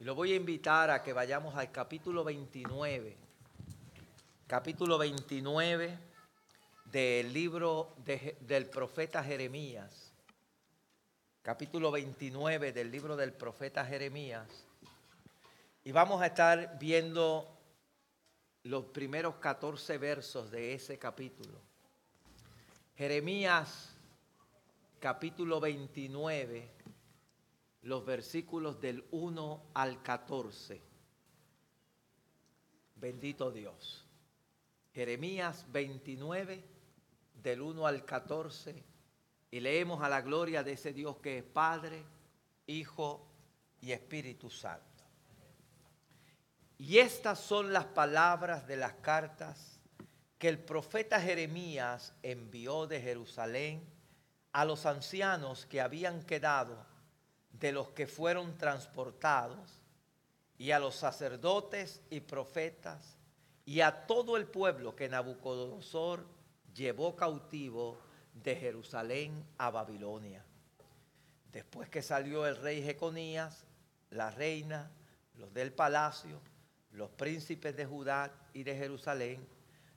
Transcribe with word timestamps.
Y 0.00 0.04
lo 0.04 0.14
voy 0.14 0.32
a 0.32 0.36
invitar 0.36 0.90
a 0.90 1.02
que 1.02 1.12
vayamos 1.12 1.56
al 1.56 1.72
capítulo 1.72 2.22
29. 2.22 3.16
Capítulo 4.46 4.96
29 4.96 5.98
del 6.84 7.32
libro 7.32 7.96
del 8.40 8.66
profeta 8.66 9.24
Jeremías. 9.24 10.12
Capítulo 11.42 11.90
29 11.90 12.72
del 12.72 12.92
libro 12.92 13.16
del 13.16 13.32
profeta 13.32 13.84
Jeremías. 13.84 14.66
Y 15.82 15.90
vamos 15.90 16.22
a 16.22 16.26
estar 16.26 16.78
viendo 16.78 17.58
los 18.62 18.84
primeros 18.84 19.34
14 19.36 19.98
versos 19.98 20.48
de 20.52 20.74
ese 20.74 20.96
capítulo. 21.00 21.60
Jeremías 22.94 23.96
capítulo 25.00 25.58
29 25.58 26.77
los 27.82 28.04
versículos 28.04 28.80
del 28.80 29.04
1 29.10 29.70
al 29.74 30.02
14. 30.02 30.82
Bendito 32.96 33.50
Dios. 33.50 34.04
Jeremías 34.92 35.66
29, 35.70 36.64
del 37.34 37.62
1 37.62 37.86
al 37.86 38.04
14, 38.04 38.84
y 39.50 39.60
leemos 39.60 40.02
a 40.02 40.08
la 40.08 40.20
gloria 40.22 40.62
de 40.62 40.72
ese 40.72 40.92
Dios 40.92 41.18
que 41.18 41.38
es 41.38 41.44
Padre, 41.44 42.04
Hijo 42.66 43.28
y 43.80 43.92
Espíritu 43.92 44.50
Santo. 44.50 44.84
Y 46.78 46.98
estas 46.98 47.40
son 47.40 47.72
las 47.72 47.86
palabras 47.86 48.66
de 48.66 48.76
las 48.76 48.94
cartas 48.94 49.80
que 50.38 50.48
el 50.48 50.58
profeta 50.58 51.20
Jeremías 51.20 52.14
envió 52.22 52.86
de 52.86 53.00
Jerusalén 53.00 53.84
a 54.52 54.64
los 54.64 54.86
ancianos 54.86 55.66
que 55.66 55.80
habían 55.80 56.22
quedado 56.24 56.87
de 57.60 57.72
los 57.72 57.88
que 57.90 58.06
fueron 58.06 58.56
transportados, 58.56 59.82
y 60.56 60.72
a 60.72 60.78
los 60.78 60.96
sacerdotes 60.96 62.00
y 62.10 62.20
profetas, 62.20 63.16
y 63.64 63.80
a 63.80 64.06
todo 64.06 64.36
el 64.36 64.46
pueblo 64.46 64.96
que 64.96 65.08
Nabucodonosor 65.08 66.26
llevó 66.74 67.14
cautivo 67.14 67.98
de 68.34 68.56
Jerusalén 68.56 69.44
a 69.56 69.70
Babilonia. 69.70 70.44
Después 71.52 71.88
que 71.88 72.02
salió 72.02 72.46
el 72.46 72.56
rey 72.56 72.82
Jeconías, 72.82 73.64
la 74.10 74.30
reina, 74.30 74.90
los 75.34 75.52
del 75.52 75.72
palacio, 75.72 76.40
los 76.92 77.10
príncipes 77.10 77.76
de 77.76 77.86
Judá 77.86 78.32
y 78.52 78.64
de 78.64 78.76
Jerusalén, 78.76 79.46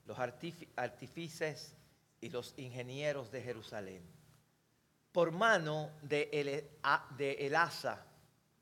los 0.06 0.18
artífices 0.20 1.73
y 2.20 2.30
los 2.30 2.53
ingenieros 2.58 3.31
de 3.31 3.42
Jerusalén 3.42 4.21
por 5.12 5.31
mano 5.31 5.92
de, 6.02 6.70
Elasa, 7.40 8.06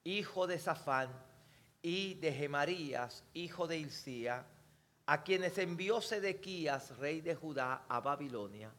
hijo 0.03 0.47
de 0.47 0.59
Safán, 0.59 1.09
y 1.81 2.16
de 2.16 2.33
Gemarías, 2.33 3.23
hijo 3.33 3.67
de 3.67 3.78
Hilcía, 3.78 4.45
a 5.06 5.23
quienes 5.23 5.58
envió 5.58 6.02
Sedequías, 6.02 6.97
rey 6.97 7.22
de 7.22 7.36
Judá, 7.36 7.86
a 7.88 8.00
Babilonia, 8.02 8.72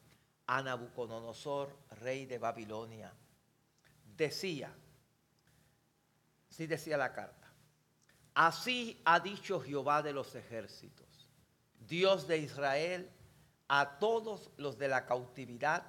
a 0.47 0.63
Nabucodonosor, 0.63 1.75
rey 2.01 2.27
de 2.27 2.39
Babilonia. 2.39 3.13
Decía, 4.17 4.73
sí 6.49 6.67
decía 6.67 6.99
la 6.99 7.13
carta, 7.13 7.51
así 8.35 9.01
ha 9.05 9.19
dicho 9.19 9.61
Jehová 9.61 10.03
de 10.03 10.13
los 10.13 10.35
ejércitos, 10.35 11.29
Dios 11.79 12.29
de 12.29 12.39
Israel, 12.39 13.11
a 13.69 13.99
todos 13.99 14.51
los 14.57 14.77
de 14.77 14.89
la 14.89 15.07
cautividad 15.07 15.85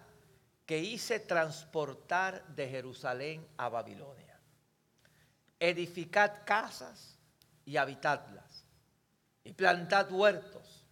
que 0.72 0.80
hice 0.80 1.20
transportar 1.20 2.48
de 2.48 2.66
Jerusalén 2.66 3.46
a 3.58 3.68
Babilonia. 3.68 4.40
Edificad 5.60 6.46
casas 6.46 7.20
y 7.66 7.76
habitadlas, 7.76 8.64
y 9.44 9.52
plantad 9.52 10.10
huertos, 10.10 10.88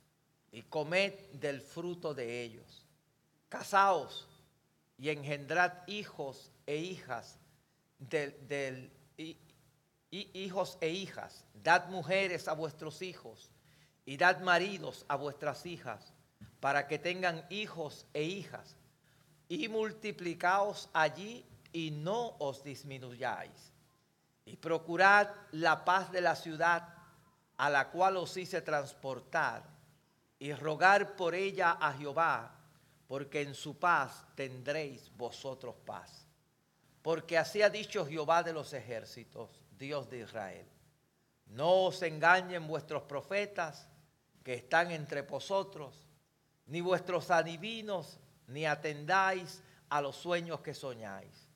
y 0.52 0.64
comed 0.64 1.14
del 1.32 1.62
fruto 1.62 2.14
de 2.14 2.44
ellos. 2.44 2.86
Casaos 3.48 4.28
y 4.98 5.12
engendrad 5.12 5.88
hijos 5.88 6.52
e 6.66 6.76
hijas 6.76 7.40
del, 8.00 8.92
hijos 10.12 10.78
e 10.82 10.90
hijas. 10.90 11.46
Dad 11.54 11.88
mujeres 11.88 12.50
a 12.50 12.54
vuestros 12.54 13.02
hijos 13.02 13.50
y 14.06 14.18
dad 14.18 14.42
maridos 14.42 15.06
a 15.08 15.16
vuestras 15.16 15.66
hijas, 15.66 16.14
para 16.60 16.86
que 16.86 17.00
tengan 17.00 17.46
hijos 17.50 18.06
e 18.14 18.24
hijas 18.24 18.76
y 19.50 19.68
multiplicaos 19.68 20.90
allí 20.94 21.44
y 21.74 21.92
no 21.92 22.36
os 22.38 22.64
disminuyáis. 22.64 23.74
Y 24.46 24.56
procurad 24.56 25.28
la 25.52 25.84
paz 25.84 26.12
de 26.12 26.22
la 26.22 26.36
ciudad 26.36 26.88
a 27.58 27.70
la 27.70 27.90
cual 27.90 28.18
os 28.18 28.38
hice 28.38 28.62
transportar 28.62 29.64
y 30.38 30.54
rogar 30.54 31.16
por 31.16 31.36
ella 31.36 31.72
a 31.72 31.94
Jehová, 31.94 32.56
porque 33.08 33.42
en 33.42 33.54
su 33.54 33.78
paz 33.78 34.24
tendréis 34.36 35.12
vosotros 35.18 35.76
paz. 35.86 36.26
Porque 37.02 37.38
así 37.38 37.62
ha 37.62 37.70
dicho 37.70 38.06
Jehová 38.06 38.44
de 38.44 38.54
los 38.54 38.72
ejércitos, 38.74 39.50
Dios 39.78 40.10
de 40.10 40.20
Israel. 40.20 40.68
No 41.48 41.86
os 41.86 42.02
engañen 42.04 42.68
vuestros 42.68 43.04
profetas 43.04 43.88
que 44.44 44.54
están 44.54 44.92
entre 44.92 45.24
vosotros, 45.24 46.08
ni 46.68 46.82
vuestros 46.82 47.32
adivinos 47.32 48.20
ni 48.50 48.66
atendáis 48.66 49.62
a 49.90 50.02
los 50.02 50.16
sueños 50.16 50.62
que 50.62 50.74
soñáis, 50.74 51.48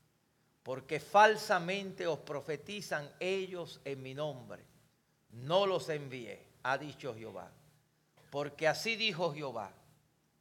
porque 0.64 1.00
falsamente 1.00 2.08
os 2.08 2.20
profetizan 2.20 3.10
ellos 3.20 3.82
en 3.84 4.02
mi 4.02 4.14
nombre. 4.14 4.66
No 5.32 5.66
los 5.66 5.90
envié, 5.90 6.48
ha 6.64 6.78
dicho 6.78 7.16
Jehová. 7.16 7.52
Porque 8.30 8.68
así 8.68 8.96
dijo 8.96 9.34
Jehová, 9.34 9.72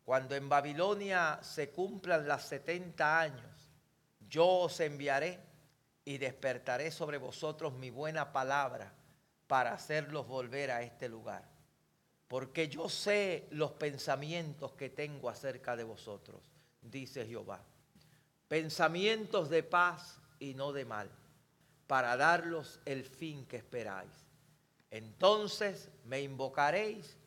cuando 0.05 0.35
en 0.35 0.49
Babilonia 0.49 1.39
se 1.43 1.71
cumplan 1.71 2.29
las 2.29 2.45
setenta 2.45 3.21
años, 3.21 3.71
yo 4.29 4.47
os 4.47 4.81
enviaré 4.81 5.39
y 6.05 6.19
despertaré 6.19 6.91
sobre 6.91 7.19
vosotros 7.19 7.75
mi 7.75 7.91
buena 7.91 8.33
palabra 8.33 8.93
para 9.47 9.73
hacerlos 9.73 10.27
volver 10.27 10.71
a 10.71 10.83
este 10.83 11.09
lugar 11.09 11.52
porque 12.32 12.70
yo 12.70 12.88
sé 12.88 13.47
los 13.50 13.72
pensamientos 13.72 14.72
que 14.72 14.88
tengo 14.88 15.28
acerca 15.28 15.76
de 15.76 15.84
vosotros, 15.84 16.41
dice 16.81 17.26
Jehová. 17.26 17.62
Pensamientos 18.48 19.50
de 19.50 19.62
paz 19.62 20.19
y 20.41 20.54
no 20.54 20.72
de 20.72 20.87
mal, 20.87 21.10
para 21.87 22.16
darlos 22.16 22.81
el 22.87 23.04
fin 23.04 23.44
que 23.44 23.59
esperáis. 23.59 24.10
Entonces 24.91 25.91
me 26.06 26.22
invocaréis 26.22 27.19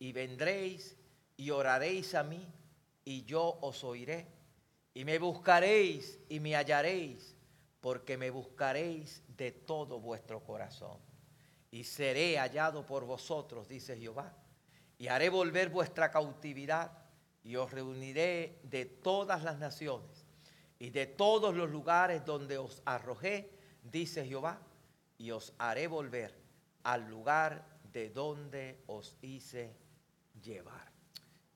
y 0.00 0.10
vendréis 0.10 0.96
y 1.36 1.50
oraréis 1.50 2.16
a 2.16 2.24
mí 2.24 2.44
y 3.04 3.24
yo 3.24 3.58
os 3.60 3.84
oiré. 3.84 4.26
Y 4.94 5.04
me 5.04 5.20
buscaréis 5.20 6.18
y 6.28 6.40
me 6.40 6.56
hallaréis, 6.56 7.36
porque 7.80 8.18
me 8.18 8.30
buscaréis 8.30 9.22
de 9.36 9.52
todo 9.52 10.00
vuestro 10.00 10.42
corazón 10.42 11.07
y 11.70 11.84
seré 11.84 12.38
hallado 12.38 12.86
por 12.86 13.04
vosotros, 13.04 13.68
dice 13.68 13.96
Jehová, 13.96 14.34
y 14.98 15.08
haré 15.08 15.28
volver 15.28 15.68
vuestra 15.68 16.10
cautividad 16.10 16.92
y 17.42 17.56
os 17.56 17.70
reuniré 17.70 18.58
de 18.64 18.84
todas 18.84 19.42
las 19.42 19.58
naciones 19.58 20.26
y 20.78 20.90
de 20.90 21.06
todos 21.06 21.54
los 21.54 21.70
lugares 21.70 22.24
donde 22.24 22.58
os 22.58 22.82
arrojé, 22.84 23.50
dice 23.82 24.24
Jehová, 24.26 24.60
y 25.16 25.30
os 25.30 25.52
haré 25.58 25.86
volver 25.86 26.34
al 26.84 27.08
lugar 27.08 27.66
de 27.92 28.10
donde 28.10 28.82
os 28.86 29.16
hice 29.20 29.74
llevar. 30.42 30.92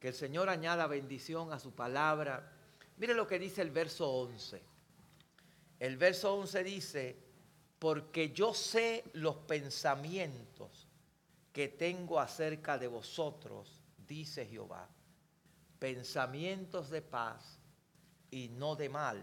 Que 0.01 0.09
el 0.09 0.15
Señor 0.15 0.49
añada 0.49 0.87
bendición 0.89 1.53
a 1.53 1.61
su 1.61 1.73
palabra. 1.73 2.53
Mire 2.97 3.15
lo 3.15 3.27
que 3.27 3.39
dice 3.39 3.63
el 3.63 3.71
verso 3.71 4.11
11. 4.11 4.63
El 5.79 5.97
verso 5.97 6.35
11 6.35 6.65
dice, 6.65 7.17
porque 7.83 8.31
yo 8.31 8.55
sé 8.55 9.03
los 9.13 9.35
pensamientos 9.39 10.87
que 11.53 11.67
tengo 11.67 12.21
acerca 12.21 12.79
de 12.79 12.87
vosotros, 12.87 13.83
dice 14.07 14.47
Jehová, 14.47 14.89
pensamientos 15.81 16.91
de 16.91 17.03
paz 17.03 17.59
y 18.31 18.51
no 18.51 18.77
de 18.77 18.89
mal, 18.89 19.21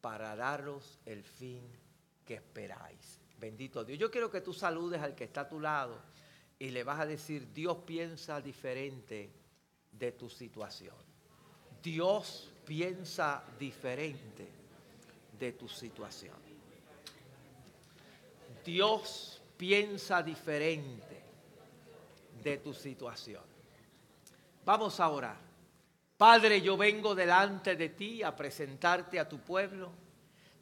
para 0.00 0.34
daros 0.34 1.00
el 1.04 1.22
fin 1.22 1.60
que 2.24 2.36
esperáis. 2.36 3.18
Bendito 3.38 3.84
Dios. 3.84 3.98
Yo 3.98 4.10
quiero 4.10 4.30
que 4.30 4.40
tú 4.40 4.54
saludes 4.54 5.02
al 5.02 5.14
que 5.14 5.24
está 5.24 5.42
a 5.42 5.48
tu 5.50 5.60
lado 5.60 6.00
y 6.58 6.70
le 6.70 6.84
vas 6.84 6.98
a 6.98 7.04
decir, 7.04 7.52
Dios 7.52 7.76
piensa 7.84 8.40
diferente 8.40 9.30
de 9.92 10.12
tu 10.12 10.30
situación. 10.30 10.96
Dios 11.82 12.54
piensa 12.64 13.44
diferente 13.58 14.48
de 15.38 15.52
tu 15.52 15.68
situación. 15.68 16.41
Dios 18.64 19.42
piensa 19.56 20.22
diferente 20.22 21.22
de 22.42 22.58
tu 22.58 22.74
situación. 22.74 23.42
Vamos 24.64 25.00
a 25.00 25.08
orar. 25.08 25.36
Padre, 26.16 26.60
yo 26.60 26.76
vengo 26.76 27.14
delante 27.14 27.74
de 27.74 27.88
ti 27.88 28.22
a 28.22 28.34
presentarte 28.34 29.18
a 29.18 29.28
tu 29.28 29.40
pueblo, 29.40 29.92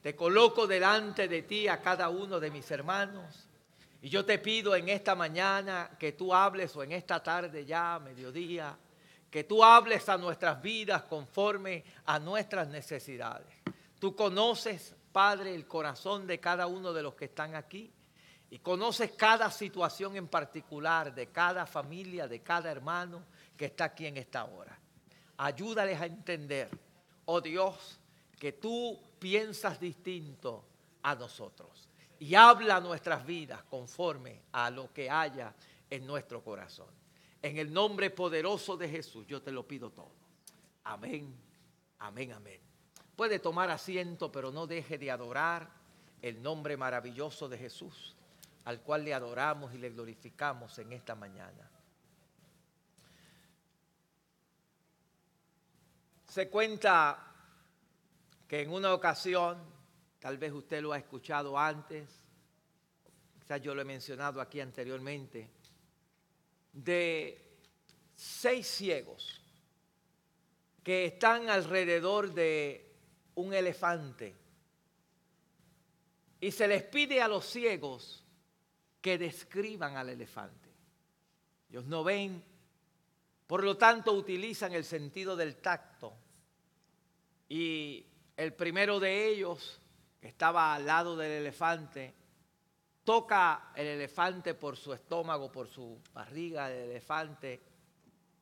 te 0.03 0.17
coloco 0.17 0.67
delante 0.67 1.29
de 1.29 1.43
ti 1.43 1.69
a 1.69 1.83
cada 1.83 2.09
uno 2.09 2.41
de 2.41 2.51
mis 2.51 2.71
hermanos. 2.71 3.47
Y 4.03 4.09
yo 4.09 4.25
te 4.25 4.39
pido 4.39 4.75
en 4.75 4.89
esta 4.89 5.15
mañana 5.15 5.91
que 5.99 6.13
tú 6.13 6.33
hables 6.33 6.75
o 6.77 6.83
en 6.83 6.93
esta 6.93 7.23
tarde 7.23 7.67
ya, 7.67 7.99
mediodía, 7.99 8.75
que 9.31 9.45
tú 9.45 9.63
hables 9.63 10.09
a 10.09 10.17
nuestras 10.17 10.63
vidas 10.63 11.03
conforme 11.03 11.85
a 12.07 12.19
nuestras 12.19 12.67
necesidades. 12.69 13.55
Tú 13.99 14.17
conoces, 14.17 14.97
Padre, 15.13 15.55
el 15.55 15.67
corazón 15.67 16.27
de 16.27 16.39
cada 16.39 16.67
uno 16.67 16.93
de 16.93 17.03
los 17.03 17.15
que 17.15 17.27
están 17.27 17.55
aquí 17.55 17.93
y 18.51 18.59
conoces 18.59 19.13
cada 19.13 19.51
situación 19.51 20.17
en 20.17 20.29
particular 20.29 21.15
de 21.15 21.29
cada 21.29 21.67
familia, 21.67 22.27
de 22.27 22.43
cada 22.43 22.71
hermano 22.71 23.25
que 23.57 23.67
está 23.67 23.85
aquí 23.85 24.07
en 24.07 24.17
esta 24.17 24.45
hora. 24.45 24.79
Ayúdales 25.37 26.01
a 26.01 26.07
entender, 26.07 26.69
oh 27.27 27.41
Dios, 27.41 28.01
que 28.39 28.53
tú 28.53 28.99
piensas 29.19 29.79
distinto 29.79 30.65
a 31.03 31.15
nosotros 31.15 31.89
y 32.19 32.35
habla 32.35 32.81
nuestras 32.81 33.25
vidas 33.25 33.63
conforme 33.65 34.43
a 34.53 34.71
lo 34.71 34.93
que 34.93 35.09
haya 35.09 35.55
en 35.89 36.07
nuestro 36.07 36.43
corazón. 36.43 36.89
En 37.43 37.57
el 37.57 37.73
nombre 37.73 38.11
poderoso 38.11 38.77
de 38.77 38.89
Jesús 38.89 39.27
yo 39.27 39.41
te 39.43 39.53
lo 39.53 39.67
pido 39.67 39.91
todo. 39.91 40.13
Amén, 40.85 41.35
amén, 41.99 42.33
amén. 42.33 42.70
Puede 43.21 43.39
tomar 43.39 43.69
asiento, 43.69 44.33
pero 44.33 44.51
no 44.51 44.67
deje 44.67 44.97
de 44.97 45.11
adorar 45.11 45.69
el 46.23 46.43
nombre 46.43 46.79
maravilloso 46.79 47.51
de 47.51 47.59
Jesús, 47.59 48.17
al 48.65 48.81
cual 48.81 49.05
le 49.05 49.13
adoramos 49.13 49.75
y 49.75 49.77
le 49.77 49.91
glorificamos 49.91 50.79
en 50.79 50.95
esta 50.95 51.15
mañana. 51.15 51.71
Se 56.29 56.49
cuenta 56.49 57.35
que 58.49 58.63
en 58.63 58.73
una 58.73 58.95
ocasión, 58.95 59.59
tal 60.19 60.39
vez 60.39 60.53
usted 60.55 60.81
lo 60.81 60.95
ha 60.95 60.97
escuchado 60.97 61.59
antes, 61.59 62.09
quizás 63.39 63.61
yo 63.61 63.75
lo 63.75 63.83
he 63.83 63.85
mencionado 63.85 64.41
aquí 64.41 64.63
anteriormente, 64.63 65.47
de 66.73 67.59
seis 68.15 68.67
ciegos 68.67 69.43
que 70.83 71.05
están 71.05 71.51
alrededor 71.51 72.33
de 72.33 72.90
un 73.41 73.53
elefante 73.53 74.37
y 76.41 76.51
se 76.51 76.69
les 76.69 76.83
pide 76.85 77.21
a 77.21 77.29
los 77.29 77.45
ciegos 77.45 78.25
que 79.01 79.19
describan 79.19 79.97
al 79.97 80.09
elefante. 80.09 80.71
Ellos 81.69 81.85
no 81.87 82.03
ven, 82.03 82.43
por 83.47 83.63
lo 83.63 83.77
tanto 83.77 84.13
utilizan 84.13 84.73
el 84.73 84.85
sentido 84.85 85.37
del 85.37 85.57
tacto 85.57 86.15
y 87.49 88.07
el 88.37 88.55
primero 88.55 88.99
de 89.01 89.29
ellos, 89.29 89.81
que 90.21 90.29
estaba 90.29 90.75
al 90.75 90.87
lado 90.87 91.17
del 91.17 91.33
elefante, 91.33 92.15
toca 93.05 93.73
el 93.75 93.87
elefante 93.87 94.55
por 94.55 94.77
su 94.77 94.93
estómago, 94.93 95.51
por 95.51 95.69
su 95.69 96.01
barriga 96.13 96.69
del 96.69 96.91
elefante, 96.91 97.61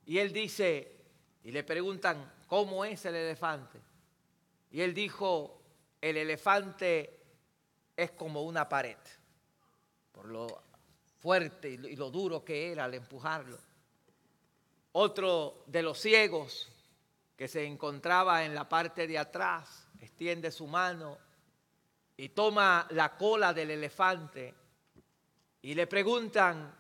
y 0.06 0.18
él 0.18 0.32
dice, 0.32 0.96
y 1.44 1.50
le 1.50 1.64
preguntan, 1.64 2.32
¿cómo 2.46 2.84
es 2.84 3.04
el 3.06 3.14
elefante? 3.14 3.80
Y 4.70 4.80
él 4.80 4.94
dijo, 4.94 5.62
el 6.00 6.16
elefante 6.16 7.20
es 7.96 8.10
como 8.12 8.42
una 8.42 8.68
pared, 8.68 8.98
por 10.12 10.26
lo 10.26 10.62
fuerte 11.18 11.70
y 11.70 11.96
lo 11.96 12.10
duro 12.10 12.44
que 12.44 12.70
era 12.72 12.84
al 12.84 12.94
empujarlo. 12.94 13.58
Otro 14.92 15.64
de 15.66 15.82
los 15.82 15.98
ciegos 15.98 16.70
que 17.36 17.48
se 17.48 17.64
encontraba 17.64 18.44
en 18.44 18.54
la 18.54 18.68
parte 18.68 19.06
de 19.06 19.18
atrás 19.18 19.88
extiende 20.00 20.50
su 20.50 20.66
mano 20.66 21.18
y 22.16 22.30
toma 22.30 22.86
la 22.90 23.16
cola 23.16 23.54
del 23.54 23.70
elefante 23.70 24.54
y 25.62 25.74
le 25.74 25.86
preguntan, 25.86 26.74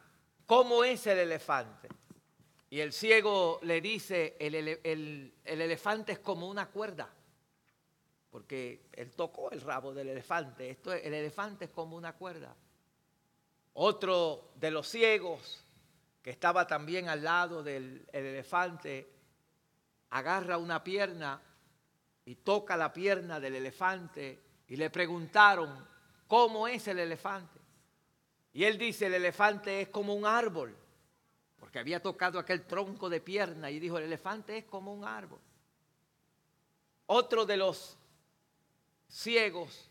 ¿cómo 0.46 0.84
es 0.84 1.06
el 1.06 1.18
elefante? 1.18 1.88
Y 2.70 2.80
el 2.80 2.92
ciego 2.92 3.60
le 3.62 3.80
dice, 3.80 4.36
el, 4.38 5.32
elefante 5.44 6.12
es 6.12 6.18
como 6.18 6.48
una 6.48 6.66
cuerda, 6.66 7.08
porque 8.38 8.82
él 8.92 9.10
tocó 9.16 9.50
el 9.50 9.60
rabo 9.60 9.92
del 9.92 10.10
elefante, 10.10 10.70
Esto, 10.70 10.92
el 10.92 11.12
elefante 11.12 11.64
es 11.64 11.72
como 11.72 11.96
una 11.96 12.12
cuerda. 12.12 12.54
Otro 13.72 14.52
de 14.54 14.70
los 14.70 14.86
ciegos, 14.86 15.64
que 16.22 16.30
estaba 16.30 16.64
también 16.64 17.08
al 17.08 17.24
lado 17.24 17.64
del 17.64 18.08
elefante, 18.12 19.12
agarra 20.10 20.56
una 20.56 20.84
pierna 20.84 21.42
y 22.26 22.36
toca 22.36 22.76
la 22.76 22.92
pierna 22.92 23.40
del 23.40 23.56
elefante 23.56 24.40
y 24.68 24.76
le 24.76 24.88
preguntaron, 24.88 25.84
¿cómo 26.28 26.68
es 26.68 26.86
el 26.86 27.00
elefante? 27.00 27.58
Y 28.52 28.62
él 28.62 28.78
dice, 28.78 29.06
el 29.06 29.14
elefante 29.14 29.80
es 29.80 29.88
como 29.88 30.14
un 30.14 30.24
árbol, 30.24 30.76
porque 31.58 31.80
había 31.80 32.00
tocado 32.00 32.38
aquel 32.38 32.68
tronco 32.68 33.10
de 33.10 33.20
pierna 33.20 33.68
y 33.68 33.80
dijo, 33.80 33.98
el 33.98 34.04
elefante 34.04 34.58
es 34.58 34.64
como 34.66 34.94
un 34.94 35.04
árbol. 35.04 35.40
Otro 37.06 37.44
de 37.44 37.56
los 37.56 37.98
ciegos 39.08 39.90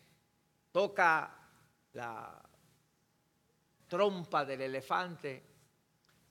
toca 0.71 1.35
la 1.93 2.41
trompa 3.87 4.45
del 4.45 4.61
elefante. 4.61 5.43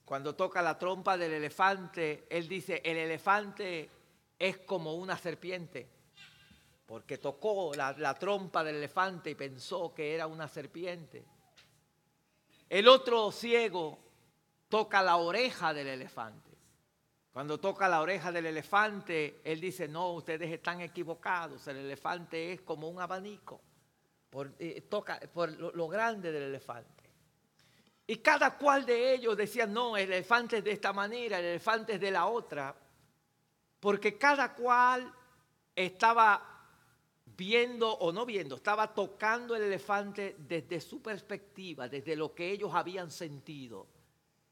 Cuando 0.05 0.35
toca 0.35 0.61
la 0.61 0.77
trompa 0.77 1.17
del 1.17 1.33
elefante, 1.33 2.25
él 2.29 2.47
dice, 2.47 2.81
el 2.83 2.97
elefante 2.97 3.89
es 4.39 4.57
como 4.59 4.95
una 4.95 5.17
serpiente 5.17 5.97
porque 6.87 7.17
tocó 7.17 7.73
la, 7.75 8.13
trompa 8.17 8.63
del 8.63 8.77
elefante 8.77 9.31
y 9.31 9.35
pensó 9.35 9.93
que 9.93 10.15
era 10.15 10.25
una 10.25 10.47
serpiente. 10.47 11.25
El 12.69 12.87
otro 12.87 13.29
ciego 13.29 13.99
toca 14.69 15.03
la 15.03 15.17
oreja 15.17 15.73
del 15.73 15.87
elefante. 15.87 16.46
Cuando 17.37 17.59
toca 17.59 17.87
la 17.87 18.01
oreja 18.01 18.31
del 18.31 18.47
elefante, 18.47 19.41
él 19.43 19.61
dice, 19.61 19.87
no, 19.87 20.13
ustedes 20.13 20.51
están 20.51 20.81
equivocados, 20.81 21.67
el 21.67 21.77
elefante 21.77 22.53
es 22.53 22.61
como 22.61 22.89
un 22.89 22.99
abanico, 22.99 23.61
por, 24.27 24.55
eh, 24.57 24.81
toca 24.89 25.19
por 25.31 25.51
lo, 25.51 25.87
grande 25.87 26.31
del 26.31 26.41
elefante. 26.41 27.03
Y 28.07 28.15
cada 28.15 28.57
cual 28.57 28.87
de 28.87 29.13
ellos 29.13 29.37
decía, 29.37 29.67
no, 29.67 29.95
el 29.95 30.11
elefante 30.11 30.57
es 30.57 30.63
de 30.63 30.71
esta 30.71 30.91
manera, 30.93 31.37
el 31.37 31.45
elefante 31.45 31.93
es 31.93 32.01
de 32.01 32.09
la 32.09 32.25
otra, 32.25 32.75
porque 33.79 34.17
cada 34.17 34.55
cual 34.55 35.13
estaba 35.75 36.41
viendo 37.23 37.87
o 37.87 38.11
no 38.11 38.25
viendo, 38.25 38.55
estaba 38.55 38.95
tocando 38.95 39.55
el 39.55 39.61
elefante 39.61 40.37
desde 40.39 40.81
su 40.81 41.03
perspectiva, 41.03 41.87
desde 41.87 42.15
lo 42.15 42.33
que 42.33 42.49
ellos 42.49 42.71
habían 42.73 43.11
sentido. 43.11 43.85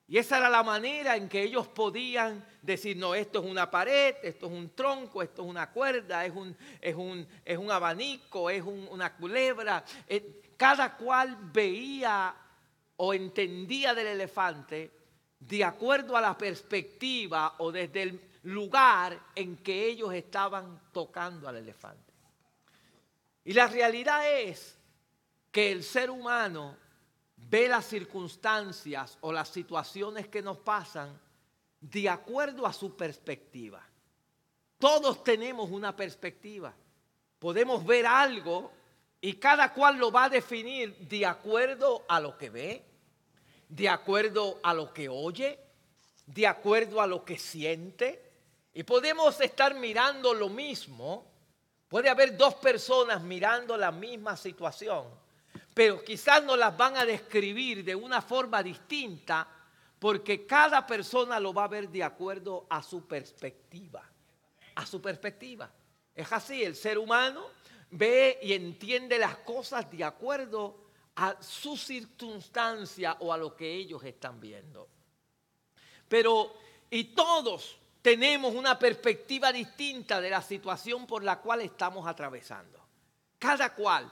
Y 0.07 0.19
esa 0.19 0.37
era 0.37 0.49
la 0.49 0.61
manera 0.61 1.15
en 1.15 1.27
que 1.27 1.41
ellos 1.41 1.67
podían 1.67 2.45
decir, 2.61 2.95
no, 2.95 3.15
esto 3.15 3.39
es 3.39 3.49
una 3.49 3.71
pared, 3.71 4.15
esto 4.21 4.45
es 4.45 4.51
un 4.51 4.69
tronco, 4.69 5.23
esto 5.23 5.41
es 5.41 5.47
una 5.47 5.71
cuerda, 5.71 6.23
es 6.25 6.33
un, 6.35 6.55
es 6.79 6.95
un, 6.95 7.27
es 7.43 7.57
un 7.57 7.71
abanico, 7.71 8.49
es 8.49 8.61
una 8.63 9.15
culebra. 9.15 9.83
Eh, 10.07 10.43
cada 10.57 10.95
cual 10.95 11.35
veía 11.51 12.35
o 12.97 13.13
entendía 13.13 13.93
del 13.93 14.07
elefante 14.07 14.91
de 15.39 15.63
acuerdo 15.63 16.15
a 16.15 16.21
la 16.21 16.37
perspectiva 16.37 17.55
o 17.57 17.71
desde 17.71 18.03
el 18.03 18.21
lugar 18.43 19.19
en 19.33 19.57
que 19.57 19.87
ellos 19.87 20.13
estaban 20.13 20.79
tocando 20.91 21.47
al 21.47 21.57
elefante. 21.57 22.13
Y 23.43 23.53
la 23.53 23.67
realidad 23.67 24.31
es 24.31 24.77
que 25.51 25.71
el 25.71 25.83
ser 25.83 26.09
humano 26.09 26.77
ve 27.49 27.67
las 27.67 27.85
circunstancias 27.85 29.17
o 29.21 29.31
las 29.31 29.49
situaciones 29.49 30.27
que 30.27 30.41
nos 30.41 30.57
pasan 30.57 31.19
de 31.79 32.09
acuerdo 32.09 32.65
a 32.65 32.73
su 32.73 32.95
perspectiva. 32.95 33.81
Todos 34.77 35.23
tenemos 35.23 35.69
una 35.69 35.95
perspectiva. 35.95 36.73
Podemos 37.39 37.85
ver 37.85 38.05
algo 38.05 38.71
y 39.21 39.33
cada 39.33 39.73
cual 39.73 39.97
lo 39.97 40.11
va 40.11 40.25
a 40.25 40.29
definir 40.29 40.95
de 40.97 41.25
acuerdo 41.25 42.03
a 42.07 42.19
lo 42.19 42.37
que 42.37 42.49
ve, 42.49 42.85
de 43.69 43.89
acuerdo 43.89 44.59
a 44.63 44.73
lo 44.73 44.93
que 44.93 45.09
oye, 45.09 45.59
de 46.25 46.47
acuerdo 46.47 47.01
a 47.01 47.07
lo 47.07 47.23
que 47.23 47.37
siente. 47.37 48.31
Y 48.73 48.83
podemos 48.83 49.39
estar 49.39 49.75
mirando 49.75 50.33
lo 50.33 50.49
mismo 50.49 51.35
Puede 51.87 52.09
haber 52.09 52.35
dos 52.35 52.55
personas 52.55 53.21
mirando 53.21 53.77
la 53.77 53.91
misma 53.91 54.35
situación, 54.35 55.05
pero 55.75 56.01
quizás 56.05 56.41
no 56.41 56.55
las 56.55 56.75
van 56.75 56.95
a 56.95 57.05
describir 57.05 57.83
de 57.83 57.93
una 57.93 58.21
forma 58.21 58.63
distinta 58.63 59.45
porque 59.99 60.45
cada 60.45 60.87
persona 60.87 61.37
lo 61.37 61.53
va 61.53 61.65
a 61.65 61.67
ver 61.67 61.89
de 61.89 62.01
acuerdo 62.01 62.65
a 62.69 62.81
su 62.81 63.05
perspectiva. 63.05 64.09
A 64.75 64.85
su 64.85 65.01
perspectiva. 65.01 65.69
Es 66.15 66.31
así, 66.31 66.63
el 66.63 66.77
ser 66.77 66.97
humano 66.97 67.47
ve 67.91 68.39
y 68.41 68.53
entiende 68.53 69.19
las 69.19 69.35
cosas 69.39 69.91
de 69.91 70.01
acuerdo 70.05 70.85
a 71.17 71.35
su 71.41 71.75
circunstancia 71.75 73.17
o 73.19 73.33
a 73.33 73.37
lo 73.37 73.53
que 73.53 73.69
ellos 73.69 74.01
están 74.05 74.39
viendo. 74.39 74.87
Pero, 76.07 76.53
y 76.89 77.03
todos 77.15 77.77
tenemos 78.01 78.53
una 78.55 78.79
perspectiva 78.79 79.51
distinta 79.51 80.21
de 80.21 80.29
la 80.29 80.41
situación 80.41 81.05
por 81.05 81.21
la 81.21 81.41
cual 81.41 81.59
estamos 81.59 82.07
atravesando. 82.07 82.79
cada 83.37 83.75
cual 83.75 84.11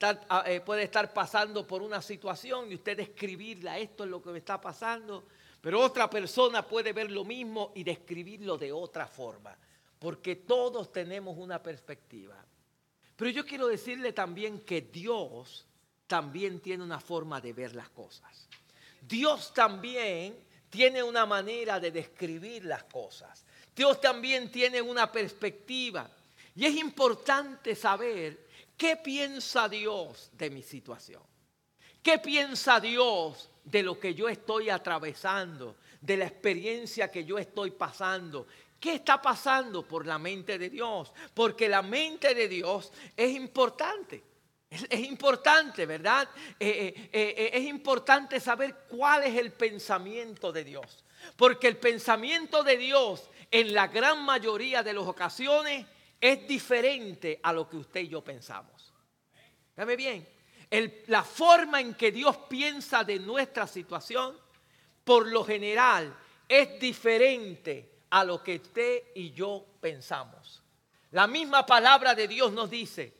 ah, 0.00 0.44
eh, 0.46 0.60
puede 0.60 0.84
estar 0.84 1.12
pasando 1.12 1.66
por 1.66 1.82
una 1.82 2.00
situación 2.00 2.70
y 2.70 2.76
usted 2.76 3.00
escribirla, 3.00 3.78
esto 3.78 4.04
es 4.04 4.10
lo 4.10 4.22
que 4.22 4.30
me 4.30 4.38
está 4.38 4.60
pasando, 4.60 5.24
pero 5.60 5.80
otra 5.80 6.08
persona 6.08 6.66
puede 6.66 6.92
ver 6.92 7.10
lo 7.10 7.24
mismo 7.24 7.72
y 7.74 7.84
describirlo 7.84 8.56
de 8.56 8.72
otra 8.72 9.06
forma, 9.06 9.56
porque 9.98 10.36
todos 10.36 10.90
tenemos 10.92 11.36
una 11.36 11.62
perspectiva. 11.62 12.36
Pero 13.16 13.30
yo 13.30 13.44
quiero 13.44 13.66
decirle 13.66 14.12
también 14.12 14.60
que 14.60 14.80
Dios 14.80 15.66
también 16.06 16.60
tiene 16.60 16.82
una 16.82 16.98
forma 16.98 17.40
de 17.40 17.52
ver 17.52 17.74
las 17.74 17.90
cosas. 17.90 18.48
Dios 19.02 19.52
también 19.52 20.34
tiene 20.70 21.02
una 21.02 21.26
manera 21.26 21.78
de 21.78 21.90
describir 21.90 22.64
las 22.64 22.84
cosas. 22.84 23.44
Dios 23.76 24.00
también 24.00 24.50
tiene 24.50 24.80
una 24.80 25.12
perspectiva. 25.12 26.10
Y 26.56 26.64
es 26.64 26.74
importante 26.76 27.74
saber 27.74 28.49
qué 28.80 28.96
piensa 28.96 29.68
Dios 29.68 30.30
de 30.32 30.48
mi 30.48 30.62
situación. 30.62 31.22
¿Qué 32.02 32.18
piensa 32.18 32.80
Dios 32.80 33.50
de 33.62 33.82
lo 33.82 34.00
que 34.00 34.14
yo 34.14 34.26
estoy 34.26 34.70
atravesando, 34.70 35.76
de 36.00 36.16
la 36.16 36.24
experiencia 36.24 37.10
que 37.10 37.26
yo 37.26 37.36
estoy 37.38 37.72
pasando? 37.72 38.46
¿Qué 38.80 38.94
está 38.94 39.20
pasando 39.20 39.86
por 39.86 40.06
la 40.06 40.18
mente 40.18 40.56
de 40.56 40.70
Dios? 40.70 41.12
Porque 41.34 41.68
la 41.68 41.82
mente 41.82 42.34
de 42.34 42.48
Dios 42.48 42.90
es 43.14 43.32
importante. 43.36 44.24
Es, 44.70 45.00
importante, 45.00 45.84
¿verdad? 45.84 46.26
Eh, 46.58 46.94
eh, 46.96 47.08
eh, 47.12 47.50
es 47.52 47.64
importante 47.64 48.40
saber 48.40 48.86
cuál 48.88 49.24
es 49.24 49.36
el 49.36 49.52
pensamiento 49.52 50.52
de 50.52 50.64
Dios. 50.64 51.04
Porque 51.36 51.68
el 51.68 51.76
pensamiento 51.76 52.62
de 52.62 52.78
Dios 52.78 53.28
en 53.50 53.74
la 53.74 53.88
gran 53.88 54.24
mayoría 54.24 54.82
de 54.82 54.94
las 54.94 55.04
ocasiones 55.04 55.84
es 56.20 56.46
diferente 56.46 57.40
a 57.42 57.52
lo 57.52 57.68
que 57.68 57.78
usted 57.78 58.00
y 58.00 58.08
yo 58.08 58.22
pensamos. 58.22 58.92
Dame 59.74 59.96
bien, 59.96 60.28
la 61.06 61.24
forma 61.24 61.80
en 61.80 61.94
que 61.94 62.12
Dios 62.12 62.36
piensa 62.48 63.02
de 63.02 63.18
nuestra 63.18 63.66
situación, 63.66 64.38
por 65.04 65.26
lo 65.26 65.44
general, 65.44 66.14
es 66.48 66.78
diferente 66.78 68.00
a 68.10 68.24
lo 68.24 68.42
que 68.42 68.56
usted 68.56 69.04
y 69.14 69.32
yo 69.32 69.64
pensamos. 69.80 70.62
La 71.12 71.26
misma 71.26 71.64
palabra 71.64 72.14
de 72.14 72.28
Dios 72.28 72.52
nos 72.52 72.70
dice, 72.70 73.14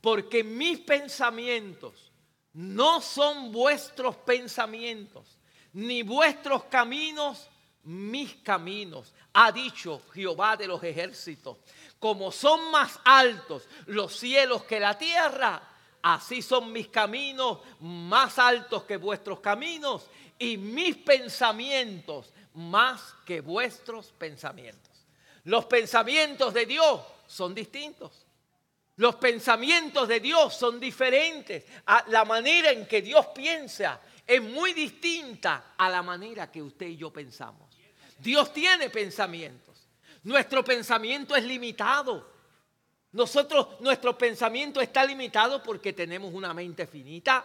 porque 0.00 0.42
mis 0.42 0.80
pensamientos 0.80 2.10
no 2.54 3.00
son 3.00 3.52
vuestros 3.52 4.16
pensamientos, 4.16 5.38
ni 5.72 6.02
vuestros 6.02 6.64
caminos 6.64 7.48
mis 7.84 8.34
caminos, 8.36 9.14
ha 9.32 9.52
dicho 9.52 10.02
Jehová 10.12 10.56
de 10.56 10.66
los 10.66 10.82
ejércitos. 10.82 11.58
Como 11.98 12.30
son 12.30 12.70
más 12.70 12.98
altos 13.04 13.68
los 13.86 14.16
cielos 14.16 14.64
que 14.64 14.78
la 14.78 14.96
tierra, 14.96 15.60
así 16.02 16.42
son 16.42 16.72
mis 16.72 16.88
caminos 16.88 17.58
más 17.80 18.38
altos 18.38 18.84
que 18.84 18.96
vuestros 18.96 19.40
caminos 19.40 20.06
y 20.38 20.56
mis 20.56 20.96
pensamientos 20.96 22.32
más 22.54 23.14
que 23.24 23.40
vuestros 23.40 24.12
pensamientos. 24.12 25.06
Los 25.44 25.66
pensamientos 25.66 26.52
de 26.52 26.66
Dios 26.66 27.00
son 27.26 27.54
distintos. 27.54 28.26
Los 28.96 29.14
pensamientos 29.16 30.08
de 30.08 30.20
Dios 30.20 30.54
son 30.54 30.80
diferentes. 30.80 31.64
la 32.08 32.24
manera 32.24 32.70
en 32.70 32.86
que 32.86 33.00
Dios 33.00 33.26
piensa 33.28 34.00
es 34.26 34.42
muy 34.42 34.72
distinta 34.72 35.74
a 35.76 35.88
la 35.88 36.02
manera 36.02 36.50
que 36.50 36.60
usted 36.60 36.86
y 36.86 36.96
yo 36.96 37.12
pensamos. 37.12 37.67
Dios 38.18 38.52
tiene 38.52 38.90
pensamientos. 38.90 39.88
Nuestro 40.24 40.64
pensamiento 40.64 41.34
es 41.36 41.44
limitado. 41.44 42.28
Nosotros, 43.12 43.80
nuestro 43.80 44.18
pensamiento 44.18 44.80
está 44.80 45.04
limitado 45.04 45.62
porque 45.62 45.92
tenemos 45.92 46.34
una 46.34 46.52
mente 46.52 46.86
finita. 46.86 47.44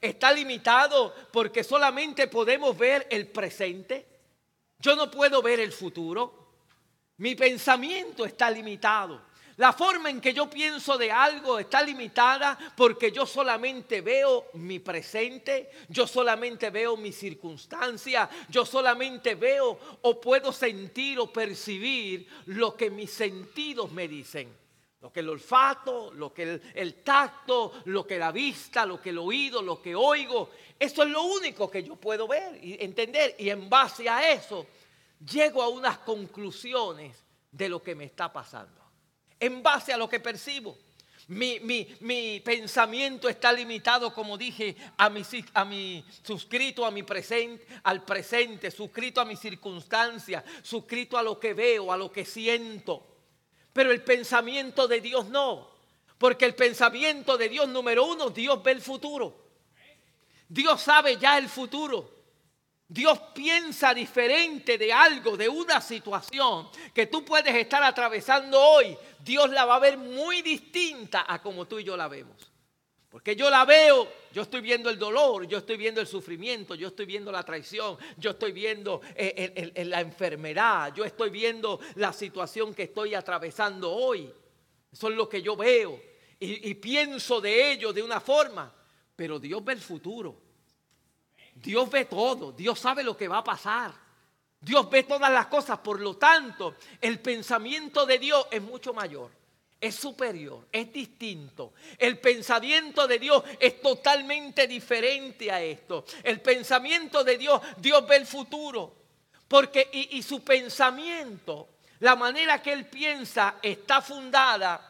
Está 0.00 0.32
limitado 0.32 1.14
porque 1.32 1.64
solamente 1.64 2.28
podemos 2.28 2.76
ver 2.76 3.06
el 3.10 3.26
presente. 3.26 4.06
Yo 4.78 4.94
no 4.94 5.10
puedo 5.10 5.42
ver 5.42 5.60
el 5.60 5.72
futuro. 5.72 6.52
Mi 7.16 7.34
pensamiento 7.34 8.24
está 8.24 8.50
limitado. 8.50 9.29
La 9.60 9.74
forma 9.74 10.08
en 10.08 10.22
que 10.22 10.32
yo 10.32 10.48
pienso 10.48 10.96
de 10.96 11.12
algo 11.12 11.58
está 11.58 11.82
limitada 11.82 12.58
porque 12.74 13.12
yo 13.12 13.26
solamente 13.26 14.00
veo 14.00 14.46
mi 14.54 14.78
presente, 14.78 15.70
yo 15.90 16.06
solamente 16.06 16.70
veo 16.70 16.96
mi 16.96 17.12
circunstancia, 17.12 18.30
yo 18.48 18.64
solamente 18.64 19.34
veo 19.34 19.78
o 20.00 20.18
puedo 20.18 20.50
sentir 20.50 21.18
o 21.18 21.30
percibir 21.30 22.26
lo 22.46 22.74
que 22.74 22.88
mis 22.88 23.10
sentidos 23.10 23.92
me 23.92 24.08
dicen. 24.08 24.48
Lo 25.02 25.12
que 25.12 25.20
el 25.20 25.28
olfato, 25.28 26.10
lo 26.14 26.32
que 26.32 26.44
el, 26.44 26.62
el, 26.74 26.94
tacto, 27.02 27.82
lo 27.84 28.06
que 28.06 28.18
la 28.18 28.32
vista, 28.32 28.86
lo 28.86 28.98
que 28.98 29.10
el 29.10 29.18
oído, 29.18 29.60
lo 29.60 29.82
que 29.82 29.94
oigo. 29.94 30.52
Eso 30.78 31.02
es 31.02 31.10
lo 31.10 31.22
único 31.24 31.70
que 31.70 31.82
yo 31.82 31.96
puedo 31.96 32.26
ver 32.26 32.64
y 32.64 32.82
entender. 32.82 33.36
Y 33.38 33.50
en 33.50 33.68
base 33.68 34.08
a 34.08 34.32
eso 34.32 34.66
llego 35.30 35.62
a 35.62 35.68
unas 35.68 35.98
conclusiones 35.98 37.22
de 37.52 37.68
lo 37.68 37.82
que 37.82 37.94
me 37.94 38.04
está 38.04 38.32
pasando 38.32 38.79
en 39.40 39.62
base 39.62 39.92
a 39.92 39.96
lo 39.96 40.08
que 40.08 40.20
percibo. 40.20 40.76
Mi, 41.28 42.40
pensamiento 42.44 43.28
está 43.28 43.52
limitado, 43.52 44.12
como 44.12 44.36
dije, 44.36 44.76
a 44.96 45.08
mi, 45.08 45.22
a 45.54 45.64
mi 45.64 46.04
suscrito 46.24 46.84
a 46.84 46.90
mi 46.90 47.04
presente, 47.04 47.64
al 47.84 48.04
presente, 48.04 48.70
suscrito 48.70 49.20
a 49.20 49.24
mi 49.24 49.36
circunstancia, 49.36 50.44
suscrito 50.62 51.16
a 51.16 51.22
lo 51.22 51.38
que 51.38 51.54
veo, 51.54 51.92
a 51.92 51.96
lo 51.96 52.10
que 52.10 52.24
siento. 52.24 53.06
Pero 53.72 53.92
el 53.92 54.02
pensamiento 54.02 54.88
de 54.88 55.00
Dios 55.00 55.28
no. 55.28 55.70
Porque 56.18 56.44
el 56.44 56.54
pensamiento 56.54 57.38
de 57.38 57.48
Dios, 57.48 57.68
número 57.68 58.04
uno, 58.04 58.30
Dios 58.30 58.62
ve 58.62 58.72
el 58.72 58.82
futuro. 58.82 59.50
Dios 60.48 60.82
sabe 60.82 61.16
ya 61.16 61.38
el 61.38 61.48
futuro. 61.48 62.19
Dios 62.90 63.20
piensa 63.32 63.94
diferente 63.94 64.76
de 64.76 64.92
algo, 64.92 65.36
de 65.36 65.48
una 65.48 65.80
situación 65.80 66.68
que 66.92 67.06
tú 67.06 67.24
puedes 67.24 67.54
estar 67.54 67.80
atravesando 67.84 68.60
hoy. 68.60 68.98
Dios 69.20 69.48
la 69.50 69.64
va 69.64 69.76
a 69.76 69.78
ver 69.78 69.96
muy 69.96 70.42
distinta 70.42 71.24
a 71.28 71.40
como 71.40 71.68
tú 71.68 71.78
y 71.78 71.84
yo 71.84 71.96
la 71.96 72.08
vemos. 72.08 72.50
Porque 73.08 73.36
yo 73.36 73.48
la 73.48 73.64
veo, 73.64 74.08
yo 74.32 74.42
estoy 74.42 74.60
viendo 74.60 74.90
el 74.90 74.98
dolor, 74.98 75.46
yo 75.46 75.58
estoy 75.58 75.76
viendo 75.76 76.00
el 76.00 76.08
sufrimiento, 76.08 76.74
yo 76.74 76.88
estoy 76.88 77.06
viendo 77.06 77.30
la 77.30 77.44
traición, 77.44 77.96
yo 78.16 78.32
estoy 78.32 78.50
viendo 78.50 79.00
eh, 79.14 79.84
la 79.84 80.00
enfermedad, 80.00 80.92
yo 80.92 81.04
estoy 81.04 81.30
viendo 81.30 81.78
la 81.94 82.12
situación 82.12 82.74
que 82.74 82.84
estoy 82.84 83.14
atravesando 83.14 83.88
hoy. 83.92 84.28
Eso 84.92 85.08
es 85.08 85.14
lo 85.14 85.28
que 85.28 85.40
yo 85.40 85.54
veo 85.54 86.00
y 86.40 86.74
pienso 86.74 87.40
de 87.40 87.70
ello 87.70 87.92
de 87.92 88.02
una 88.02 88.18
forma, 88.18 88.74
pero 89.14 89.38
Dios 89.38 89.64
ve 89.64 89.74
el 89.74 89.80
futuro. 89.80 90.49
Dios 91.62 91.90
ve 91.90 92.06
todo, 92.06 92.52
Dios 92.52 92.78
sabe 92.78 93.02
lo 93.02 93.16
que 93.16 93.28
va 93.28 93.38
a 93.38 93.44
pasar. 93.44 93.92
Dios 94.60 94.90
ve 94.90 95.04
todas 95.04 95.30
las 95.32 95.46
cosas, 95.46 95.78
por 95.78 96.00
lo 96.00 96.16
tanto, 96.16 96.74
el 97.00 97.18
pensamiento 97.20 98.04
de 98.04 98.18
Dios 98.18 98.46
es 98.50 98.60
mucho 98.60 98.92
mayor, 98.92 99.30
es 99.80 99.94
superior, 99.94 100.66
es 100.70 100.92
distinto. 100.92 101.72
El 101.96 102.18
pensamiento 102.18 103.06
de 103.08 103.18
Dios 103.18 103.42
es 103.58 103.80
totalmente 103.80 104.66
diferente 104.66 105.50
a 105.50 105.62
esto. 105.62 106.04
El 106.22 106.42
pensamiento 106.42 107.24
de 107.24 107.38
Dios, 107.38 107.60
Dios 107.78 108.06
ve 108.06 108.16
el 108.16 108.26
futuro, 108.26 108.94
porque 109.48 109.88
y, 109.92 110.18
y 110.18 110.22
su 110.22 110.44
pensamiento, 110.44 111.68
la 112.00 112.14
manera 112.14 112.62
que 112.62 112.72
Él 112.72 112.86
piensa, 112.86 113.56
está 113.62 114.02
fundada, 114.02 114.86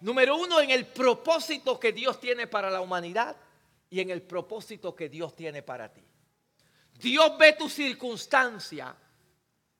número 0.00 0.36
uno, 0.36 0.60
en 0.60 0.72
el 0.72 0.86
propósito 0.86 1.78
que 1.78 1.92
Dios 1.92 2.18
tiene 2.18 2.48
para 2.48 2.68
la 2.68 2.80
humanidad 2.80 3.36
y 3.92 4.00
en 4.00 4.08
el 4.08 4.22
propósito 4.22 4.96
que 4.96 5.10
Dios 5.10 5.36
tiene 5.36 5.62
para 5.62 5.92
ti. 5.92 6.00
Dios 6.98 7.36
ve 7.38 7.52
tu 7.52 7.68
circunstancia 7.68 8.96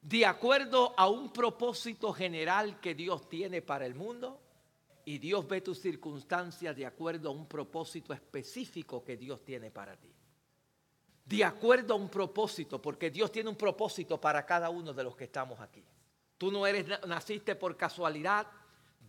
de 0.03 0.27
acuerdo 0.27 0.93
a 0.99 1.09
un 1.09 1.33
propósito 1.33 2.13
general 2.13 2.79
que 2.79 2.95
Dios 2.95 3.27
tiene 3.31 3.63
para 3.63 3.87
el 3.87 3.95
mundo 3.95 4.39
y 5.07 5.17
Dios 5.17 5.49
ve 5.49 5.63
tu 5.63 5.75
circunstancia 5.75 6.75
de 6.75 6.85
acuerdo 6.85 7.31
a 7.31 7.33
un 7.33 7.47
propósito 7.47 8.13
específico 8.13 9.03
que 9.03 9.17
Dios 9.17 9.43
tiene 9.43 9.71
para 9.71 9.97
ti. 9.97 10.13
De 11.25 11.43
acuerdo 11.43 11.95
a 11.95 11.97
un 11.97 12.11
propósito, 12.11 12.83
porque 12.83 13.11
Dios 13.11 13.33
tiene 13.33 13.49
un 13.49 13.57
propósito 13.57 14.21
para 14.21 14.45
cada 14.45 14.69
uno 14.69 14.93
de 14.93 15.05
los 15.05 15.17
que 15.17 15.25
estamos 15.25 15.59
aquí. 15.59 15.83
Tú 16.37 16.53
no 16.53 16.67
eres 16.67 16.87
naciste 17.07 17.55
por 17.55 17.79
casualidad, 17.79 18.47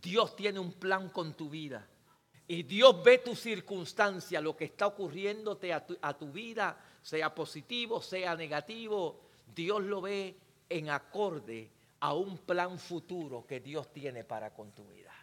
Dios 0.02 0.34
tiene 0.34 0.60
un 0.60 0.72
plan 0.72 1.10
con 1.10 1.34
tu 1.34 1.50
vida. 1.50 1.90
Y 2.48 2.64
Dios 2.64 3.02
ve 3.04 3.20
tu 3.20 3.36
circunstancia, 3.36 4.42
lo 4.42 4.56
que 4.56 4.66
está 4.66 4.88
ocurriéndote 4.88 5.72
a 5.72 5.86
tu, 5.86 5.98
a 6.02 6.18
tu 6.18 6.32
vida, 6.32 6.78
sea 7.02 7.34
positivo, 7.34 8.02
sea 8.02 8.36
negativo, 8.36 9.22
Dios 9.54 9.82
lo 9.84 10.02
ve 10.02 10.36
en 10.68 10.90
acorde 10.90 11.72
a 12.02 12.14
un 12.14 12.40
plan 12.40 12.78
futuro 12.78 13.46
que 13.46 13.62
Dios 13.62 13.94
tiene 13.94 14.26
para 14.26 14.54
con 14.54 14.74
tu 14.74 14.86
vida. 14.86 15.14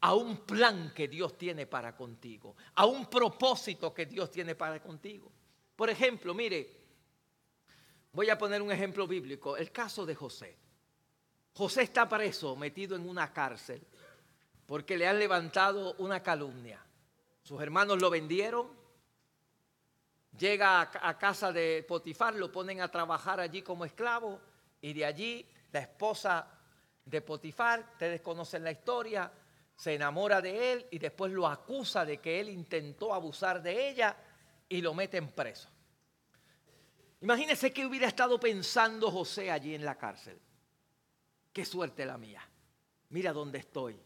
A 0.00 0.14
un 0.14 0.38
plan 0.38 0.92
que 0.94 1.06
Dios 1.06 1.38
tiene 1.38 1.66
para 1.66 1.96
contigo. 1.96 2.56
A 2.74 2.86
un 2.86 3.06
propósito 3.06 3.94
que 3.94 4.06
Dios 4.06 4.30
tiene 4.30 4.54
para 4.54 4.80
contigo. 4.82 5.30
Por 5.76 5.90
ejemplo, 5.90 6.34
mire, 6.34 6.68
voy 8.12 8.30
a 8.30 8.38
poner 8.38 8.62
un 8.62 8.72
ejemplo 8.72 9.06
bíblico. 9.06 9.56
El 9.56 9.70
caso 9.70 10.04
de 10.04 10.14
José. 10.14 10.56
José 11.52 11.82
está 11.82 12.08
preso, 12.08 12.54
metido 12.56 12.96
en 12.96 13.08
una 13.08 13.32
cárcel 13.32 13.84
porque 14.68 14.98
le 14.98 15.08
han 15.08 15.18
levantado 15.18 15.94
una 15.96 16.22
calumnia. 16.22 16.78
Sus 17.42 17.58
hermanos 17.62 18.02
lo 18.02 18.10
vendieron, 18.10 18.68
llega 20.36 20.82
a, 20.82 21.18
casa 21.18 21.50
de 21.52 21.82
Potifar, 21.88 22.34
lo 22.34 22.52
ponen 22.52 22.82
a 22.82 22.90
trabajar 22.90 23.40
allí 23.40 23.62
como 23.62 23.86
esclavo 23.86 24.38
y 24.82 24.92
de 24.92 25.06
allí 25.06 25.48
la 25.72 25.80
esposa 25.80 26.46
de 27.02 27.22
Potifar, 27.22 27.80
ustedes 27.92 28.20
conocen 28.20 28.62
la 28.62 28.70
historia, 28.70 29.32
se 29.74 29.94
enamora 29.94 30.42
de 30.42 30.72
él 30.72 30.86
y 30.90 30.98
después 30.98 31.32
lo 31.32 31.46
acusa 31.46 32.04
de 32.04 32.18
que 32.18 32.38
él 32.38 32.50
intentó 32.50 33.14
abusar 33.14 33.62
de 33.62 33.88
ella 33.88 34.14
y 34.68 34.82
lo 34.82 34.92
meten 34.92 35.28
preso. 35.28 35.70
Imagínense 37.22 37.72
que 37.72 37.86
hubiera 37.86 38.08
estado 38.08 38.38
pensando 38.38 39.10
José 39.10 39.50
allí 39.50 39.74
en 39.74 39.86
la 39.86 39.96
cárcel. 39.96 40.38
Qué 41.54 41.64
suerte 41.64 42.04
la 42.04 42.18
mía. 42.18 42.46
Mira 43.08 43.32
dónde 43.32 43.60
estoy. 43.60 43.98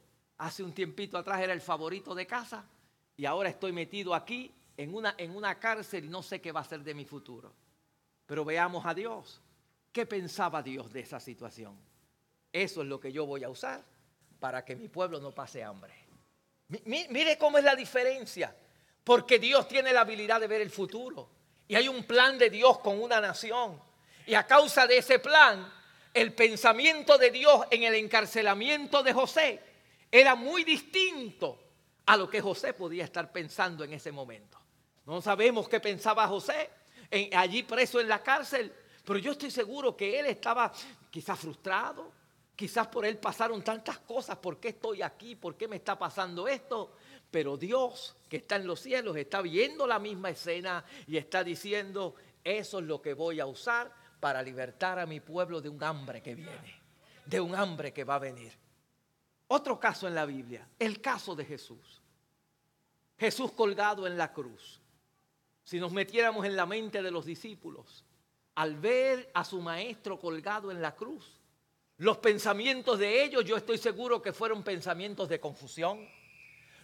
Hace 0.43 0.65
un 0.65 0.73
tiempito 0.73 1.17
atrás 1.17 1.41
era 1.41 1.53
el 1.53 1.61
favorito 1.61 2.17
de 2.17 2.27
casa 2.27 2.65
y 3.17 3.27
ahora 3.27 3.49
estoy 3.49 3.71
metido 3.71 4.13
aquí 4.13 4.53
en 4.77 4.93
una, 4.93 5.15
en 5.17 5.37
una 5.37 5.57
cárcel 5.61 6.07
y 6.07 6.09
no 6.09 6.21
sé 6.21 6.41
qué 6.41 6.51
va 6.51 6.59
a 6.59 6.65
ser 6.65 6.81
de 6.81 6.95
mi 6.95 7.05
futuro. 7.05 7.53
Pero 8.27 8.45
veamos 8.45 8.85
a 8.85 8.93
Dios. 8.93 9.41
¿Qué 9.93 10.05
pensaba 10.05 10.61
Dios 10.61 10.93
de 10.93 10.99
esa 10.99 11.21
situación? 11.21 11.79
Eso 12.53 12.83
es 12.83 12.89
lo 12.89 12.99
que 12.99 13.13
yo 13.13 13.25
voy 13.25 13.45
a 13.45 13.51
usar 13.51 13.85
para 14.41 14.65
que 14.65 14.75
mi 14.75 14.89
pueblo 14.89 15.21
no 15.21 15.31
pase 15.31 15.63
hambre. 15.63 15.95
Mire 16.87 17.39
cómo 17.39 17.59
es 17.59 17.65
la 17.65 17.77
diferencia. 17.77 18.53
Porque 19.05 19.39
Dios 19.39 19.69
tiene 19.69 19.93
la 19.93 20.01
habilidad 20.01 20.41
de 20.41 20.49
ver 20.49 20.61
el 20.61 20.71
futuro. 20.71 21.29
Y 21.69 21.77
hay 21.77 21.87
un 21.87 22.03
plan 22.03 22.37
de 22.37 22.51
Dios 22.51 22.81
con 22.81 23.01
una 23.01 23.21
nación. 23.21 23.81
Y 24.27 24.35
a 24.35 24.45
causa 24.45 24.89
de 24.89 24.99
ese 24.99 25.21
plan, 25.21 25.73
el 26.13 26.35
pensamiento 26.35 27.17
de 27.17 27.31
Dios 27.31 27.65
en 27.71 27.85
el 27.85 27.95
encarcelamiento 27.95 29.05
de 29.05 29.13
José 29.13 29.72
era 30.13 30.35
muy 30.35 30.63
distinto 30.63 31.59
a 32.05 32.19
lo 32.19 32.29
que 32.29 32.43
José 32.43 32.75
podía 32.75 33.05
estar 33.05 33.33
pensando 33.33 33.83
en 33.83 33.95
ese 33.95 34.13
momento. 34.13 34.59
No 35.07 35.23
sabemos 35.23 35.69
qué 35.69 35.81
pensaba 35.81 36.29
José 36.29 36.71
allí 37.35 37.63
preso 37.63 37.99
en 37.99 38.09
la 38.09 38.23
cárcel, 38.23 38.73
pero 39.05 39.19
yo 39.19 39.33
estoy 39.33 39.51
seguro 39.51 39.97
que 39.97 40.21
él 40.21 40.27
estaba 40.27 40.71
quizás 41.11 41.39
frustrado, 41.39 42.13
quizás 42.55 42.87
por 42.89 43.07
él 43.07 43.17
pasaron 43.17 43.63
tantas 43.63 43.99
cosas, 43.99 44.37
¿por 44.37 44.59
qué 44.59 44.69
estoy 44.69 45.03
aquí? 45.03 45.35
¿Por 45.35 45.57
qué 45.57 45.67
me 45.67 45.77
está 45.77 45.99
pasando 45.99 46.47
esto? 46.47 46.93
Pero 47.31 47.57
Dios 47.57 48.15
que 48.29 48.37
está 48.37 48.57
en 48.57 48.67
los 48.67 48.81
cielos 48.81 49.17
está 49.17 49.41
viendo 49.41 49.87
la 49.87 49.99
misma 49.99 50.31
escena 50.31 50.85
y 51.07 51.17
está 51.17 51.43
diciendo, 51.43 52.15
eso 52.45 52.79
es 52.79 52.85
lo 52.85 53.01
que 53.01 53.15
voy 53.15 53.41
a 53.41 53.47
usar 53.47 53.91
para 54.21 54.43
libertar 54.43 54.99
a 54.99 55.07
mi 55.07 55.21
pueblo 55.21 55.61
de 55.61 55.69
un 55.69 55.83
hambre 55.83 56.23
que 56.23 56.35
viene, 56.35 56.81
de 57.25 57.41
un 57.41 57.55
hambre 57.55 57.93
que 57.93 58.05
va 58.05 58.17
a 58.17 58.21
venir. 58.21 58.62
Otro 59.55 59.79
caso 59.79 60.09
en 60.09 60.15
la 60.15 60.25
Biblia, 60.25 60.67
el 60.79 61.03
caso 61.03 61.37
de 61.37 61.45
Jesús. 61.45 62.01
Jesús 63.19 63.53
colgado 63.53 64.07
en 64.07 64.17
la 64.17 64.33
cruz. 64.33 64.81
Si 65.63 65.79
nos 65.79 65.93
metiéramos 65.93 66.47
en 66.47 66.57
la 66.57 66.65
mente 66.65 67.03
de 67.03 67.11
los 67.11 67.27
discípulos, 67.27 68.03
al 68.55 68.77
ver 68.77 69.31
a 69.35 69.45
su 69.45 69.61
maestro 69.61 70.19
colgado 70.19 70.71
en 70.71 70.81
la 70.81 70.95
cruz, 70.95 71.39
los 71.99 72.17
pensamientos 72.17 72.99
de 72.99 73.23
ellos 73.23 73.45
yo 73.45 73.59
estoy 73.59 73.77
seguro 73.77 74.23
que 74.23 74.33
fueron 74.33 74.63
pensamientos 74.63 75.29
de 75.29 75.39
confusión. 75.39 76.09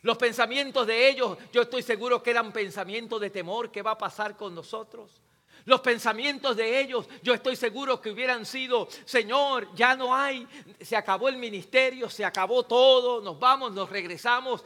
Los 0.02 0.18
pensamientos 0.18 0.86
de 0.86 1.08
ellos 1.08 1.38
yo 1.50 1.62
estoy 1.62 1.82
seguro 1.82 2.22
que 2.22 2.32
eran 2.32 2.52
pensamientos 2.52 3.18
de 3.18 3.30
temor. 3.30 3.72
¿Qué 3.72 3.80
va 3.80 3.92
a 3.92 3.98
pasar 3.98 4.36
con 4.36 4.54
nosotros? 4.54 5.22
Los 5.68 5.82
pensamientos 5.82 6.56
de 6.56 6.80
ellos, 6.80 7.06
yo 7.22 7.34
estoy 7.34 7.54
seguro 7.54 8.00
que 8.00 8.10
hubieran 8.10 8.46
sido, 8.46 8.88
Señor, 9.04 9.68
ya 9.74 9.94
no 9.96 10.14
hay, 10.14 10.48
se 10.80 10.96
acabó 10.96 11.28
el 11.28 11.36
ministerio, 11.36 12.08
se 12.08 12.24
acabó 12.24 12.62
todo, 12.62 13.20
nos 13.20 13.38
vamos, 13.38 13.72
nos 13.72 13.90
regresamos. 13.90 14.64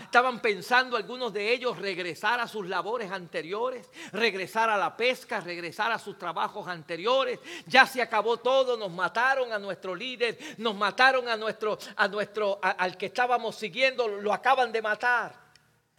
Estaban 0.00 0.38
pensando 0.40 0.96
algunos 0.96 1.32
de 1.32 1.52
ellos 1.52 1.76
regresar 1.76 2.38
a 2.38 2.46
sus 2.46 2.68
labores 2.68 3.10
anteriores, 3.10 3.90
regresar 4.12 4.70
a 4.70 4.76
la 4.76 4.96
pesca, 4.96 5.40
regresar 5.40 5.90
a 5.90 5.98
sus 5.98 6.16
trabajos 6.16 6.68
anteriores. 6.68 7.40
Ya 7.66 7.84
se 7.84 8.00
acabó 8.00 8.36
todo, 8.36 8.76
nos 8.76 8.92
mataron 8.92 9.52
a 9.52 9.58
nuestro 9.58 9.92
líder, 9.92 10.38
nos 10.58 10.76
mataron 10.76 11.28
a 11.28 11.36
nuestro, 11.36 11.76
a 11.96 12.06
nuestro, 12.06 12.60
al 12.62 12.96
que 12.96 13.06
estábamos 13.06 13.56
siguiendo, 13.56 14.06
lo 14.06 14.32
acaban 14.32 14.70
de 14.70 14.80
matar. 14.80 15.34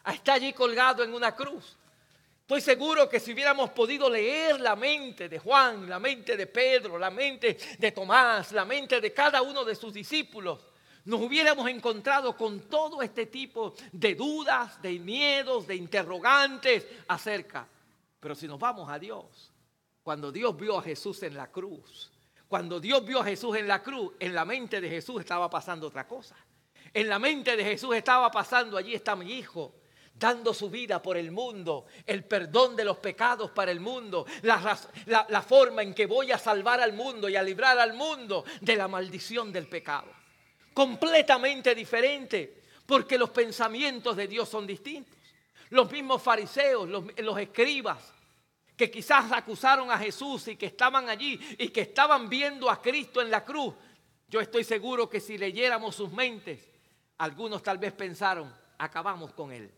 Está 0.05 0.35
allí 0.35 0.53
colgado 0.53 1.03
en 1.03 1.13
una 1.13 1.35
cruz. 1.35 1.75
Estoy 2.45 2.61
seguro 2.61 3.09
que 3.09 3.19
si 3.19 3.33
hubiéramos 3.33 3.71
podido 3.71 4.07
leer 4.07 4.61
la 4.61 4.75
mente 4.75 5.27
de 5.27 5.39
Juan, 5.39 5.89
la 5.89 5.97
mente 5.97 6.37
de 6.37 6.45
Pedro, 6.45 6.99
la 6.99 7.09
mente 7.09 7.57
de 7.79 7.91
Tomás, 7.91 8.51
la 8.51 8.63
mente 8.65 9.01
de 9.01 9.11
cada 9.11 9.41
uno 9.41 9.65
de 9.65 9.73
sus 9.73 9.91
discípulos, 9.91 10.63
nos 11.05 11.21
hubiéramos 11.21 11.67
encontrado 11.67 12.37
con 12.37 12.59
todo 12.69 13.01
este 13.01 13.25
tipo 13.25 13.73
de 13.91 14.13
dudas, 14.13 14.79
de 14.79 14.99
miedos, 14.99 15.65
de 15.65 15.75
interrogantes 15.75 16.85
acerca. 17.07 17.67
Pero 18.19 18.35
si 18.35 18.47
nos 18.47 18.59
vamos 18.59 18.91
a 18.91 18.99
Dios, 18.99 19.51
cuando 20.03 20.31
Dios 20.31 20.55
vio 20.55 20.77
a 20.77 20.83
Jesús 20.83 21.23
en 21.23 21.33
la 21.33 21.51
cruz, 21.51 22.11
cuando 22.47 22.79
Dios 22.79 23.03
vio 23.03 23.21
a 23.21 23.25
Jesús 23.25 23.57
en 23.57 23.67
la 23.67 23.81
cruz, 23.81 24.13
en 24.19 24.35
la 24.35 24.45
mente 24.45 24.79
de 24.79 24.89
Jesús 24.89 25.19
estaba 25.19 25.49
pasando 25.49 25.87
otra 25.87 26.07
cosa. 26.07 26.35
En 26.93 27.09
la 27.09 27.17
mente 27.17 27.57
de 27.57 27.63
Jesús 27.63 27.95
estaba 27.95 28.29
pasando, 28.29 28.77
allí 28.77 28.93
está 28.93 29.15
mi 29.15 29.33
hijo, 29.33 29.73
dando 30.17 30.53
su 30.53 30.69
vida 30.69 31.01
por 31.01 31.17
el 31.17 31.31
mundo, 31.31 31.85
el 32.05 32.23
perdón 32.23 32.75
de 32.75 32.85
los 32.85 32.97
pecados 32.97 33.51
para 33.51 33.71
el 33.71 33.79
mundo, 33.79 34.25
la, 34.43 35.41
forma 35.41 35.83
en 35.83 35.93
que 35.93 36.05
voy 36.05 36.31
a 36.31 36.37
salvar 36.37 36.79
al 36.79 36.93
mundo 36.93 37.27
y 37.27 37.35
a 37.35 37.43
librar 37.43 37.77
al 37.77 37.93
mundo 37.93 38.45
de 38.61 38.75
la 38.77 38.87
maldición 38.87 39.51
del 39.51 39.67
pecado. 39.67 40.07
Completamente 40.73 41.75
diferente, 41.75 42.63
porque 42.85 43.17
los 43.17 43.29
pensamientos 43.29 44.15
de 44.15 44.27
Dios 44.27 44.47
son 44.47 44.65
distintos. 44.65 45.15
Los 45.69 45.91
mismos 45.91 46.21
fariseos, 46.21 46.87
los, 46.87 47.03
los 47.17 47.37
escribas, 47.37 48.13
que 48.77 48.89
quizás 48.89 49.31
acusaron 49.31 49.91
a 49.91 49.97
Jesús 49.97 50.47
y 50.47 50.55
que 50.55 50.67
estaban 50.67 51.09
allí 51.09 51.39
y 51.57 51.69
que 51.69 51.81
estaban 51.81 52.29
viendo 52.29 52.69
a 52.69 52.81
Cristo 52.81 53.21
en 53.21 53.31
la 53.31 53.43
cruz, 53.43 53.73
yo 54.27 54.39
estoy 54.39 54.63
seguro 54.63 55.09
que 55.09 55.19
si 55.19 55.37
leyéramos 55.37 55.95
sus 55.95 56.11
mentes, 56.11 56.69
algunos 57.17 57.63
tal 57.63 57.77
vez 57.77 57.93
pensaron, 57.93 58.53
acabamos 58.77 59.33
con 59.33 59.51
él 59.51 59.71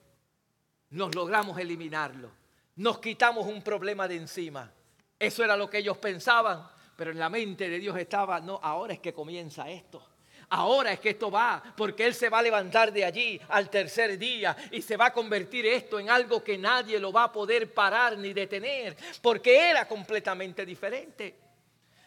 nos 0.91 1.13
logramos 1.15 1.57
eliminarlo. 1.59 2.31
Nos 2.75 2.99
quitamos 2.99 3.45
un 3.47 3.61
problema 3.61 4.07
de 4.07 4.15
encima. 4.15 4.71
Eso 5.19 5.43
era 5.43 5.57
lo 5.57 5.69
que 5.69 5.79
ellos 5.79 5.97
pensaban, 5.97 6.67
pero 6.95 7.11
en 7.11 7.19
la 7.19 7.29
mente 7.29 7.69
de 7.69 7.79
Dios 7.79 7.97
estaba, 7.97 8.39
no, 8.39 8.59
ahora 8.61 8.93
es 8.93 8.99
que 8.99 9.13
comienza 9.13 9.69
esto. 9.69 10.03
Ahora 10.49 10.93
es 10.93 10.99
que 10.99 11.09
esto 11.09 11.29
va, 11.29 11.61
porque 11.75 12.05
Él 12.05 12.13
se 12.13 12.29
va 12.29 12.39
a 12.39 12.41
levantar 12.41 12.93
de 12.93 13.03
allí 13.03 13.39
al 13.49 13.69
tercer 13.69 14.17
día 14.17 14.55
y 14.71 14.81
se 14.81 14.95
va 14.95 15.07
a 15.07 15.13
convertir 15.13 15.65
esto 15.65 15.99
en 15.99 16.09
algo 16.09 16.41
que 16.41 16.57
nadie 16.57 16.99
lo 16.99 17.11
va 17.11 17.23
a 17.23 17.31
poder 17.31 17.73
parar 17.73 18.17
ni 18.17 18.31
detener, 18.31 18.95
porque 19.21 19.69
era 19.69 19.85
completamente 19.87 20.65
diferente. 20.65 21.35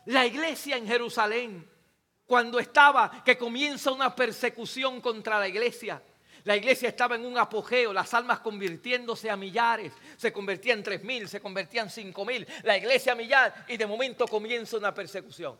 La 0.06 0.24
iglesia 0.24 0.78
en 0.78 0.86
Jerusalén, 0.86 1.68
cuando 2.24 2.58
estaba, 2.58 3.22
que 3.22 3.36
comienza 3.36 3.92
una 3.92 4.14
persecución 4.14 5.02
contra 5.02 5.38
la 5.38 5.48
iglesia, 5.48 6.02
la 6.44 6.56
iglesia 6.56 6.88
estaba 6.88 7.16
en 7.16 7.26
un 7.26 7.38
apogeo, 7.38 7.92
las 7.92 8.12
almas 8.14 8.40
convirtiéndose 8.40 9.30
a 9.30 9.36
millares. 9.36 9.92
Se 10.16 10.32
convertían 10.32 10.78
en 10.78 10.84
tres 10.84 11.04
mil, 11.04 11.28
se 11.28 11.40
convertían 11.40 11.90
cinco 11.90 12.24
mil. 12.24 12.46
La 12.62 12.76
iglesia 12.76 13.12
a 13.12 13.14
millar 13.16 13.66
y 13.68 13.76
de 13.76 13.86
momento 13.86 14.26
comienza 14.26 14.76
una 14.76 14.94
persecución. 14.94 15.58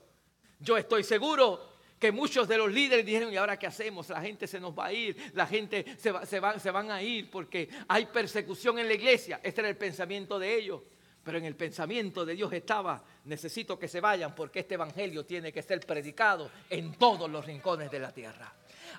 Yo 0.58 0.76
estoy 0.76 1.04
seguro 1.04 1.70
que 1.98 2.12
muchos 2.12 2.48
de 2.48 2.56
los 2.56 2.70
líderes 2.70 3.04
dijeron, 3.04 3.32
¿y 3.32 3.36
ahora 3.36 3.58
qué 3.58 3.66
hacemos? 3.66 4.08
La 4.08 4.22
gente 4.22 4.46
se 4.46 4.58
nos 4.58 4.76
va 4.78 4.86
a 4.86 4.92
ir, 4.92 5.32
la 5.34 5.46
gente 5.46 5.84
se, 5.98 6.12
se 6.26 6.70
van 6.70 6.90
a 6.90 7.02
ir 7.02 7.30
porque 7.30 7.68
hay 7.88 8.06
persecución 8.06 8.78
en 8.78 8.88
la 8.88 8.94
iglesia. 8.94 9.40
Este 9.42 9.60
era 9.60 9.68
el 9.68 9.76
pensamiento 9.76 10.38
de 10.38 10.54
ellos. 10.54 10.82
Pero 11.22 11.36
en 11.36 11.44
el 11.44 11.54
pensamiento 11.54 12.24
de 12.24 12.34
Dios 12.34 12.50
estaba, 12.52 13.04
necesito 13.24 13.78
que 13.78 13.88
se 13.88 14.00
vayan 14.00 14.34
porque 14.34 14.60
este 14.60 14.74
evangelio 14.74 15.26
tiene 15.26 15.52
que 15.52 15.60
ser 15.60 15.80
predicado 15.80 16.50
en 16.70 16.94
todos 16.94 17.28
los 17.28 17.44
rincones 17.44 17.90
de 17.90 17.98
la 17.98 18.10
tierra. 18.10 18.50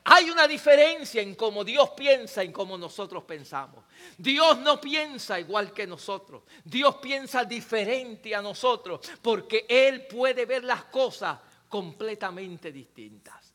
Hay 0.04 0.30
una 0.30 0.48
diferencia 0.48 1.22
en 1.22 1.36
cómo 1.36 1.64
Dios 1.64 1.92
piensa 1.92 2.44
y 2.44 2.48
en 2.48 2.54
cómo 2.54 2.78
nosotros 2.78 3.24
pensamos. 3.24 3.86
Dios 4.18 4.58
no 4.60 4.82
piensa 4.82 5.40
igual 5.40 5.72
que 5.74 5.86
nosotros. 5.86 6.44
Dios 6.64 6.96
piensa 6.98 7.46
diferente 7.46 8.36
a 8.36 8.42
nosotros 8.42 9.02
porque 9.22 9.66
Él 9.68 10.08
puede 10.08 10.46
ver 10.46 10.64
las 10.64 10.86
cosas 10.86 11.40
completamente 11.70 12.72
distintas. 12.72 13.54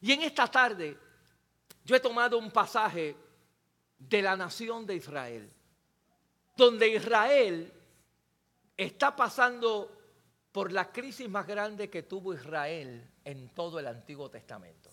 Y 0.00 0.12
en 0.12 0.22
esta 0.22 0.46
tarde 0.48 0.96
yo 1.84 1.96
he 1.96 2.00
tomado 2.00 2.38
un 2.38 2.50
pasaje 2.50 3.16
de 3.98 4.22
la 4.22 4.36
nación 4.36 4.86
de 4.86 4.94
Israel, 4.94 5.50
donde 6.56 6.88
Israel 6.88 7.72
está 8.76 9.16
pasando 9.16 9.90
por 10.52 10.70
la 10.70 10.92
crisis 10.92 11.28
más 11.28 11.46
grande 11.46 11.90
que 11.90 12.04
tuvo 12.04 12.34
Israel 12.34 13.10
en 13.24 13.48
todo 13.48 13.80
el 13.80 13.88
Antiguo 13.88 14.30
Testamento 14.30 14.87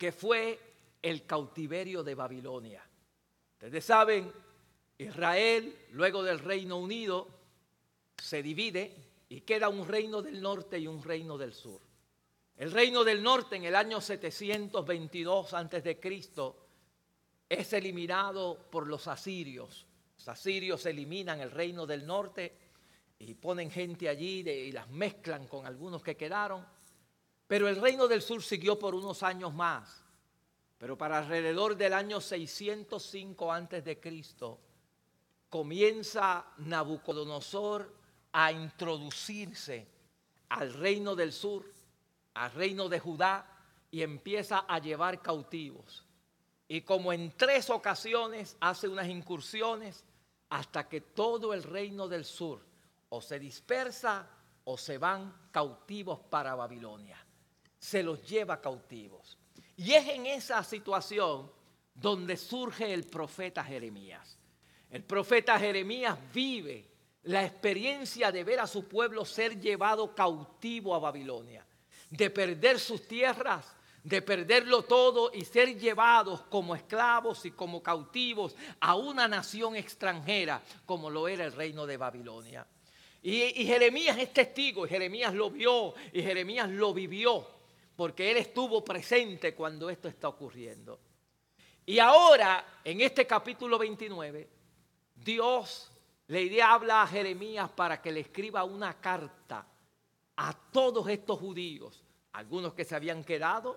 que 0.00 0.12
fue 0.12 0.58
el 1.02 1.26
cautiverio 1.26 2.02
de 2.02 2.14
Babilonia. 2.14 2.82
Ustedes 3.52 3.84
saben, 3.84 4.32
Israel, 4.96 5.76
luego 5.90 6.22
del 6.22 6.38
Reino 6.38 6.78
Unido, 6.78 7.28
se 8.16 8.42
divide 8.42 8.96
y 9.28 9.42
queda 9.42 9.68
un 9.68 9.86
reino 9.86 10.22
del 10.22 10.40
norte 10.40 10.78
y 10.78 10.86
un 10.86 11.02
reino 11.02 11.36
del 11.36 11.52
sur. 11.52 11.82
El 12.56 12.72
reino 12.72 13.04
del 13.04 13.22
norte 13.22 13.56
en 13.56 13.64
el 13.64 13.76
año 13.76 14.00
722 14.00 15.52
a.C. 15.52 16.00
es 17.50 17.72
eliminado 17.74 18.56
por 18.70 18.86
los 18.86 19.06
asirios. 19.06 19.86
Los 20.16 20.28
asirios 20.28 20.86
eliminan 20.86 21.40
el 21.40 21.50
reino 21.50 21.84
del 21.84 22.06
norte 22.06 22.56
y 23.18 23.34
ponen 23.34 23.70
gente 23.70 24.08
allí 24.08 24.48
y 24.48 24.72
las 24.72 24.88
mezclan 24.88 25.46
con 25.46 25.66
algunos 25.66 26.02
que 26.02 26.16
quedaron. 26.16 26.79
Pero 27.50 27.66
el 27.66 27.80
reino 27.80 28.06
del 28.06 28.22
sur 28.22 28.44
siguió 28.44 28.78
por 28.78 28.94
unos 28.94 29.24
años 29.24 29.52
más. 29.52 30.04
Pero 30.78 30.96
para 30.96 31.18
alrededor 31.18 31.76
del 31.76 31.94
año 31.94 32.20
605 32.20 33.52
a.C. 33.52 34.00
comienza 35.48 36.46
Nabucodonosor 36.58 37.92
a 38.30 38.52
introducirse 38.52 39.84
al 40.50 40.74
reino 40.74 41.16
del 41.16 41.32
sur, 41.32 41.68
al 42.34 42.52
reino 42.52 42.88
de 42.88 43.00
Judá, 43.00 43.44
y 43.90 44.02
empieza 44.02 44.60
a 44.68 44.78
llevar 44.78 45.20
cautivos. 45.20 46.06
Y 46.68 46.82
como 46.82 47.12
en 47.12 47.36
tres 47.36 47.68
ocasiones 47.68 48.56
hace 48.60 48.86
unas 48.86 49.08
incursiones 49.08 50.04
hasta 50.50 50.88
que 50.88 51.00
todo 51.00 51.52
el 51.52 51.64
reino 51.64 52.06
del 52.06 52.24
sur 52.24 52.64
o 53.08 53.20
se 53.20 53.40
dispersa 53.40 54.30
o 54.62 54.78
se 54.78 54.98
van 54.98 55.48
cautivos 55.50 56.20
para 56.20 56.54
Babilonia. 56.54 57.26
Se 57.80 58.04
los 58.04 58.22
lleva 58.22 58.60
cautivos. 58.60 59.36
Y 59.76 59.94
es 59.94 60.06
en 60.08 60.26
esa 60.26 60.62
situación 60.62 61.50
donde 61.94 62.36
surge 62.36 62.94
el 62.94 63.04
profeta 63.04 63.64
Jeremías. 63.64 64.38
El 64.90 65.02
profeta 65.02 65.58
Jeremías 65.58 66.16
vive 66.32 66.86
la 67.24 67.44
experiencia 67.44 68.30
de 68.30 68.44
ver 68.44 68.60
a 68.60 68.66
su 68.66 68.84
pueblo 68.84 69.24
ser 69.24 69.60
llevado 69.60 70.14
cautivo 70.14 70.94
a 70.94 70.98
Babilonia, 70.98 71.66
de 72.08 72.30
perder 72.30 72.78
sus 72.78 73.06
tierras, 73.06 73.66
de 74.02 74.22
perderlo 74.22 74.82
todo 74.82 75.30
y 75.32 75.44
ser 75.44 75.78
llevados 75.78 76.42
como 76.42 76.74
esclavos 76.74 77.44
y 77.44 77.50
como 77.50 77.82
cautivos 77.82 78.56
a 78.80 78.94
una 78.94 79.28
nación 79.28 79.76
extranjera 79.76 80.62
como 80.86 81.10
lo 81.10 81.28
era 81.28 81.44
el 81.44 81.52
reino 81.52 81.86
de 81.86 81.96
Babilonia. 81.96 82.66
Y, 83.22 83.66
Jeremías 83.66 84.16
es 84.16 84.32
testigo, 84.32 84.86
y 84.86 84.88
Jeremías 84.88 85.34
lo 85.34 85.50
vio, 85.50 85.94
y 86.10 86.22
Jeremías 86.22 86.70
lo 86.70 86.94
vivió, 86.94 87.46
porque 88.00 88.30
él 88.30 88.38
estuvo 88.38 88.82
presente 88.82 89.54
cuando 89.54 89.90
esto 89.90 90.08
está 90.08 90.26
ocurriendo. 90.26 90.98
Y 91.84 91.98
ahora, 91.98 92.80
en 92.82 93.02
este 93.02 93.26
capítulo 93.26 93.76
29, 93.78 94.48
Dios 95.16 95.92
le 96.28 96.62
habla 96.62 97.02
a 97.02 97.06
Jeremías 97.06 97.68
para 97.68 98.00
que 98.00 98.10
le 98.10 98.20
escriba 98.20 98.64
una 98.64 98.98
carta 98.98 99.66
a 100.34 100.52
todos 100.72 101.10
estos 101.10 101.38
judíos, 101.40 102.02
algunos 102.32 102.72
que 102.72 102.86
se 102.86 102.96
habían 102.96 103.22
quedado, 103.22 103.76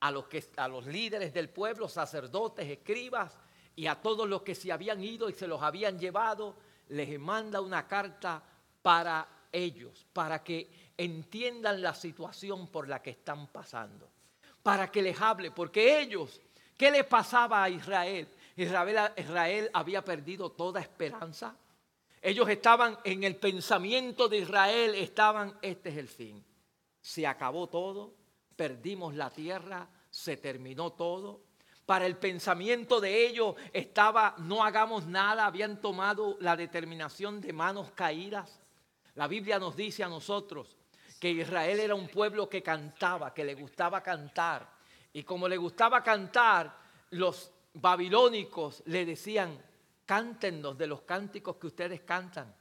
a 0.00 0.10
los, 0.10 0.26
que, 0.26 0.44
a 0.56 0.66
los 0.66 0.84
líderes 0.86 1.32
del 1.32 1.48
pueblo, 1.48 1.88
sacerdotes, 1.88 2.68
escribas, 2.68 3.38
y 3.76 3.86
a 3.86 3.94
todos 3.94 4.28
los 4.28 4.42
que 4.42 4.56
se 4.56 4.72
habían 4.72 5.04
ido 5.04 5.28
y 5.28 5.34
se 5.34 5.46
los 5.46 5.62
habían 5.62 6.00
llevado, 6.00 6.56
les 6.88 7.16
manda 7.16 7.60
una 7.60 7.86
carta 7.86 8.42
para 8.82 9.46
ellos, 9.52 10.04
para 10.12 10.42
que 10.42 10.81
entiendan 10.96 11.82
la 11.82 11.94
situación 11.94 12.68
por 12.68 12.88
la 12.88 13.02
que 13.02 13.10
están 13.10 13.46
pasando, 13.48 14.08
para 14.62 14.90
que 14.90 15.02
les 15.02 15.20
hable, 15.20 15.50
porque 15.50 16.00
ellos, 16.00 16.40
¿qué 16.76 16.90
le 16.90 17.04
pasaba 17.04 17.62
a 17.62 17.70
Israel? 17.70 18.28
Israel, 18.56 19.12
Israel 19.16 19.70
había 19.72 20.04
perdido 20.04 20.50
toda 20.52 20.80
esperanza. 20.80 21.56
Ellos 22.20 22.48
estaban 22.48 22.98
en 23.04 23.24
el 23.24 23.36
pensamiento 23.36 24.28
de 24.28 24.38
Israel, 24.38 24.94
estaban, 24.94 25.58
este 25.62 25.88
es 25.88 25.96
el 25.96 26.08
fin. 26.08 26.44
Se 27.00 27.26
acabó 27.26 27.68
todo, 27.68 28.14
perdimos 28.54 29.14
la 29.14 29.30
tierra, 29.30 29.88
se 30.10 30.36
terminó 30.36 30.92
todo. 30.92 31.40
Para 31.84 32.06
el 32.06 32.16
pensamiento 32.16 33.00
de 33.00 33.26
ellos 33.26 33.56
estaba, 33.72 34.36
no 34.38 34.62
hagamos 34.62 35.06
nada, 35.06 35.46
habían 35.46 35.80
tomado 35.80 36.36
la 36.38 36.54
determinación 36.54 37.40
de 37.40 37.52
manos 37.52 37.90
caídas. 37.92 38.60
La 39.14 39.26
Biblia 39.26 39.58
nos 39.58 39.74
dice 39.74 40.04
a 40.04 40.08
nosotros 40.08 40.76
que 41.22 41.30
Israel 41.30 41.78
era 41.78 41.94
un 41.94 42.08
pueblo 42.08 42.48
que 42.48 42.64
cantaba, 42.64 43.32
que 43.32 43.44
le 43.44 43.54
gustaba 43.54 44.02
cantar. 44.02 44.68
Y 45.12 45.22
como 45.22 45.46
le 45.46 45.56
gustaba 45.56 46.02
cantar, 46.02 46.76
los 47.10 47.52
babilónicos 47.74 48.82
le 48.86 49.06
decían, 49.06 49.56
cántenos 50.04 50.76
de 50.76 50.88
los 50.88 51.02
cánticos 51.02 51.58
que 51.58 51.68
ustedes 51.68 52.00
cantan. 52.00 52.52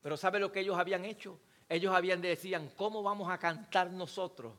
Pero 0.00 0.16
¿sabe 0.16 0.40
lo 0.40 0.50
que 0.50 0.60
ellos 0.60 0.78
habían 0.78 1.04
hecho? 1.04 1.38
Ellos 1.68 1.94
habían 1.94 2.22
decían, 2.22 2.72
¿cómo 2.78 3.02
vamos 3.02 3.30
a 3.30 3.36
cantar 3.36 3.90
nosotros 3.90 4.54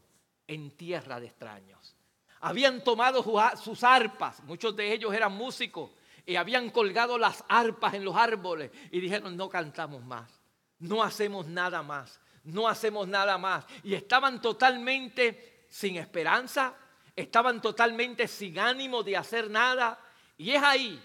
en 0.45 0.69
tierra 0.77 1.19
de 1.19 1.25
extraños? 1.25 1.95
Habían 2.41 2.83
tomado 2.83 3.25
sus 3.57 3.83
arpas, 3.83 4.43
muchos 4.43 4.75
de 4.75 4.93
ellos 4.93 5.11
eran 5.11 5.33
músicos, 5.33 5.89
y 6.23 6.35
habían 6.35 6.69
colgado 6.69 7.17
las 7.17 7.43
arpas 7.49 7.95
en 7.95 8.05
los 8.05 8.15
árboles 8.15 8.69
y 8.91 8.99
dijeron, 8.99 9.35
no 9.35 9.49
cantamos 9.49 10.03
más 10.03 10.39
no 10.79 11.03
hacemos 11.03 11.45
nada 11.47 11.83
más, 11.83 12.19
no 12.43 12.67
hacemos 12.67 13.07
nada 13.07 13.37
más. 13.37 13.65
Y 13.83 13.93
estaban 13.93 14.41
totalmente 14.41 15.65
sin 15.69 15.97
esperanza, 15.97 16.75
estaban 17.15 17.61
totalmente 17.61 18.27
sin 18.27 18.59
ánimo 18.59 19.03
de 19.03 19.17
hacer 19.17 19.49
nada. 19.49 19.99
Y 20.37 20.51
es 20.51 20.63
ahí 20.63 21.01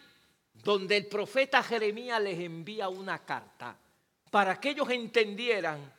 donde 0.53 0.97
el 0.97 1.07
profeta 1.07 1.63
Jeremías 1.63 2.21
les 2.23 2.39
envía 2.39 2.89
una 2.89 3.25
carta 3.25 3.77
para 4.31 4.59
que 4.61 4.71
ellos 4.71 4.91
entendieran 4.91 5.93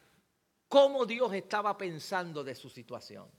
cómo 0.67 1.05
Dios 1.05 1.33
estaba 1.33 1.77
pensando 1.77 2.43
de 2.43 2.55
su 2.55 2.69
situación. 2.69 3.29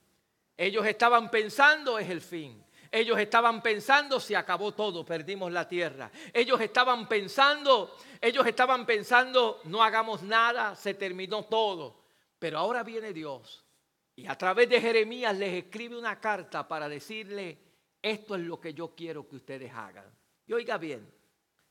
Ellos 0.56 0.86
estaban 0.86 1.30
pensando 1.30 1.98
es 1.98 2.08
el 2.08 2.20
fin. 2.20 2.65
Ellos 2.96 3.18
estaban 3.18 3.60
pensando, 3.60 4.18
se 4.18 4.34
acabó 4.34 4.72
todo, 4.72 5.04
perdimos 5.04 5.52
la 5.52 5.68
tierra. 5.68 6.10
Ellos 6.32 6.58
estaban 6.62 7.06
pensando, 7.06 7.94
ellos 8.18 8.46
estaban 8.46 8.86
pensando, 8.86 9.60
no 9.64 9.82
hagamos 9.82 10.22
nada, 10.22 10.74
se 10.74 10.94
terminó 10.94 11.44
todo. 11.44 12.04
Pero 12.38 12.58
ahora 12.58 12.82
viene 12.82 13.12
Dios 13.12 13.66
y 14.14 14.26
a 14.26 14.38
través 14.38 14.70
de 14.70 14.80
Jeremías 14.80 15.36
les 15.36 15.64
escribe 15.64 15.98
una 15.98 16.18
carta 16.18 16.66
para 16.66 16.88
decirle, 16.88 17.58
esto 18.00 18.34
es 18.34 18.40
lo 18.40 18.58
que 18.58 18.72
yo 18.72 18.94
quiero 18.94 19.28
que 19.28 19.36
ustedes 19.36 19.70
hagan. 19.74 20.10
Y 20.46 20.54
oiga 20.54 20.78
bien, 20.78 21.06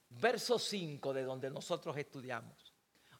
verso 0.09 0.59
5 0.59 1.11
de 1.11 1.23
donde 1.23 1.49
nosotros 1.49 1.97
estudiamos, 1.97 2.71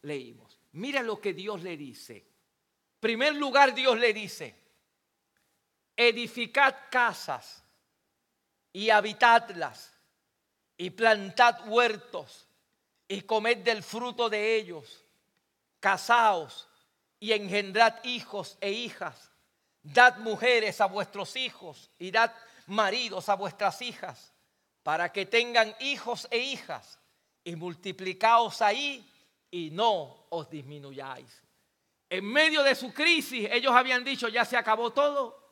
leímos. 0.03 0.59
Mira 0.73 1.01
lo 1.01 1.19
que 1.19 1.33
Dios 1.33 1.63
le 1.63 1.75
dice. 1.75 2.23
primer 2.99 3.35
lugar, 3.35 3.73
Dios 3.73 3.97
le 3.97 4.13
dice, 4.13 4.55
edificad 5.97 6.75
casas 6.91 7.64
y 8.75 8.89
habitadlas, 8.89 9.93
y 10.75 10.89
plantad 10.89 11.65
huertos, 11.65 12.45
y 13.07 13.21
comed 13.21 13.59
del 13.59 13.81
fruto 13.81 14.27
de 14.27 14.57
ellos, 14.57 15.05
casaos 15.79 16.67
y 17.17 17.31
engendrad 17.31 18.03
hijos 18.03 18.57
e 18.59 18.71
hijas, 18.71 19.31
dad 19.81 20.17
mujeres 20.17 20.81
a 20.81 20.87
vuestros 20.87 21.37
hijos 21.37 21.89
y 21.97 22.11
dad 22.11 22.33
maridos 22.67 23.29
a 23.29 23.35
vuestras 23.35 23.81
hijas, 23.81 24.33
para 24.83 25.09
que 25.09 25.25
tengan 25.25 25.73
hijos 25.79 26.27
e 26.29 26.39
hijas, 26.39 26.99
y 27.45 27.55
multiplicaos 27.55 28.61
ahí 28.61 29.09
y 29.51 29.71
no 29.71 30.25
os 30.27 30.49
disminuyáis. 30.49 31.41
En 32.09 32.25
medio 32.25 32.61
de 32.61 32.75
su 32.75 32.93
crisis, 32.93 33.47
ellos 33.53 33.73
habían 33.73 34.03
dicho, 34.03 34.27
ya 34.27 34.43
se 34.43 34.57
acabó 34.57 34.91
todo, 34.91 35.45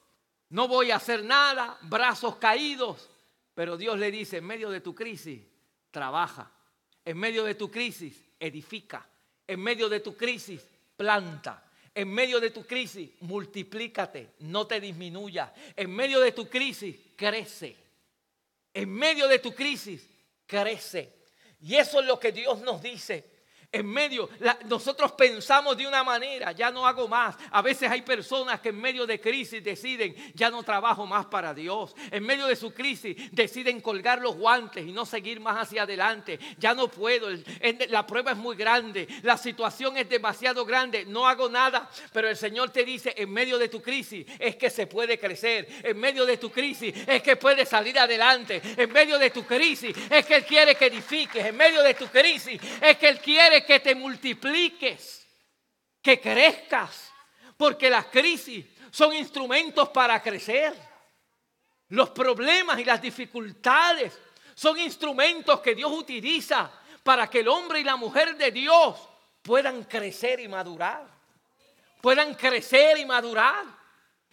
no 0.50 0.68
voy 0.68 0.92
a 0.92 0.98
hacer 0.98 1.24
nada, 1.24 1.78
brazos 1.84 2.36
caídos, 2.36 3.10
pero 3.54 3.78
Dios 3.78 4.00
le 4.00 4.12
dice, 4.12 4.38
en 4.38 4.46
medio 4.46 4.70
de 4.70 4.82
tu 4.82 4.96
crisis, 4.96 5.42
trabaja. 5.92 6.52
En 7.06 7.18
medio 7.18 7.44
de 7.44 7.56
tu 7.56 7.70
crisis, 7.70 8.14
edifica. 8.40 9.08
En 9.46 9.60
medio 9.60 9.90
de 9.90 10.00
tu 10.00 10.16
crisis, 10.16 10.62
planta. 10.98 11.64
En 11.94 12.10
medio 12.10 12.40
de 12.40 12.50
tu 12.50 12.66
crisis, 12.66 13.12
multiplícate, 13.20 14.32
no 14.40 14.66
te 14.66 14.80
disminuya. 14.80 15.54
En 15.76 15.92
medio 15.92 16.20
de 16.20 16.32
tu 16.32 16.50
crisis, 16.50 16.96
crece. 17.16 17.76
En 18.74 18.92
medio 18.92 19.28
de 19.28 19.40
tu 19.40 19.54
crisis, 19.54 20.10
crece. 20.48 21.14
Y 21.62 21.76
eso 21.76 22.00
es 22.00 22.08
lo 22.08 22.20
que 22.20 22.32
Dios 22.32 22.62
nos 22.62 22.82
dice 22.82 23.33
en 23.74 23.88
medio, 23.88 24.30
nosotros 24.66 25.14
pensamos 25.14 25.76
de 25.76 25.88
una 25.88 26.04
manera, 26.04 26.52
ya 26.52 26.70
no 26.70 26.86
hago 26.86 27.08
más. 27.08 27.36
A 27.50 27.64
veces 27.64 27.90
hay 27.90 28.04
personas 28.04 28.62
que 28.62 28.70
en 28.70 28.80
medio 28.80 29.08
de 29.08 29.20
crisis 29.20 29.64
deciden, 29.64 30.16
ya 30.36 30.52
no 30.52 30.62
trabajo 30.62 31.08
más 31.08 31.26
para 31.26 31.56
Dios. 31.56 31.96
En 32.12 32.24
medio 32.24 32.46
de 32.46 32.56
su 32.56 32.72
crisis 32.72 33.18
deciden 33.32 33.82
colgar 33.82 34.22
los 34.22 34.36
guantes 34.36 34.86
y 34.86 34.92
no 34.92 35.08
seguir 35.08 35.40
más 35.40 35.58
hacia 35.58 35.84
adelante. 35.84 36.40
Ya 36.60 36.76
no 36.76 36.88
puedo, 36.88 37.30
la 37.90 38.06
prueba 38.06 38.32
es 38.32 38.38
muy 38.38 38.56
grande, 38.56 39.08
la 39.24 39.38
situación 39.38 39.98
es 39.98 40.08
demasiado 40.08 40.66
grande, 40.66 41.06
no 41.06 41.28
hago 41.28 41.50
nada. 41.50 41.90
Pero 42.12 42.30
el 42.30 42.38
Señor 42.38 42.70
te 42.70 42.86
dice, 42.86 43.16
en 43.18 43.32
medio 43.32 43.58
de 43.58 43.70
tu 43.70 43.82
crisis 43.82 44.28
es 44.38 44.56
que 44.56 44.70
se 44.70 44.86
puede 44.86 45.18
crecer. 45.18 45.68
En 45.82 46.00
medio 46.00 46.28
de 46.28 46.38
tu 46.38 46.52
crisis 46.52 46.94
es 47.08 47.24
que 47.24 47.38
puedes 47.38 47.70
salir 47.70 47.98
adelante. 47.98 48.62
En 48.78 48.92
medio 48.92 49.18
de 49.18 49.32
tu 49.32 49.44
crisis 49.46 49.96
es 50.12 50.26
que 50.28 50.36
Él 50.36 50.46
quiere 50.46 50.76
que 50.76 50.86
edifiques. 50.86 51.44
En 51.44 51.58
medio 51.58 51.82
de 51.82 51.96
tu 51.96 52.06
crisis 52.06 52.62
es 52.80 52.98
que 53.00 53.08
Él 53.08 53.20
quiere 53.20 53.63
que 53.66 53.80
te 53.80 53.96
multipliques, 53.96 55.28
que 56.02 56.20
crezcas, 56.20 57.12
porque 57.58 57.90
las 57.90 58.08
crisis 58.08 58.66
son 58.92 59.14
instrumentos 59.14 59.90
para 59.90 60.22
crecer. 60.22 60.74
Los 61.90 62.10
problemas 62.10 62.80
y 62.80 62.86
las 62.86 63.02
dificultades 63.02 64.20
son 64.56 64.80
instrumentos 64.80 65.60
que 65.62 65.76
Dios 65.76 65.92
utiliza 65.92 66.72
para 67.04 67.30
que 67.30 67.40
el 67.40 67.48
hombre 67.48 67.80
y 67.80 67.84
la 67.84 67.96
mujer 67.96 68.36
de 68.36 68.52
Dios 68.52 69.10
puedan 69.42 69.84
crecer 69.84 70.40
y 70.40 70.48
madurar. 70.48 71.08
Puedan 72.02 72.36
crecer 72.36 72.98
y 72.98 73.06
madurar. 73.06 73.66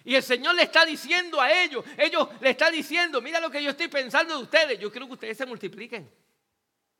Y 0.05 0.14
el 0.14 0.23
Señor 0.23 0.55
le 0.55 0.62
está 0.62 0.85
diciendo 0.85 1.40
a 1.40 1.53
ellos, 1.53 1.85
ellos 1.99 2.29
le 2.40 2.51
están 2.51 2.73
diciendo, 2.73 3.21
mira 3.21 3.38
lo 3.38 3.51
que 3.51 3.62
yo 3.62 3.71
estoy 3.71 3.88
pensando 3.88 4.37
de 4.37 4.43
ustedes, 4.43 4.79
yo 4.79 4.90
quiero 4.90 5.07
que 5.07 5.12
ustedes 5.14 5.37
se 5.37 5.47
multipliquen. 5.47 6.11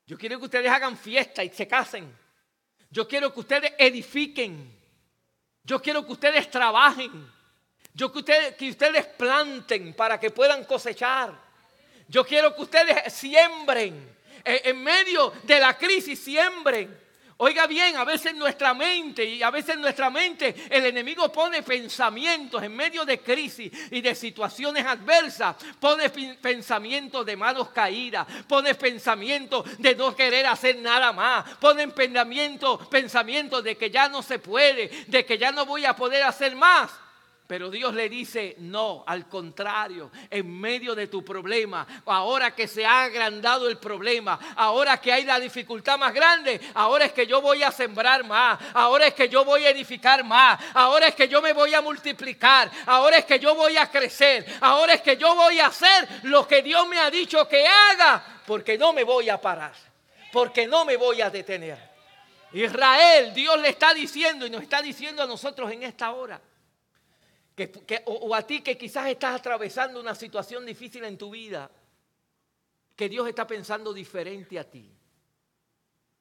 Yo 0.07 0.19
quiero 0.19 0.39
que 0.39 0.45
ustedes 0.47 0.71
hagan 0.71 0.97
fiesta 0.99 1.43
y 1.43 1.51
se 1.51 1.67
casen. 1.67 2.15
Yo 2.91 3.07
quiero 3.07 3.33
que 3.33 3.41
ustedes 3.41 3.73
edifiquen. 3.79 4.79
Yo 5.63 5.81
quiero 5.81 6.05
que 6.05 6.13
ustedes 6.13 6.51
trabajen. 6.51 7.31
Yo 7.95 8.13
que 8.13 8.19
ustedes, 8.19 8.55
que 8.57 8.71
ustedes 8.71 9.07
planten 9.07 9.95
para 9.95 10.19
que 10.19 10.31
puedan 10.31 10.65
cosechar. 10.65 11.33
Yo 12.09 12.25
quiero 12.25 12.55
que 12.55 12.63
ustedes 12.63 13.13
siembren. 13.13 14.17
En 14.45 14.83
medio 14.83 15.33
de 15.45 15.61
la 15.61 15.77
crisis 15.77 16.19
siembren. 16.19 16.99
Oiga 17.43 17.67
bien, 17.67 17.97
a 17.97 18.05
veces 18.05 18.35
nuestra 18.35 18.75
mente 18.75 19.25
y 19.25 19.43
a 19.43 19.51
veces 19.51 19.79
nuestra 19.79 20.11
mente 20.11 20.55
el 20.69 20.85
enemigo 20.85 21.33
pone 21.33 21.63
pensamientos 21.63 22.63
en 22.63 22.77
medio 22.77 23.07
de 23.07 23.21
crisis 23.21 23.73
y 23.91 24.03
de 24.03 24.15
situaciones 24.15 24.85
adversas. 24.85 25.57
Pone 25.81 26.11
pensamientos 26.11 27.25
de 27.25 27.37
manos 27.39 27.71
caídas, 27.71 28.27
pone 28.47 28.75
pensamientos 28.75 29.65
de 29.79 29.95
no 29.95 30.15
querer 30.15 30.45
hacer 30.45 30.81
nada 30.81 31.15
más, 31.15 31.49
pone 31.57 31.89
pensamientos 31.89 32.87
pensamientos 32.89 33.65
de 33.65 33.75
que 33.75 33.89
ya 33.89 34.11
no 34.11 34.23
se 34.23 34.39
puede, 34.39 35.07
de 35.07 35.25
que 35.25 35.39
ya 35.39 35.51
no 35.51 35.65
voy 35.65 35.87
a 35.87 35.97
poder 35.97 36.25
hacer 36.25 36.55
más. 36.55 36.91
Pero 37.51 37.69
Dios 37.69 37.93
le 37.95 38.09
dice, 38.09 38.55
no, 38.59 39.03
al 39.05 39.29
contrario, 39.29 40.13
en 40.31 40.61
medio 40.61 40.95
de 40.95 41.09
tu 41.09 41.25
problema, 41.25 41.85
ahora 42.07 42.55
que 42.55 42.69
se 42.69 42.87
ha 42.87 43.03
agrandado 43.03 43.69
el 43.69 43.77
problema, 43.77 44.39
ahora 44.55 45.01
que 45.01 45.13
hay 45.13 45.25
la 45.25 45.41
dificultad 45.41 45.99
más 45.99 46.15
grande, 46.15 46.61
ahora 46.75 47.07
es 47.07 47.13
que 47.13 47.27
yo 47.27 47.43
voy 47.43 47.65
a 47.65 47.73
sembrar 47.73 48.23
más, 48.23 48.57
ahora 48.73 49.09
es 49.09 49.15
que 49.15 49.29
yo 49.29 49.45
voy 49.45 49.67
a 49.67 49.71
edificar 49.71 50.23
más, 50.23 50.61
ahora 50.75 51.09
es 51.09 51.17
que 51.17 51.27
yo 51.27 51.43
me 51.43 51.53
voy 51.53 51.75
a 51.75 51.81
multiplicar, 51.81 52.71
ahora 52.87 53.17
es 53.17 53.25
que 53.25 53.41
yo 53.41 53.57
voy 53.57 53.77
a 53.77 53.91
crecer, 53.91 54.47
ahora 54.61 54.95
es 54.95 55.01
que 55.01 55.17
yo 55.17 55.35
voy 55.35 55.59
a 55.59 55.67
hacer 55.67 56.09
lo 56.23 56.47
que 56.47 56.63
Dios 56.63 56.87
me 56.87 57.01
ha 57.01 57.11
dicho 57.11 57.49
que 57.49 57.67
haga, 57.67 58.43
porque 58.47 58.79
no 58.79 58.93
me 58.93 59.03
voy 59.03 59.29
a 59.29 59.41
parar, 59.41 59.75
porque 60.33 60.69
no 60.69 60.85
me 60.85 60.97
voy 60.97 61.21
a 61.21 61.31
detener. 61.31 61.91
Israel, 62.53 63.35
Dios 63.35 63.61
le 63.61 63.71
está 63.71 63.93
diciendo 63.93 64.47
y 64.47 64.51
nos 64.51 64.63
está 64.63 64.81
diciendo 64.81 65.25
a 65.25 65.27
nosotros 65.27 65.73
en 65.73 65.83
esta 65.83 66.13
hora 66.13 66.41
o, 68.07 68.35
a 68.35 68.47
ti 68.47 68.63
que 68.63 68.79
quizás 68.79 69.09
estás 69.09 69.41
atravesando 69.41 70.01
una 70.01 70.15
situación 70.15 70.65
difícil 70.65 71.05
en 71.05 71.19
tu 71.19 71.31
vida, 71.31 71.71
que 72.95 73.09
Dios 73.09 73.29
está 73.29 73.47
pensando 73.47 73.93
diferente 73.93 74.59
a 74.59 74.65
ti. 74.65 74.91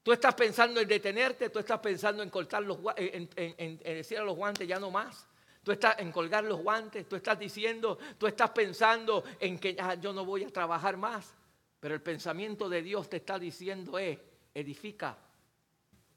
Tú 0.01 0.13
estás 0.13 0.33
pensando 0.33 0.79
en 0.79 0.87
detenerte, 0.87 1.49
tú 1.49 1.59
estás 1.59 1.79
pensando 1.79 2.23
en 2.23 2.29
cortar 2.29 2.63
los 2.63 2.79
en, 2.95 3.29
en, 3.35 3.77
decir 3.77 4.17
a 4.17 4.23
los 4.23 4.35
guantes 4.35 4.67
ya 4.67 4.79
no 4.79 4.89
más. 4.89 5.27
Tú 5.61 5.73
estás 5.73 5.99
en 5.99 6.11
colgar 6.11 6.45
los 6.45 6.61
guantes, 6.61 7.07
tú 7.07 7.15
estás 7.15 7.37
diciendo, 7.37 7.99
tú 8.17 8.25
estás 8.25 8.49
pensando 8.51 9.23
en 9.39 9.59
que 9.59 9.75
ya 9.75 9.95
yo 9.95 10.13
no 10.13 10.25
voy 10.25 10.45
a 10.45 10.49
trabajar 10.49 10.97
más. 10.97 11.35
Pero 11.79 11.93
el 11.93 12.01
pensamiento 12.01 12.69
de 12.69 12.81
Dios 12.81 13.09
te 13.09 13.17
está 13.17 13.37
diciendo 13.37 13.99
es, 13.99 14.17
edifica, 14.53 15.17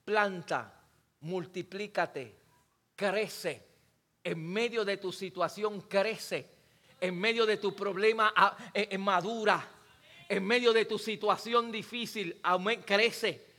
planta, 0.04 0.80
multiplícate, 1.20 2.36
crece 2.96 3.71
en 4.24 4.52
medio 4.52 4.84
de 4.84 4.96
tu 4.96 5.12
situación 5.12 5.82
crece, 5.82 6.46
en 7.00 7.18
medio 7.18 7.44
de 7.46 7.56
tu 7.56 7.74
problema 7.74 8.32
ah, 8.36 8.56
eh, 8.72 8.88
eh, 8.90 8.98
madura, 8.98 9.68
en 10.28 10.44
medio 10.44 10.72
de 10.72 10.84
tu 10.84 10.98
situación 10.98 11.70
difícil 11.70 12.40
crece. 12.86 13.52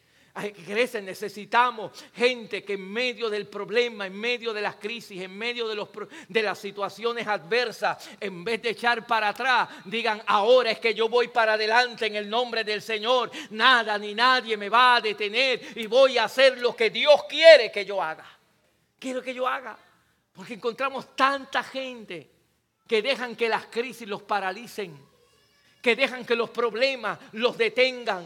Crece, 0.65 0.99
necesitamos 0.99 1.91
gente 2.15 2.63
que 2.63 2.73
en 2.73 2.91
medio 2.91 3.29
del 3.29 3.45
problema, 3.45 4.07
en 4.07 4.19
medio 4.19 4.51
de 4.51 4.61
las 4.61 4.77
crisis, 4.77 5.21
en 5.21 5.37
medio 5.37 5.67
de, 5.67 5.75
los, 5.75 5.89
de 6.27 6.41
las 6.41 6.57
situaciones 6.57 7.27
adversas, 7.27 8.09
en 8.19 8.43
vez 8.43 8.59
de 8.63 8.71
echar 8.71 9.05
para 9.05 9.29
atrás, 9.29 9.69
digan, 9.85 10.23
ahora 10.25 10.71
es 10.71 10.79
que 10.79 10.95
yo 10.95 11.07
voy 11.07 11.27
para 11.27 11.53
adelante 11.53 12.07
en 12.07 12.15
el 12.15 12.27
nombre 12.27 12.63
del 12.63 12.81
Señor. 12.81 13.29
Nada 13.51 13.95
ni 13.99 14.15
nadie 14.15 14.57
me 14.57 14.69
va 14.69 14.95
a 14.95 15.01
detener 15.01 15.61
y 15.75 15.85
voy 15.85 16.17
a 16.17 16.23
hacer 16.23 16.57
lo 16.57 16.75
que 16.75 16.89
Dios 16.89 17.25
quiere 17.29 17.71
que 17.71 17.85
yo 17.85 18.01
haga. 18.01 18.25
Quiero 18.97 19.21
que 19.21 19.35
yo 19.35 19.47
haga. 19.47 19.77
Porque 20.33 20.55
encontramos 20.55 21.15
tanta 21.15 21.63
gente 21.63 22.29
que 22.87 23.01
dejan 23.01 23.35
que 23.35 23.47
las 23.47 23.67
crisis 23.67 24.07
los 24.07 24.23
paralicen, 24.23 24.97
que 25.81 25.95
dejan 25.95 26.25
que 26.25 26.35
los 26.35 26.49
problemas 26.49 27.19
los 27.33 27.57
detengan 27.57 28.25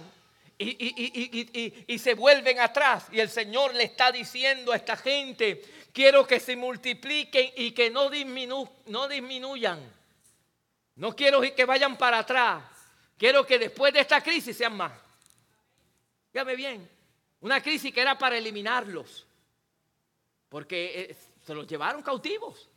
y, 0.58 2.00
se 2.00 2.14
vuelven 2.16 2.60
atrás. 2.60 3.08
Y 3.12 3.20
el 3.20 3.30
Señor 3.30 3.76
le 3.76 3.84
está 3.84 4.12
diciendo 4.12 4.72
a 4.72 4.76
esta 4.76 4.96
gente, 4.96 5.64
quiero 5.94 6.26
que 6.26 6.40
se 6.40 6.56
multipliquen 6.56 7.52
y 7.56 7.72
que 7.72 7.90
no, 7.90 8.10
no 8.88 9.08
disminuyan. 9.08 9.80
No 10.96 11.16
quiero 11.16 11.42
que 11.42 11.66
vayan 11.66 11.98
para 11.98 12.20
atrás. 12.20 12.64
Quiero 13.18 13.46
que 13.46 13.60
después 13.60 13.94
de 13.94 14.00
esta 14.00 14.22
crisis 14.22 14.58
sean 14.58 14.76
más. 14.76 14.92
Fíjame 16.32 16.56
bien, 16.56 16.90
una 17.42 17.62
crisis 17.62 17.94
que 17.94 18.02
era 18.02 18.18
para 18.18 18.38
eliminarlos. 18.38 19.26
Porque 20.50 21.08
eh, 21.10 21.16
se 21.48 21.56
los 21.56 21.66
llevaron 21.66 22.02
cautivos. 22.02 22.70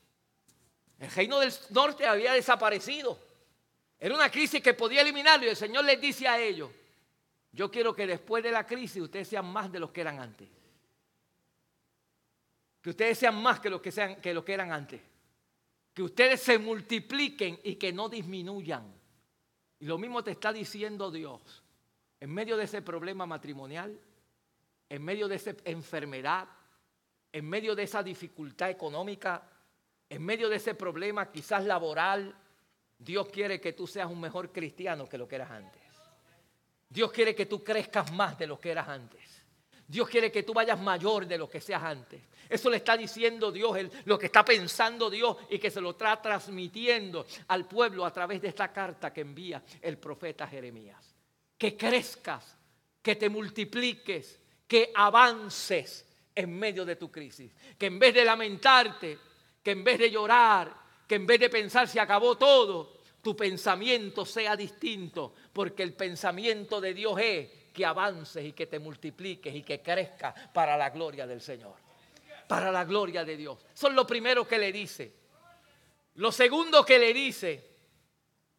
El 1.01 1.11
reino 1.11 1.41
del 1.41 1.53
norte 1.71 2.07
había 2.07 2.35
desaparecido. 2.35 3.19
Era 3.99 4.15
una 4.15 4.31
crisis 4.31 4.63
que 4.63 4.75
podía 4.75 5.01
eliminarlo 5.01 5.47
y 5.47 5.49
el 5.49 5.57
Señor 5.57 5.85
les 5.85 6.01
dice 6.01 6.29
a 6.29 6.39
ellos, 6.39 6.71
yo 7.51 7.69
quiero 7.69 7.93
que 7.93 8.07
después 8.07 8.45
de 8.45 8.53
la 8.53 8.65
crisis 8.65 9.03
ustedes 9.03 9.27
sean 9.27 9.47
más 9.47 9.73
de 9.73 9.81
los 9.81 9.91
que 9.91 10.03
eran 10.03 10.21
antes. 10.21 10.49
Que 12.81 12.91
ustedes 12.91 13.19
sean 13.19 13.43
más 13.43 13.59
que 13.59 13.71
los 13.71 13.81
que, 13.81 13.91
que, 14.23 14.33
los 14.33 14.45
que 14.45 14.53
eran 14.55 14.71
antes. 14.71 15.01
Que 15.93 16.05
ustedes 16.05 16.41
se 16.41 16.57
multipliquen 16.57 17.59
y 17.65 17.75
que 17.75 17.93
no 17.93 18.09
disminuyan. 18.09 18.95
Y 19.81 19.85
lo 19.87 19.99
mismo 19.99 20.23
te 20.23 20.31
está 20.31 20.53
diciendo 20.53 21.11
Dios. 21.11 21.65
En 22.21 22.33
medio 22.33 22.57
de 22.57 22.65
ese 22.65 22.83
problema 22.83 23.27
matrimonial, 23.27 23.99
en 24.89 25.03
medio 25.03 25.27
de 25.27 25.35
esa 25.35 25.57
enfermedad, 25.65 26.49
en 27.33 27.49
medio 27.49 27.75
de 27.75 27.85
esa 27.85 28.03
dificultad 28.03 28.71
económica, 28.71 29.43
en 30.09 30.25
medio 30.25 30.49
de 30.49 30.57
ese 30.57 30.75
problema 30.75 31.31
quizás 31.31 31.65
laboral, 31.65 32.35
Dios 32.99 33.29
quiere 33.29 33.61
que 33.61 33.73
tú 33.73 33.87
seas 33.87 34.11
un 34.11 34.21
mejor 34.21 34.53
cristiano 34.53 35.09
que 35.09 35.17
lo 35.17 35.27
que 35.27 35.37
eras 35.37 35.51
antes. 35.51 35.83
Dios 36.89 37.13
quiere 37.13 37.35
que 37.35 37.47
tú 37.47 37.63
crezcas 37.63 38.13
más 38.13 38.37
de 38.37 38.47
lo 38.47 38.59
que 38.59 38.73
eras 38.73 38.89
antes. 38.89 39.45
Dios 39.87 40.09
quiere 40.09 40.31
que 40.31 40.43
tú 40.43 40.53
vayas 40.53 40.79
mayor 40.81 41.27
de 41.27 41.39
lo 41.39 41.49
que 41.49 41.61
seas 41.61 41.83
antes. 41.83 42.21
Eso 42.49 42.69
le 42.69 42.79
está 42.79 42.97
diciendo 42.97 43.53
Dios, 43.53 43.77
lo 44.05 44.19
que 44.19 44.27
está 44.27 44.45
pensando 44.45 45.09
Dios 45.09 45.37
y 45.49 45.59
que 45.59 45.71
se 45.71 45.81
lo 45.81 45.91
está 45.91 46.21
transmitiendo 46.21 47.27
al 47.49 47.67
pueblo 47.67 48.05
a 48.05 48.13
través 48.13 48.43
de 48.43 48.49
esta 48.49 48.73
carta 48.73 49.13
que 49.13 49.21
envía 49.21 49.63
el 49.81 49.99
profeta 49.99 50.49
Jeremías. 50.49 51.15
Que 51.57 51.77
crezcas, 51.77 52.57
que 53.01 53.15
te 53.17 53.29
multipliques, 53.29 54.41
que 54.67 54.93
avances 54.95 56.07
en 56.45 56.59
medio 56.59 56.85
de 56.85 56.97
tu 56.97 57.11
crisis. 57.11 57.53
Que 57.79 57.87
en 57.87 57.99
vez 57.99 58.15
de 58.15 58.25
lamentarte, 58.25 59.19
que 59.63 59.71
en 59.73 59.85
vez 59.85 59.99
de 59.99 60.11
llorar, 60.11 60.75
que 61.07 61.17
en 61.17 61.27
vez 61.27 61.41
de 61.41 61.51
pensar 61.51 61.89
si 61.89 61.99
acabó 61.99 62.37
todo, 62.37 63.01
tu 63.23 63.37
pensamiento 63.37 64.25
sea 64.25 64.57
distinto, 64.57 65.35
porque 65.53 65.83
el 65.83 65.95
pensamiento 65.95 66.81
de 66.81 66.95
Dios 66.95 67.21
es 67.21 67.49
que 67.73 67.85
avances 67.85 68.45
y 68.45 68.53
que 68.53 68.67
te 68.67 68.79
multipliques 68.79 69.55
y 69.55 69.63
que 69.63 69.81
crezca 69.81 70.35
para 70.53 70.77
la 70.77 70.91
gloria 70.91 71.27
del 71.27 71.41
Señor. 71.41 71.75
Para 72.49 72.73
la 72.73 72.85
gloria 72.85 73.25
de 73.25 73.37
Dios. 73.37 73.59
Es 73.75 73.83
lo 73.93 74.07
primero 74.07 74.47
que 74.47 74.59
le 74.59 74.73
dice. 74.73 75.13
Lo 76.15 76.33
segundo 76.33 76.85
que 76.85 76.99
le 76.99 77.15
dice, 77.15 77.71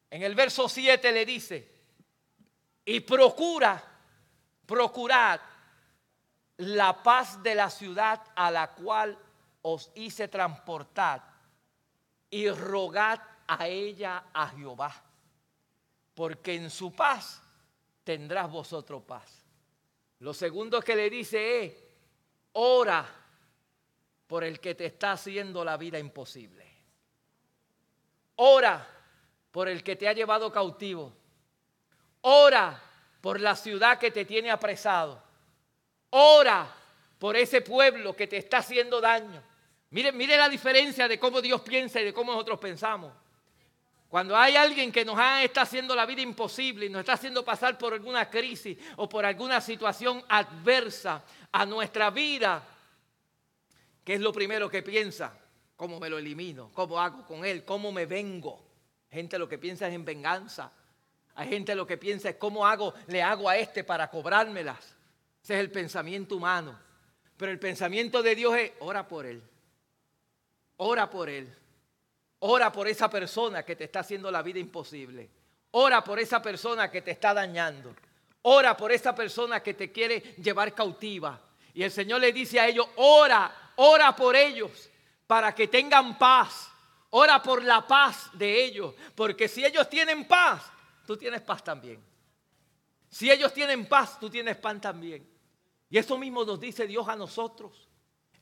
en 0.10 0.24
el 0.24 0.36
verso 0.36 0.70
7 0.70 1.12
le 1.12 1.26
dice, 1.26 1.72
y 2.86 3.02
procura, 3.02 3.84
procurad 4.66 5.40
la 6.62 7.02
paz 7.02 7.42
de 7.42 7.56
la 7.56 7.72
ciudad 7.72 8.22
a 8.36 8.52
la 8.52 8.74
cual 8.76 9.18
os 9.64 9.92
hice 9.96 10.28
transportar 10.28 11.24
y 12.30 12.50
rogad 12.50 13.20
a 13.48 13.68
ella 13.68 14.26
a 14.32 14.48
Jehová, 14.50 14.94
porque 16.14 16.54
en 16.54 16.70
su 16.70 16.94
paz 16.94 17.42
tendrás 18.04 18.50
vosotros 18.52 19.02
paz. 19.02 19.44
Lo 20.20 20.36
segundo 20.36 20.82
que 20.82 20.96
le 20.96 21.10
dice 21.10 21.66
es, 21.66 21.84
ora 22.54 23.08
por 24.28 24.44
el 24.44 24.60
que 24.60 24.76
te 24.76 24.86
está 24.86 25.14
haciendo 25.14 25.66
la 25.66 25.78
vida 25.78 25.98
imposible. 25.98 26.72
Ora 28.36 28.88
por 29.50 29.68
el 29.68 29.84
que 29.84 29.96
te 29.96 30.08
ha 30.08 30.14
llevado 30.14 30.52
cautivo. 30.52 31.12
Ora 32.22 32.80
por 33.20 33.40
la 33.40 33.56
ciudad 33.56 33.98
que 33.98 34.12
te 34.12 34.26
tiene 34.26 34.52
apresado. 34.52 35.31
Ora 36.12 36.74
por 37.20 37.36
ese 37.36 37.62
pueblo 37.62 38.16
que 38.16 38.28
te 38.28 38.38
está 38.38 38.58
haciendo 38.58 39.02
daño. 39.02 39.42
Mire, 39.92 40.12
mire 40.12 40.38
la 40.38 40.48
diferencia 40.48 41.08
de 41.08 41.20
cómo 41.20 41.42
Dios 41.42 41.62
piensa 41.62 42.00
y 42.00 42.06
de 42.06 42.14
cómo 42.14 42.32
nosotros 42.32 42.60
pensamos. 42.60 43.12
Cuando 44.08 44.36
hay 44.36 44.56
alguien 44.58 44.92
que 44.92 45.06
nos 45.06 45.18
está 45.42 45.62
haciendo 45.62 45.96
la 45.96 46.06
vida 46.06 46.22
imposible 46.22 46.86
y 46.86 46.90
nos 46.90 47.02
está 47.02 47.14
haciendo 47.14 47.46
pasar 47.46 47.78
por 47.78 47.94
alguna 47.94 48.30
crisis 48.30 48.78
o 48.98 49.08
por 49.08 49.26
alguna 49.26 49.62
situación 49.62 50.22
adversa 50.28 51.24
a 51.52 51.66
nuestra 51.66 52.10
vida, 52.10 52.62
¿qué 54.04 54.16
es 54.16 54.22
lo 54.22 54.34
primero 54.34 54.70
que 54.70 54.84
piensa? 54.84 55.34
¿Cómo 55.78 56.00
me 56.00 56.10
lo 56.10 56.18
elimino? 56.18 56.72
¿Cómo 56.74 57.00
hago 57.00 57.26
con 57.26 57.46
él? 57.46 57.64
¿Cómo 57.64 57.92
me 57.94 58.06
vengo? 58.06 58.62
Gente 59.10 59.40
lo 59.40 59.48
que 59.48 59.58
piensa 59.58 59.88
es 59.88 59.94
en 59.94 60.04
venganza. 60.04 60.72
Hay 61.36 61.48
gente 61.48 61.74
lo 61.74 61.88
que 61.88 61.98
piensa 61.98 62.30
es 62.30 62.36
cómo 62.36 62.68
hago, 62.68 62.94
le 63.08 63.24
hago 63.24 63.48
a 63.48 63.58
este 63.58 63.84
para 63.84 64.10
cobrármelas. 64.10 64.96
Ese 65.44 65.56
es 65.56 65.60
el 65.60 65.72
pensamiento 65.72 66.36
humano. 66.36 66.78
Pero 67.38 67.52
el 67.52 67.60
pensamiento 67.60 68.22
de 68.22 68.36
Dios 68.36 68.56
es, 68.56 68.72
ora 68.80 69.08
por 69.08 69.26
él. 69.26 69.42
Ora 70.78 71.10
por 71.10 71.30
él. 71.30 71.52
Ora 72.40 72.72
por 72.72 72.88
esa 72.88 73.10
persona 73.10 73.64
que 73.64 73.76
te 73.76 73.86
está 73.86 74.02
haciendo 74.02 74.30
la 74.32 74.42
vida 74.42 74.60
imposible. 74.60 75.30
Ora 75.72 76.04
por 76.04 76.20
esa 76.20 76.42
persona 76.42 76.92
que 76.92 77.02
te 77.02 77.12
está 77.12 77.34
dañando. 77.34 77.96
Ora 78.44 78.76
por 78.76 78.92
esa 78.92 79.16
persona 79.16 79.62
que 79.62 79.74
te 79.74 79.92
quiere 79.92 80.36
llevar 80.38 80.74
cautiva. 80.74 81.40
Y 81.74 81.84
el 81.84 81.92
Señor 81.92 82.22
le 82.22 82.34
dice 82.34 82.60
a 82.60 82.68
ellos, 82.68 82.88
ora, 82.98 83.74
ora 83.78 84.16
por 84.16 84.36
ellos 84.36 84.90
para 85.28 85.56
que 85.56 85.68
tengan 85.68 86.18
paz. 86.18 86.70
Ora 87.12 87.42
por 87.42 87.64
la 87.64 87.86
paz 87.86 88.30
de 88.34 88.64
ellos. 88.64 88.94
Porque 89.16 89.48
si 89.48 89.66
ellos 89.66 89.90
tienen 89.90 90.28
paz, 90.28 90.64
tú 91.06 91.18
tienes 91.18 91.42
paz 91.42 91.64
también. 91.64 92.04
Si 93.10 93.30
ellos 93.30 93.54
tienen 93.54 93.88
paz, 93.88 94.20
tú 94.20 94.30
tienes 94.30 94.58
paz 94.58 94.80
también. 94.80 95.31
Y 95.92 95.98
eso 95.98 96.18
mismo 96.18 96.46
nos 96.46 96.60
dice 96.60 96.88
Dios 96.88 97.08
a 97.10 97.18
nosotros. 97.18 97.90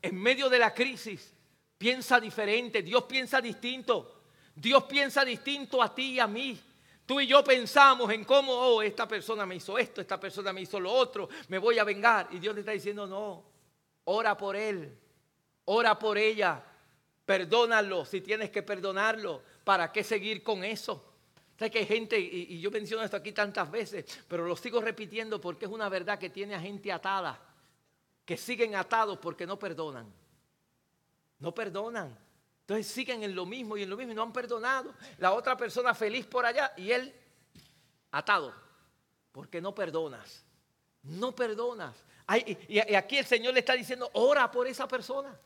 En 0.01 0.15
medio 0.15 0.47
de 0.49 0.59
la 0.59 0.73
crisis, 0.73 1.33
piensa 1.77 2.19
diferente, 2.19 2.83
Dios 2.83 3.03
piensa 3.05 3.41
distinto. 3.41 4.21
Dios 4.55 4.83
piensa 4.83 5.25
distinto 5.25 5.81
a 5.81 5.93
ti 5.93 6.13
y 6.13 6.19
a 6.19 6.27
mí. 6.27 6.61
Tú 7.07 7.19
y 7.19 7.25
yo 7.25 7.43
pensamos 7.43 8.11
en 8.11 8.23
cómo, 8.23 8.53
oh, 8.53 8.83
esta 8.83 9.07
persona 9.07 9.47
me 9.47 9.55
hizo 9.55 9.79
esto, 9.79 9.99
esta 9.99 10.19
persona 10.19 10.53
me 10.53 10.61
hizo 10.61 10.79
lo 10.79 10.91
otro, 10.91 11.27
me 11.47 11.57
voy 11.57 11.79
a 11.79 11.83
vengar. 11.83 12.27
Y 12.31 12.37
Dios 12.37 12.53
le 12.53 12.61
está 12.61 12.71
diciendo, 12.71 13.07
no, 13.07 13.43
ora 14.03 14.37
por 14.37 14.55
él, 14.55 14.95
ora 15.65 15.97
por 15.97 16.19
ella, 16.19 16.63
perdónalo 17.25 18.05
si 18.05 18.21
tienes 18.21 18.51
que 18.51 18.61
perdonarlo. 18.61 19.41
¿Para 19.63 19.91
qué 19.91 20.03
seguir 20.03 20.43
con 20.43 20.63
eso? 20.63 21.08
Sé 21.59 21.69
que 21.69 21.79
hay 21.79 21.85
gente, 21.85 22.17
y, 22.17 22.61
yo 22.61 22.71
menciono 22.71 23.03
esto 23.03 23.17
aquí 23.17 23.33
tantas 23.33 23.69
veces, 23.69 24.05
pero 24.29 24.47
lo 24.47 24.55
sigo 24.55 24.79
repitiendo 24.79 25.41
porque 25.41 25.65
es 25.65 25.71
una 25.71 25.89
verdad 25.89 26.17
que 26.17 26.29
tiene 26.29 26.55
a 26.55 26.59
gente 26.61 26.89
atada, 26.89 27.37
que 28.23 28.37
siguen 28.37 28.75
atados 28.75 29.19
porque 29.19 29.45
no 29.45 29.59
perdonan. 29.59 30.09
No 31.39 31.53
perdonan. 31.53 32.17
Entonces 32.61 32.87
siguen 32.87 33.23
en 33.23 33.35
lo 33.35 33.45
mismo 33.45 33.75
y 33.75 33.83
en 33.83 33.89
lo 33.89 33.97
mismo 33.97 34.13
y 34.13 34.15
no 34.15 34.23
han 34.23 34.31
perdonado. 34.31 34.93
La 35.17 35.33
otra 35.33 35.57
persona 35.57 35.93
feliz 35.93 36.25
por 36.27 36.45
allá 36.45 36.71
y 36.77 36.91
él 36.91 37.13
atado. 38.11 38.53
Porque 39.33 39.59
no 39.59 39.75
perdonas. 39.75 40.45
No 41.03 41.35
perdonas. 41.35 41.93
y, 42.47 42.57
y 42.69 42.95
aquí 42.95 43.17
el 43.17 43.25
Señor 43.25 43.53
le 43.53 43.59
está 43.59 43.73
diciendo, 43.73 44.09
ora 44.13 44.49
por 44.49 44.65
esa 44.65 44.87
persona. 44.87 45.37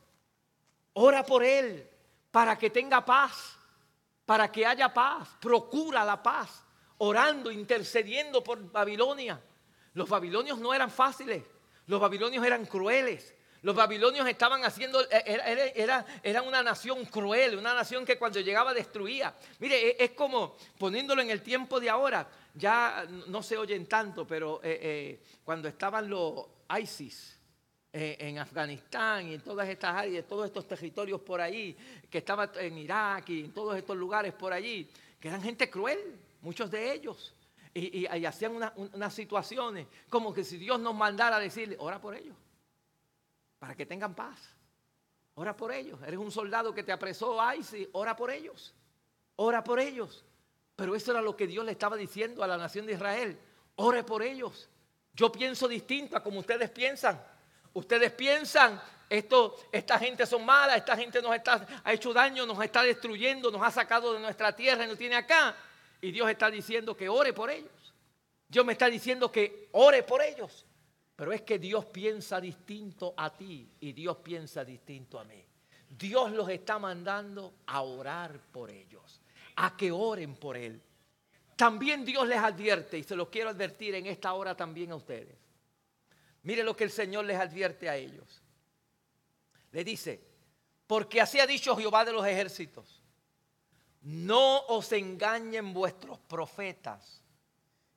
Ora 0.92 1.26
por 1.26 1.42
él 1.42 1.90
para 2.30 2.56
que 2.56 2.70
tenga 2.70 3.04
paz. 3.04 3.53
Para 4.26 4.50
que 4.50 4.66
haya 4.66 4.92
paz. 4.92 5.28
Procura 5.40 6.04
la 6.04 6.22
paz. 6.22 6.64
Orando, 6.98 7.50
intercediendo 7.50 8.42
por 8.42 8.70
Babilonia. 8.70 9.40
Los 9.94 10.08
babilonios 10.08 10.58
no 10.58 10.74
eran 10.74 10.90
fáciles. 10.90 11.42
Los 11.86 12.00
babilonios 12.00 12.44
eran 12.44 12.66
crueles. 12.66 13.34
Los 13.64 13.74
babilonios 13.74 14.28
estaban 14.28 14.62
haciendo, 14.62 15.00
e, 15.10 15.72
era, 15.74 16.04
era, 16.22 16.42
una 16.42 16.62
nación 16.62 17.06
cruel, 17.06 17.56
una 17.56 17.72
nación 17.72 18.04
que 18.04 18.18
cuando 18.18 18.38
llegaba 18.40 18.74
destruía. 18.74 19.34
Mire, 19.58 19.88
e, 19.88 19.96
es, 20.04 20.10
como 20.10 20.54
poniéndolo 20.78 21.22
en 21.22 21.30
el 21.30 21.40
tiempo 21.40 21.80
de 21.80 21.88
ahora, 21.88 22.28
ya 22.52 23.06
no 23.26 23.42
se 23.42 23.56
oyen 23.56 23.86
tanto, 23.86 24.26
pero 24.26 24.60
eh, 24.62 24.78
eh, 24.82 25.20
cuando 25.42 25.66
estaban 25.68 26.10
los 26.10 26.44
ISIS, 26.78 27.38
eh, 27.96 28.16
en 28.18 28.40
Afganistán 28.40 29.28
y 29.28 29.34
en 29.34 29.40
todas 29.40 29.68
estas 29.68 29.94
áreas, 29.94 30.26
todos 30.26 30.46
estos 30.46 30.66
territorios 30.66 31.20
por 31.20 31.40
ahí, 31.40 31.76
que 32.10 32.18
estaban 32.18 32.50
en 32.56 32.76
Irak 32.76 33.28
y 33.28 33.44
en 33.44 33.52
todos 33.52 33.76
estos 33.76 33.96
lugares 33.96 34.32
por 34.32 34.52
allí, 34.52 34.90
que 35.20 35.28
eran 35.28 35.40
gente 35.40 35.70
cruel, 35.70 36.18
muchos 36.42 36.68
de 36.72 36.92
ellos. 36.92 37.32
Y, 37.72 38.06
hacían 38.06 38.52
unas 38.76 39.14
situaciones 39.14 39.86
como 40.08 40.34
que 40.34 40.42
si 40.42 40.58
Dios 40.58 40.80
nos 40.80 40.94
mandara 40.94 41.36
a 41.36 41.40
decirle, 41.40 41.76
ora 41.78 42.00
por 42.00 42.16
ellos 42.16 42.36
para 43.64 43.76
que 43.76 43.86
tengan 43.86 44.14
paz. 44.14 44.38
Ora 45.36 45.56
por 45.56 45.72
ellos. 45.72 45.98
Eres 46.02 46.18
un 46.18 46.30
soldado 46.30 46.74
que 46.74 46.82
te 46.82 46.92
apresó, 46.92 47.40
ay, 47.40 47.62
sí, 47.62 47.88
ora 47.92 48.14
por 48.14 48.30
ellos. 48.30 48.74
Ora 49.36 49.64
por 49.64 49.80
ellos. 49.80 50.22
Pero 50.76 50.94
eso 50.94 51.12
era 51.12 51.22
lo 51.22 51.34
que 51.34 51.46
Dios 51.46 51.64
le 51.64 51.72
estaba 51.72 51.96
diciendo 51.96 52.44
a 52.44 52.46
la 52.46 52.58
nación 52.58 52.84
de 52.84 52.92
Israel. 52.92 53.38
Ore 53.76 54.04
por 54.04 54.22
ellos. 54.22 54.68
Yo 55.14 55.32
pienso 55.32 55.66
distinto 55.66 56.14
a 56.14 56.22
como 56.22 56.40
ustedes 56.40 56.68
piensan. 56.68 57.24
Ustedes 57.74 58.12
piensan, 58.12 58.80
esto, 59.10 59.56
esta 59.70 59.98
gente 59.98 60.26
son 60.26 60.44
malas, 60.44 60.78
esta 60.78 60.96
gente 60.96 61.20
nos 61.20 61.34
está, 61.34 61.66
ha 61.84 61.92
hecho 61.92 62.12
daño, 62.12 62.46
nos 62.46 62.62
está 62.64 62.82
destruyendo, 62.82 63.50
nos 63.50 63.62
ha 63.62 63.70
sacado 63.70 64.14
de 64.14 64.20
nuestra 64.20 64.54
tierra 64.54 64.84
y 64.84 64.88
nos 64.88 64.98
tiene 64.98 65.16
acá. 65.16 65.54
Y 66.00 66.10
Dios 66.10 66.28
está 66.30 66.50
diciendo 66.50 66.96
que 66.96 67.08
ore 67.08 67.32
por 67.32 67.50
ellos. 67.50 67.70
Dios 68.48 68.64
me 68.64 68.72
está 68.72 68.86
diciendo 68.86 69.30
que 69.30 69.68
ore 69.72 70.02
por 70.02 70.22
ellos. 70.22 70.66
Pero 71.16 71.32
es 71.32 71.42
que 71.42 71.58
Dios 71.58 71.84
piensa 71.86 72.40
distinto 72.40 73.14
a 73.16 73.32
ti 73.32 73.68
y 73.80 73.92
Dios 73.92 74.16
piensa 74.18 74.64
distinto 74.64 75.18
a 75.18 75.24
mí. 75.24 75.44
Dios 75.88 76.32
los 76.32 76.48
está 76.48 76.78
mandando 76.78 77.54
a 77.66 77.82
orar 77.82 78.38
por 78.50 78.70
ellos, 78.70 79.20
a 79.56 79.76
que 79.76 79.92
oren 79.92 80.34
por 80.34 80.56
Él. 80.56 80.82
También 81.54 82.04
Dios 82.04 82.26
les 82.26 82.38
advierte, 82.38 82.98
y 82.98 83.04
se 83.04 83.14
lo 83.14 83.30
quiero 83.30 83.50
advertir 83.50 83.94
en 83.94 84.06
esta 84.06 84.32
hora 84.32 84.56
también 84.56 84.90
a 84.90 84.96
ustedes. 84.96 85.36
Mire 86.44 86.62
lo 86.62 86.76
que 86.76 86.84
el 86.84 86.90
Señor 86.90 87.24
les 87.24 87.38
advierte 87.38 87.88
a 87.88 87.96
ellos. 87.96 88.42
Le 89.72 89.82
dice, 89.82 90.22
porque 90.86 91.20
así 91.20 91.40
ha 91.40 91.46
dicho 91.46 91.76
Jehová 91.76 92.04
de 92.04 92.12
los 92.12 92.26
ejércitos, 92.26 93.02
no 94.02 94.60
os 94.66 94.92
engañen 94.92 95.72
vuestros 95.72 96.18
profetas 96.20 97.22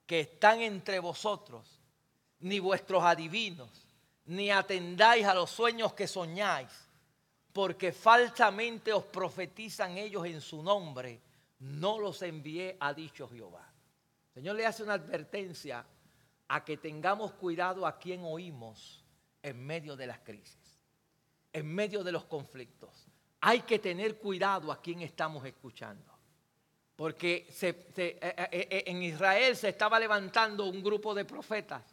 que 0.05 0.21
están 0.21 0.61
entre 0.61 0.99
vosotros 0.99 1.81
ni 2.39 2.59
vuestros 2.59 3.03
adivinos, 3.03 3.69
ni 4.25 4.49
atendáis 4.49 5.25
a 5.25 5.33
los 5.33 5.49
sueños 5.49 5.93
que 5.93 6.07
soñáis, 6.07 6.69
porque 7.51 7.91
falsamente 7.91 8.93
os 8.93 9.03
profetizan 9.03 9.97
ellos 9.97 10.25
en 10.25 10.39
su 10.39 10.63
nombre, 10.63 11.21
no 11.59 11.99
los 11.99 12.21
envié, 12.21 12.77
a 12.79 12.93
dicho 12.93 13.27
Jehová. 13.27 13.67
El 14.29 14.41
Señor 14.41 14.55
le 14.55 14.65
hace 14.65 14.83
una 14.83 14.93
advertencia 14.93 15.85
a 16.47 16.63
que 16.63 16.77
tengamos 16.77 17.33
cuidado 17.33 17.85
a 17.85 17.97
quien 17.97 18.23
oímos 18.23 19.03
en 19.41 19.65
medio 19.65 19.95
de 19.95 20.07
las 20.07 20.19
crisis, 20.19 20.79
en 21.53 21.67
medio 21.73 22.03
de 22.03 22.11
los 22.11 22.25
conflictos. 22.25 23.07
Hay 23.41 23.61
que 23.61 23.79
tener 23.79 24.17
cuidado 24.17 24.71
a 24.71 24.81
quien 24.81 25.01
estamos 25.01 25.45
escuchando. 25.45 26.17
Porque 26.97 27.47
eh, 27.61 27.87
eh, 27.95 28.47
eh, 28.51 28.83
en 28.87 29.03
Israel 29.03 29.55
se 29.55 29.69
estaba 29.69 29.99
levantando 29.99 30.65
un 30.65 30.83
grupo 30.83 31.13
de 31.13 31.25
profetas 31.25 31.83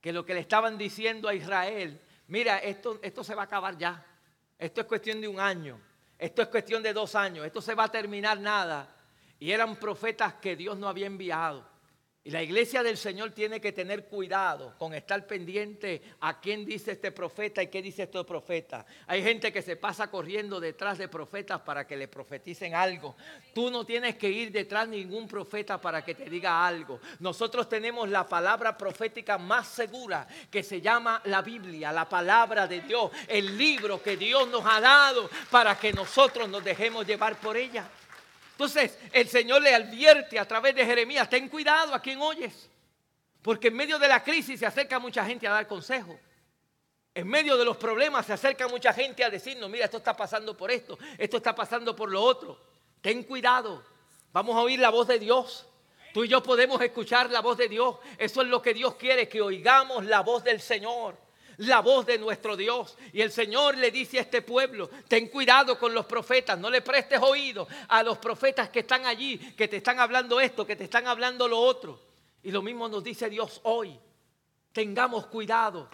que 0.00 0.12
lo 0.12 0.24
que 0.24 0.34
le 0.34 0.40
estaban 0.40 0.78
diciendo 0.78 1.28
a 1.28 1.34
Israel, 1.34 2.00
mira, 2.28 2.58
esto, 2.58 3.00
esto 3.02 3.24
se 3.24 3.34
va 3.34 3.42
a 3.42 3.46
acabar 3.46 3.76
ya. 3.76 4.06
Esto 4.56 4.82
es 4.82 4.86
cuestión 4.86 5.20
de 5.20 5.26
un 5.26 5.40
año. 5.40 5.80
Esto 6.16 6.42
es 6.42 6.48
cuestión 6.48 6.80
de 6.80 6.92
dos 6.92 7.16
años. 7.16 7.44
Esto 7.44 7.60
se 7.60 7.74
va 7.74 7.84
a 7.84 7.90
terminar 7.90 8.38
nada. 8.38 8.94
Y 9.40 9.50
eran 9.50 9.74
profetas 9.76 10.34
que 10.34 10.54
Dios 10.54 10.78
no 10.78 10.88
había 10.88 11.06
enviado. 11.06 11.68
Y 12.26 12.30
la 12.30 12.42
iglesia 12.42 12.82
del 12.82 12.96
Señor 12.96 13.30
tiene 13.30 13.60
que 13.60 13.70
tener 13.70 14.06
cuidado 14.06 14.74
con 14.78 14.92
estar 14.92 15.28
pendiente 15.28 16.02
a 16.18 16.40
quién 16.40 16.64
dice 16.64 16.90
este 16.90 17.12
profeta 17.12 17.62
y 17.62 17.68
qué 17.68 17.80
dice 17.80 18.02
este 18.02 18.24
profeta. 18.24 18.84
Hay 19.06 19.22
gente 19.22 19.52
que 19.52 19.62
se 19.62 19.76
pasa 19.76 20.10
corriendo 20.10 20.58
detrás 20.58 20.98
de 20.98 21.06
profetas 21.06 21.60
para 21.60 21.86
que 21.86 21.96
le 21.96 22.08
profeticen 22.08 22.74
algo. 22.74 23.14
Tú 23.54 23.70
no 23.70 23.86
tienes 23.86 24.16
que 24.16 24.28
ir 24.28 24.50
detrás 24.50 24.90
de 24.90 24.96
ningún 24.96 25.28
profeta 25.28 25.80
para 25.80 26.04
que 26.04 26.16
te 26.16 26.28
diga 26.28 26.66
algo. 26.66 26.98
Nosotros 27.20 27.68
tenemos 27.68 28.08
la 28.08 28.26
palabra 28.26 28.76
profética 28.76 29.38
más 29.38 29.68
segura 29.68 30.26
que 30.50 30.64
se 30.64 30.80
llama 30.80 31.22
la 31.26 31.42
Biblia, 31.42 31.92
la 31.92 32.08
palabra 32.08 32.66
de 32.66 32.80
Dios, 32.80 33.12
el 33.28 33.56
libro 33.56 34.02
que 34.02 34.16
Dios 34.16 34.48
nos 34.48 34.64
ha 34.66 34.80
dado 34.80 35.30
para 35.48 35.78
que 35.78 35.92
nosotros 35.92 36.48
nos 36.48 36.64
dejemos 36.64 37.06
llevar 37.06 37.38
por 37.38 37.56
ella. 37.56 37.88
Entonces 38.56 38.98
el 39.12 39.28
Señor 39.28 39.60
le 39.60 39.74
advierte 39.74 40.38
a 40.38 40.48
través 40.48 40.74
de 40.74 40.86
Jeremías, 40.86 41.28
ten 41.28 41.46
cuidado 41.50 41.94
a 41.94 42.00
quien 42.00 42.22
oyes, 42.22 42.70
porque 43.42 43.68
en 43.68 43.76
medio 43.76 43.98
de 43.98 44.08
la 44.08 44.24
crisis 44.24 44.58
se 44.58 44.64
acerca 44.64 44.98
mucha 44.98 45.26
gente 45.26 45.46
a 45.46 45.50
dar 45.50 45.66
consejo. 45.66 46.18
En 47.14 47.28
medio 47.28 47.58
de 47.58 47.66
los 47.66 47.76
problemas 47.76 48.24
se 48.24 48.32
acerca 48.32 48.66
mucha 48.66 48.94
gente 48.94 49.22
a 49.22 49.28
decirnos, 49.28 49.68
mira, 49.68 49.84
esto 49.84 49.98
está 49.98 50.16
pasando 50.16 50.56
por 50.56 50.70
esto, 50.70 50.98
esto 51.18 51.36
está 51.36 51.54
pasando 51.54 51.94
por 51.94 52.10
lo 52.10 52.22
otro. 52.22 52.58
Ten 53.02 53.24
cuidado, 53.24 53.84
vamos 54.32 54.56
a 54.56 54.60
oír 54.60 54.78
la 54.78 54.88
voz 54.88 55.06
de 55.06 55.18
Dios. 55.18 55.66
Tú 56.14 56.24
y 56.24 56.28
yo 56.28 56.42
podemos 56.42 56.80
escuchar 56.80 57.30
la 57.30 57.40
voz 57.40 57.58
de 57.58 57.68
Dios. 57.68 57.96
Eso 58.16 58.40
es 58.40 58.48
lo 58.48 58.62
que 58.62 58.72
Dios 58.72 58.94
quiere, 58.94 59.28
que 59.28 59.42
oigamos 59.42 60.06
la 60.06 60.20
voz 60.20 60.42
del 60.42 60.62
Señor. 60.62 61.14
La 61.58 61.80
voz 61.80 62.06
de 62.06 62.18
nuestro 62.18 62.56
Dios. 62.56 62.96
Y 63.12 63.20
el 63.20 63.30
Señor 63.30 63.76
le 63.76 63.90
dice 63.90 64.18
a 64.18 64.22
este 64.22 64.42
pueblo, 64.42 64.90
ten 65.08 65.28
cuidado 65.28 65.78
con 65.78 65.94
los 65.94 66.06
profetas, 66.06 66.58
no 66.58 66.70
le 66.70 66.82
prestes 66.82 67.20
oído 67.22 67.66
a 67.88 68.02
los 68.02 68.18
profetas 68.18 68.70
que 68.70 68.80
están 68.80 69.06
allí, 69.06 69.38
que 69.56 69.68
te 69.68 69.76
están 69.76 70.00
hablando 70.00 70.40
esto, 70.40 70.66
que 70.66 70.76
te 70.76 70.84
están 70.84 71.06
hablando 71.06 71.48
lo 71.48 71.58
otro. 71.58 72.00
Y 72.42 72.50
lo 72.50 72.62
mismo 72.62 72.88
nos 72.88 73.02
dice 73.02 73.28
Dios 73.28 73.60
hoy. 73.64 73.98
Tengamos 74.72 75.26
cuidado 75.26 75.88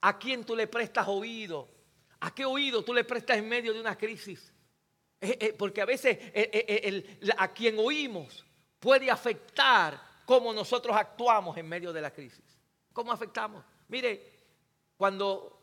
a 0.00 0.18
quién 0.18 0.44
tú 0.44 0.56
le 0.56 0.66
prestas 0.66 1.06
oído, 1.08 1.68
a 2.20 2.34
qué 2.34 2.44
oído 2.44 2.82
tú 2.82 2.92
le 2.92 3.04
prestas 3.04 3.38
en 3.38 3.48
medio 3.48 3.72
de 3.72 3.80
una 3.80 3.96
crisis. 3.96 4.52
Eh, 5.20 5.38
eh, 5.40 5.54
porque 5.56 5.80
a 5.80 5.86
veces 5.86 6.18
eh, 6.20 7.18
a 7.38 7.52
quien 7.52 7.78
oímos 7.78 8.44
puede 8.78 9.10
afectar 9.10 9.98
cómo 10.26 10.52
nosotros 10.52 10.94
actuamos 10.96 11.56
en 11.56 11.68
medio 11.68 11.92
de 11.92 12.02
la 12.02 12.10
crisis. 12.10 12.44
¿Cómo 12.92 13.12
afectamos? 13.12 13.64
Mire, 13.88 14.33
cuando 15.04 15.60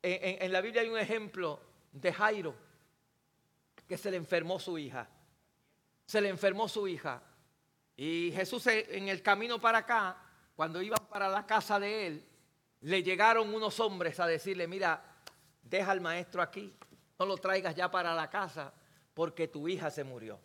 en, 0.00 0.50
la 0.50 0.62
Biblia 0.62 0.80
hay 0.80 0.88
un 0.88 0.96
ejemplo 0.96 1.60
de 1.92 2.14
Jairo, 2.14 2.54
que 3.86 3.98
se 3.98 4.10
le 4.10 4.16
enfermó 4.16 4.58
su 4.58 4.78
hija. 4.78 5.06
Se 6.06 6.18
le 6.18 6.30
enfermó 6.30 6.66
su 6.66 6.88
hija. 6.88 7.22
Y 7.94 8.32
Jesús 8.34 8.66
en 8.68 9.10
el 9.10 9.20
camino 9.20 9.60
para 9.60 9.76
acá, 9.76 10.16
cuando 10.56 10.80
iban 10.80 11.06
para 11.10 11.28
la 11.28 11.44
casa 11.44 11.78
de 11.78 12.06
él, 12.06 12.26
le 12.80 13.02
llegaron 13.02 13.52
unos 13.52 13.78
hombres 13.80 14.18
a 14.18 14.26
decirle, 14.26 14.66
mira, 14.66 15.04
deja 15.62 15.90
al 15.90 16.00
maestro 16.00 16.40
aquí, 16.40 16.74
no 17.18 17.26
lo 17.26 17.36
traigas 17.36 17.74
ya 17.74 17.90
para 17.90 18.14
la 18.14 18.30
casa, 18.30 18.72
porque 19.12 19.46
tu 19.46 19.68
hija 19.68 19.90
se 19.90 20.04
murió. 20.04 20.40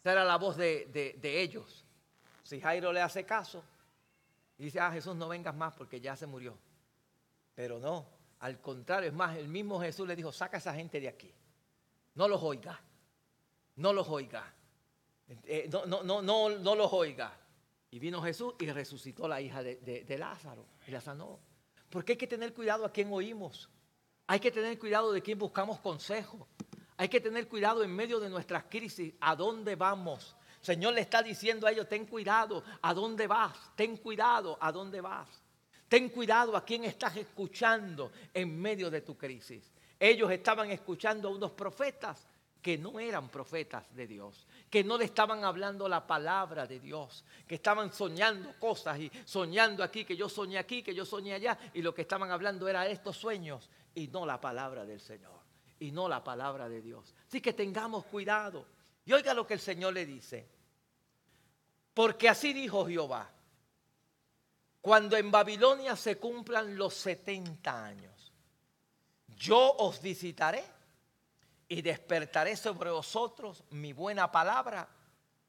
Esa 0.00 0.12
era 0.12 0.24
la 0.26 0.36
voz 0.36 0.58
de, 0.58 0.84
de 0.92 1.40
ellos. 1.40 1.86
Si 2.42 2.60
Jairo 2.60 2.92
le 2.92 3.00
hace 3.00 3.24
caso, 3.24 3.64
dice, 4.58 4.80
ah, 4.80 4.92
Jesús, 4.92 5.16
no 5.16 5.28
vengas 5.28 5.54
más 5.54 5.72
porque 5.72 5.98
ya 5.98 6.14
se 6.14 6.26
murió. 6.26 6.58
Pero 7.56 7.80
no, 7.80 8.06
al 8.40 8.60
contrario, 8.60 9.08
es 9.08 9.14
más, 9.14 9.36
el 9.36 9.48
mismo 9.48 9.80
Jesús 9.80 10.06
le 10.06 10.14
dijo, 10.14 10.30
saca 10.30 10.58
a 10.58 10.60
esa 10.60 10.74
gente 10.74 11.00
de 11.00 11.08
aquí. 11.08 11.34
No 12.14 12.28
los 12.28 12.42
oiga, 12.42 12.78
no 13.76 13.92
los 13.92 14.06
oiga. 14.08 14.54
Eh, 15.44 15.68
no, 15.72 15.86
no, 15.86 16.22
no, 16.22 16.50
no, 16.50 16.74
los 16.76 16.92
oiga. 16.92 17.32
Y 17.90 17.98
vino 17.98 18.22
Jesús 18.22 18.54
y 18.60 18.70
resucitó 18.70 19.26
la 19.26 19.40
hija 19.40 19.62
de, 19.62 19.76
de 19.76 20.18
Lázaro 20.18 20.66
y 20.86 20.90
la 20.90 21.00
sanó. 21.00 21.40
Porque 21.88 22.12
hay 22.12 22.18
que 22.18 22.26
tener 22.26 22.52
cuidado 22.52 22.84
a 22.84 22.92
quién 22.92 23.10
oímos. 23.10 23.70
Hay 24.26 24.38
que 24.38 24.50
tener 24.50 24.78
cuidado 24.78 25.12
de 25.12 25.22
quién 25.22 25.38
buscamos 25.38 25.80
consejo. 25.80 26.46
Hay 26.98 27.08
que 27.08 27.20
tener 27.20 27.48
cuidado 27.48 27.82
en 27.82 27.94
medio 27.94 28.20
de 28.20 28.28
nuestras 28.28 28.64
crisis, 28.64 29.14
a 29.20 29.34
dónde 29.34 29.76
vamos. 29.76 30.36
Señor 30.60 30.94
le 30.94 31.00
está 31.00 31.22
diciendo 31.22 31.66
a 31.66 31.70
ellos, 31.70 31.88
ten 31.88 32.06
cuidado, 32.06 32.62
¿a 32.82 32.92
dónde 32.92 33.26
vas? 33.26 33.56
Ten 33.76 33.96
cuidado, 33.96 34.58
¿a 34.60 34.72
dónde 34.72 35.00
vas? 35.00 35.45
Ten 35.88 36.08
cuidado 36.08 36.56
a 36.56 36.64
quién 36.64 36.84
estás 36.84 37.16
escuchando 37.16 38.10
en 38.34 38.60
medio 38.60 38.90
de 38.90 39.02
tu 39.02 39.16
crisis. 39.16 39.72
Ellos 39.98 40.30
estaban 40.30 40.70
escuchando 40.70 41.28
a 41.28 41.30
unos 41.30 41.52
profetas 41.52 42.26
que 42.60 42.76
no 42.76 42.98
eran 42.98 43.28
profetas 43.28 43.94
de 43.94 44.08
Dios, 44.08 44.44
que 44.68 44.82
no 44.82 44.98
le 44.98 45.04
estaban 45.04 45.44
hablando 45.44 45.88
la 45.88 46.04
palabra 46.04 46.66
de 46.66 46.80
Dios, 46.80 47.24
que 47.46 47.54
estaban 47.54 47.92
soñando 47.92 48.58
cosas 48.58 48.98
y 48.98 49.10
soñando 49.24 49.84
aquí, 49.84 50.04
que 50.04 50.16
yo 50.16 50.28
soñé 50.28 50.58
aquí, 50.58 50.82
que 50.82 50.92
yo 50.92 51.04
soñé 51.04 51.34
allá, 51.34 51.56
y 51.74 51.82
lo 51.82 51.94
que 51.94 52.02
estaban 52.02 52.32
hablando 52.32 52.66
era 52.66 52.88
estos 52.88 53.16
sueños 53.16 53.70
y 53.94 54.08
no 54.08 54.26
la 54.26 54.40
palabra 54.40 54.84
del 54.84 55.00
Señor, 55.00 55.38
y 55.78 55.92
no 55.92 56.08
la 56.08 56.24
palabra 56.24 56.68
de 56.68 56.82
Dios. 56.82 57.14
Así 57.28 57.40
que 57.40 57.52
tengamos 57.52 58.04
cuidado. 58.06 58.66
Y 59.04 59.12
oiga 59.12 59.32
lo 59.32 59.46
que 59.46 59.54
el 59.54 59.60
Señor 59.60 59.94
le 59.94 60.04
dice. 60.04 60.48
Porque 61.94 62.28
así 62.28 62.52
dijo 62.52 62.84
Jehová, 62.84 63.30
cuando 64.86 65.16
en 65.16 65.32
Babilonia 65.32 65.96
se 65.96 66.16
cumplan 66.16 66.76
los 66.76 66.94
70 66.94 67.84
años, 67.86 68.32
yo 69.36 69.74
os 69.78 70.00
visitaré 70.00 70.64
y 71.66 71.82
despertaré 71.82 72.56
sobre 72.56 72.90
vosotros 72.90 73.64
mi 73.70 73.92
buena 73.92 74.30
palabra 74.30 74.88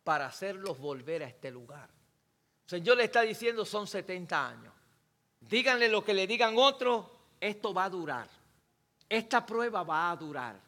para 0.04 0.26
hacerlos 0.26 0.80
volver 0.80 1.22
a 1.22 1.28
este 1.28 1.52
lugar. 1.52 1.88
El 2.64 2.70
Señor 2.80 2.98
le 2.98 3.04
está 3.04 3.22
diciendo 3.22 3.64
son 3.64 3.86
70 3.86 4.48
años. 4.48 4.74
Díganle 5.40 5.88
lo 5.88 6.04
que 6.04 6.16
le 6.16 6.26
digan 6.26 6.56
otros, 6.58 7.06
esto 7.40 7.76
va 7.76 7.84
a 7.84 7.90
durar. 7.92 8.28
Esta 9.08 9.46
prueba 9.46 9.84
va 9.84 10.10
a 10.10 10.16
durar. 10.16 10.60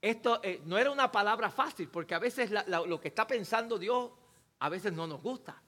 Esto 0.00 0.40
eh, 0.42 0.62
no 0.64 0.78
era 0.78 0.90
una 0.90 1.12
palabra 1.12 1.50
fácil, 1.50 1.90
porque 1.90 2.14
a 2.14 2.18
veces 2.18 2.50
lo 2.68 2.98
que 2.98 3.08
está 3.08 3.26
pensando 3.26 3.78
Dios 3.78 4.10
a 4.60 4.70
veces 4.70 4.94
no 4.94 5.06
nos 5.06 5.22
gusta. 5.22 5.60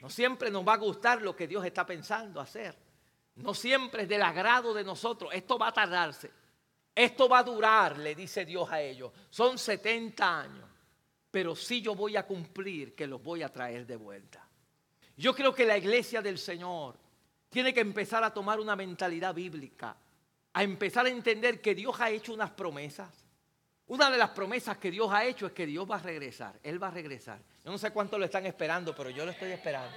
No 0.00 0.10
siempre 0.10 0.50
nos 0.50 0.66
va 0.66 0.74
a 0.74 0.78
gustar 0.78 1.22
lo 1.22 1.34
que 1.34 1.46
Dios 1.46 1.64
está 1.64 1.86
pensando 1.86 2.40
hacer. 2.40 2.76
No 3.36 3.54
siempre 3.54 4.02
es 4.02 4.08
del 4.08 4.22
agrado 4.22 4.72
de 4.72 4.84
nosotros. 4.84 5.30
Esto 5.32 5.58
va 5.58 5.68
a 5.68 5.72
tardarse. 5.72 6.30
Esto 6.94 7.28
va 7.28 7.40
a 7.40 7.42
durar, 7.42 7.98
le 7.98 8.14
dice 8.14 8.44
Dios 8.44 8.70
a 8.70 8.80
ellos. 8.80 9.12
Son 9.30 9.58
70 9.58 10.40
años. 10.40 10.68
Pero 11.30 11.54
sí 11.54 11.82
yo 11.82 11.94
voy 11.94 12.16
a 12.16 12.26
cumplir 12.26 12.94
que 12.94 13.06
los 13.06 13.22
voy 13.22 13.42
a 13.42 13.52
traer 13.52 13.86
de 13.86 13.96
vuelta. 13.96 14.46
Yo 15.16 15.34
creo 15.34 15.54
que 15.54 15.66
la 15.66 15.76
iglesia 15.76 16.22
del 16.22 16.38
Señor 16.38 16.96
tiene 17.48 17.74
que 17.74 17.80
empezar 17.80 18.24
a 18.24 18.32
tomar 18.32 18.60
una 18.60 18.76
mentalidad 18.76 19.34
bíblica. 19.34 19.96
A 20.52 20.62
empezar 20.62 21.06
a 21.06 21.10
entender 21.10 21.60
que 21.60 21.74
Dios 21.74 22.00
ha 22.00 22.10
hecho 22.10 22.32
unas 22.32 22.50
promesas 22.50 23.26
una 23.88 24.10
de 24.10 24.18
las 24.18 24.30
promesas 24.30 24.78
que 24.78 24.90
Dios 24.90 25.10
ha 25.12 25.24
hecho 25.24 25.46
es 25.46 25.52
que 25.52 25.66
Dios 25.66 25.88
va 25.88 25.96
a 25.96 26.00
regresar. 26.00 26.58
Él 26.62 26.82
va 26.82 26.88
a 26.88 26.90
regresar. 26.90 27.40
Yo 27.66 27.72
no 27.72 27.78
sé 27.78 27.90
cuánto 27.90 28.16
lo 28.16 28.24
están 28.24 28.46
esperando, 28.46 28.94
pero 28.94 29.10
yo 29.10 29.24
lo 29.24 29.32
estoy 29.32 29.50
esperando. 29.50 29.90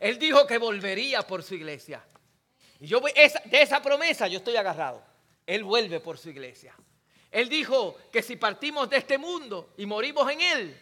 Él 0.00 0.18
dijo 0.18 0.44
que 0.44 0.58
volvería 0.58 1.22
por 1.22 1.40
su 1.44 1.54
iglesia. 1.54 2.04
Y 2.80 2.88
yo 2.88 2.98
de 3.00 3.62
esa 3.62 3.80
promesa 3.80 4.26
yo 4.26 4.38
estoy 4.38 4.56
agarrado. 4.56 5.04
Él 5.46 5.62
vuelve 5.62 6.00
por 6.00 6.18
su 6.18 6.30
iglesia. 6.30 6.74
Él 7.30 7.48
dijo 7.48 7.96
que 8.10 8.22
si 8.22 8.34
partimos 8.34 8.90
de 8.90 8.96
este 8.96 9.18
mundo 9.18 9.72
y 9.76 9.86
morimos 9.86 10.28
en 10.32 10.40
Él, 10.40 10.80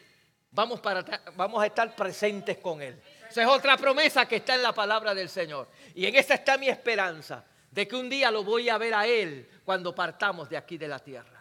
vamos, 0.50 0.80
para, 0.80 1.04
vamos 1.36 1.62
a 1.62 1.66
estar 1.66 1.94
presentes 1.94 2.56
con 2.56 2.80
Él. 2.80 2.98
Esa 3.28 3.42
es 3.42 3.48
otra 3.48 3.76
promesa 3.76 4.26
que 4.26 4.36
está 4.36 4.54
en 4.54 4.62
la 4.62 4.72
palabra 4.72 5.14
del 5.14 5.28
Señor. 5.28 5.68
Y 5.94 6.06
en 6.06 6.16
esa 6.16 6.36
está 6.36 6.56
mi 6.56 6.70
esperanza, 6.70 7.44
de 7.70 7.86
que 7.86 7.96
un 7.96 8.08
día 8.08 8.30
lo 8.30 8.44
voy 8.44 8.70
a 8.70 8.78
ver 8.78 8.94
a 8.94 9.06
Él 9.06 9.46
cuando 9.62 9.94
partamos 9.94 10.48
de 10.48 10.56
aquí 10.56 10.78
de 10.78 10.88
la 10.88 11.00
tierra 11.00 11.34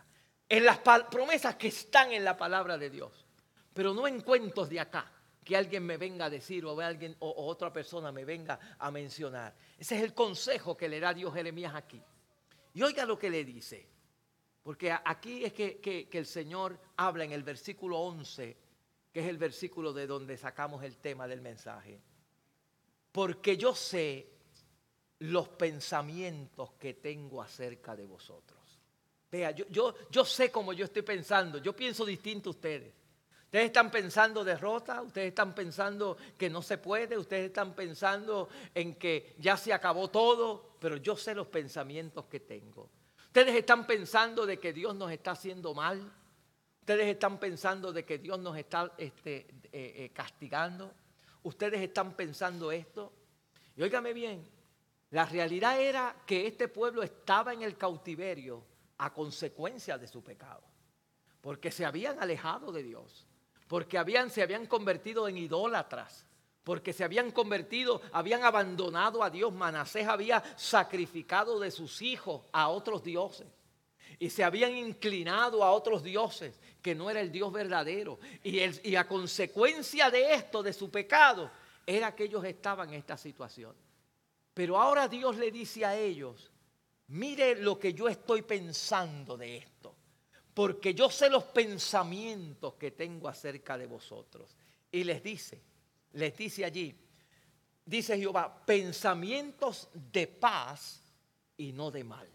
en 0.54 0.66
las 0.66 0.80
promesas 1.10 1.56
que 1.56 1.70
están 1.70 2.12
en 2.12 2.24
la 2.24 2.38
palabra 2.38 2.78
de 2.78 2.92
Dios, 2.92 3.23
pero 3.74 3.94
no 3.94 4.08
en 4.08 4.22
cuentos 4.22 4.70
de 4.70 4.80
acá, 4.80 5.12
que 5.44 5.58
alguien 5.58 5.86
me 5.86 5.98
venga 5.98 6.26
a 6.26 6.30
decir 6.30 6.66
o, 6.66 6.80
alguien, 6.80 7.16
o, 7.20 7.48
otra 7.48 7.72
persona 7.72 8.12
me 8.12 8.24
venga 8.24 8.60
a 8.80 8.92
mencionar. 8.92 9.56
Ese 9.78 9.98
es 9.98 10.04
el 10.04 10.14
consejo 10.14 10.78
que 10.78 10.88
le 10.88 11.00
da 11.00 11.14
Dios 11.14 11.34
Jeremías 11.34 11.76
aquí. 11.76 12.02
Y 12.74 12.82
oiga 12.82 13.06
lo 13.06 13.20
que 13.20 13.30
le 13.30 13.44
dice, 13.44 13.88
porque 14.64 14.92
aquí 14.92 15.44
es 15.44 15.54
que, 15.54 15.80
que 15.80 16.18
el 16.18 16.26
Señor 16.26 16.80
habla 16.98 17.24
en 17.24 17.32
el 17.34 17.44
versículo 17.44 18.00
11, 18.00 18.58
que 19.12 19.20
es 19.20 19.28
el 19.28 19.38
versículo 19.38 19.94
de 19.94 20.08
donde 20.08 20.38
sacamos 20.38 20.84
el 20.84 20.98
tema 20.98 21.28
del 21.28 21.42
mensaje. 21.42 22.02
Porque 23.12 23.58
yo 23.58 23.76
sé 23.76 24.34
los 25.20 25.48
pensamientos 25.50 26.74
que 26.74 26.96
tengo 26.96 27.42
acerca 27.42 27.96
de 27.96 28.06
vosotros. 28.06 28.60
Vea, 29.32 29.52
yo, 29.52 29.66
yo, 30.12 30.26
sé 30.26 30.52
cómo 30.52 30.74
yo 30.74 30.86
estoy 30.86 31.02
pensando, 31.02 31.58
yo 31.60 31.76
pienso 31.76 32.06
distinto 32.06 32.50
a 32.50 32.52
ustedes. 32.52 32.94
Ustedes 33.54 33.68
están 33.68 33.92
pensando 33.92 34.44
derrota, 34.44 35.04
ustedes 35.04 35.28
están 35.28 35.54
pensando 35.54 36.18
que 36.40 36.50
no 36.50 36.64
se 36.64 36.80
puede, 36.80 37.16
ustedes 37.20 37.46
están 37.50 37.76
pensando 37.76 38.50
en 38.74 38.96
que 38.96 39.36
ya 39.38 39.58
se 39.58 39.72
acabó 39.72 40.10
todo, 40.10 40.76
pero 40.80 40.98
yo 40.98 41.16
sé 41.16 41.36
los 41.36 41.46
pensamientos 41.46 42.26
que 42.26 42.40
tengo. 42.40 42.90
Ustedes 43.28 43.54
están 43.54 43.86
pensando 43.86 44.48
de 44.48 44.58
que 44.58 44.74
Dios 44.74 44.96
nos 44.96 45.12
está 45.12 45.34
haciendo 45.34 45.76
mal, 45.76 46.02
ustedes 46.80 47.06
están 47.06 47.40
pensando 47.40 47.94
de 47.94 48.04
que 48.04 48.18
Dios 48.18 48.40
nos 48.40 48.58
está 48.58 48.92
este, 48.98 49.42
eh, 49.42 49.70
eh, 49.72 50.12
castigando, 50.12 50.92
ustedes 51.44 51.80
están 51.80 52.16
pensando 52.16 52.72
esto. 52.72 53.14
Y 53.76 53.84
óigame 53.84 54.14
bien, 54.14 54.50
la 55.12 55.28
realidad 55.28 55.80
era 55.80 56.16
que 56.26 56.48
este 56.48 56.70
pueblo 56.70 57.04
estaba 57.04 57.54
en 57.54 57.62
el 57.62 57.78
cautiverio 57.78 58.64
a 58.98 59.14
consecuencia 59.14 60.00
de 60.00 60.08
su 60.08 60.24
pecado. 60.24 60.64
Porque 61.40 61.70
se 61.70 61.86
habían 61.86 62.20
alejado 62.20 62.72
de 62.72 62.82
Dios. 62.82 63.28
Porque 63.74 63.98
habían, 63.98 64.30
se 64.30 64.44
habían 64.44 64.68
convertido 64.68 65.28
en 65.28 65.36
idólatras. 65.36 66.28
Porque 66.64 66.94
se 66.94 67.04
habían 67.04 67.32
convertido, 67.32 68.04
habían 68.12 68.44
abandonado 68.44 69.24
a 69.24 69.32
Dios. 69.32 69.52
Manasés 69.52 70.08
había 70.08 70.44
sacrificado 70.56 71.60
de 71.60 71.72
sus 71.72 72.04
hijos 72.04 72.44
a 72.52 72.70
otros 72.70 73.04
dioses. 73.04 73.48
Y 74.20 74.30
se 74.30 74.44
habían 74.44 74.78
inclinado 74.78 75.64
a 75.64 75.72
otros 75.72 76.04
dioses 76.04 76.62
que 76.84 76.94
no 76.94 77.10
era 77.10 77.20
el 77.20 77.32
Dios 77.32 77.52
verdadero. 77.52 78.20
Y, 78.44 78.60
y 78.88 78.96
a 78.96 79.08
consecuencia 79.08 80.12
de 80.12 80.36
esto, 80.36 80.62
de 80.62 80.72
su 80.72 80.92
pecado, 80.92 81.50
era 81.84 82.14
que 82.14 82.26
ellos 82.26 82.46
estaban 82.46 82.90
en 82.90 83.00
esta 83.00 83.18
situación. 83.18 83.74
Pero 84.54 84.80
ahora 84.80 85.08
Dios 85.08 85.36
le 85.38 85.50
dice 85.50 85.84
a 85.84 85.98
ellos, 85.98 86.52
mire 87.08 87.56
lo 87.56 87.80
que 87.80 87.96
yo 87.96 88.08
estoy 88.08 88.44
pensando 88.44 89.36
de 89.36 89.58
esto, 89.58 89.93
porque 90.54 90.94
yo 90.94 91.10
sé 91.10 91.30
los 91.30 91.46
pensamientos 91.46 92.76
que 92.76 92.92
tengo 92.92 93.28
acerca 93.28 93.78
de 93.78 93.88
vosotros. 93.88 94.56
Y 94.92 95.04
les 95.04 95.24
dice, 95.24 95.62
les 96.14 96.38
dice 96.38 96.64
allí, 96.64 96.96
dice 97.86 98.18
Jehová, 98.18 98.64
pensamientos 98.66 99.90
de 99.94 100.28
paz 100.28 101.02
y 101.58 101.72
no 101.72 101.90
de 101.90 102.04
mal. 102.04 102.28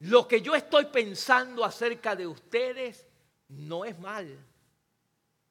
Lo 0.00 0.28
que 0.28 0.40
yo 0.40 0.54
estoy 0.54 0.86
pensando 0.86 1.64
acerca 1.64 2.14
de 2.14 2.26
ustedes 2.26 3.06
no 3.48 3.84
es 3.84 3.98
mal. 3.98 4.38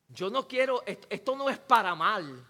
Yo 0.10 0.30
no 0.30 0.48
quiero, 0.48 0.84
esto 0.86 1.36
no 1.36 1.50
es 1.50 1.58
para 1.58 1.96
mal. 1.96 2.46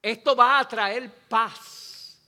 Esto 0.00 0.36
va 0.36 0.60
a 0.60 0.68
traer 0.68 1.10
paz 1.28 2.20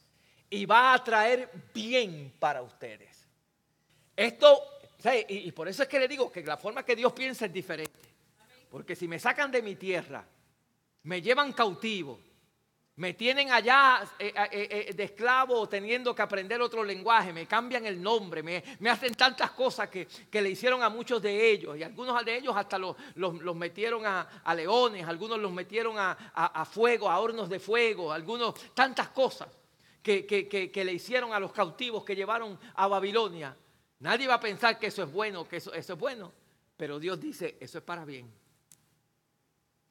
y 0.51 0.67
va 0.67 0.95
a 0.95 1.05
traer 1.05 1.51
bien 1.73 2.35
para 2.39 2.63
ustedes. 2.63 3.29
Esto, 4.17 4.78
y 5.29 5.53
por 5.53 5.69
eso 5.69 5.83
es 5.83 5.89
que 5.89 5.99
le 5.99 6.09
digo 6.09 6.31
que 6.31 6.43
la 6.43 6.57
forma 6.57 6.85
que 6.85 6.97
Dios 6.97 7.13
piensa 7.13 7.47
es 7.47 7.53
diferente. 7.53 8.01
Porque 8.71 8.97
si 8.97 9.09
me 9.09 9.19
sacan 9.19 9.51
de 9.51 9.63
mi 9.63 9.77
tierra, 9.77 10.27
me 11.05 11.23
llevan 11.23 11.53
cautivo, 11.53 12.21
me 12.99 13.15
tienen 13.15 13.53
allá 13.53 14.03
eh, 14.19 14.33
eh, 14.51 14.87
eh, 14.89 14.93
de 14.93 15.05
esclavo 15.05 15.69
teniendo 15.69 16.13
que 16.13 16.21
aprender 16.21 16.61
otro 16.61 16.83
lenguaje, 16.83 17.33
me 17.33 17.47
cambian 17.47 17.87
el 17.87 18.03
nombre, 18.03 18.43
me, 18.43 18.91
hacen 18.91 19.15
tantas 19.15 19.53
cosas 19.53 19.89
que, 19.89 20.09
le 20.33 20.51
hicieron 20.51 20.83
a 20.83 20.89
muchos 20.89 21.23
de 21.23 21.49
ellos. 21.49 21.79
Y 21.79 21.85
algunos 21.85 22.25
de 22.25 22.37
ellos 22.37 22.57
hasta 22.57 22.77
los, 22.77 22.97
metieron 23.55 24.05
a, 24.05 24.27
leones, 24.53 25.07
algunos 25.07 25.39
los 25.39 25.53
metieron 25.53 25.95
a, 25.97 26.67
fuego, 26.69 27.09
a 27.09 27.21
hornos 27.21 27.49
de 27.49 27.61
fuego, 27.61 28.13
algunos 28.13 28.55
tantas 28.75 29.11
cosas 29.11 29.49
que, 30.03 30.73
le 30.75 30.93
hicieron 30.93 31.33
a 31.33 31.39
los 31.39 31.53
cautivos 31.53 32.05
que 32.05 32.17
llevaron 32.17 32.59
a 32.75 32.89
Babilonia. 32.89 33.57
Nadie 34.01 34.29
va 34.29 34.35
a 34.35 34.41
pensar 34.41 34.79
que 34.79 34.87
eso 34.87 35.03
es 35.03 35.13
bueno, 35.13 35.49
que 35.49 35.57
eso, 35.57 35.73
eso 35.73 35.93
es 35.95 35.99
bueno. 35.99 36.33
Pero 36.77 36.99
Dios 36.99 37.21
dice, 37.21 37.57
eso 37.61 37.79
es 37.79 37.85
para 37.85 38.05
bien. 38.05 38.31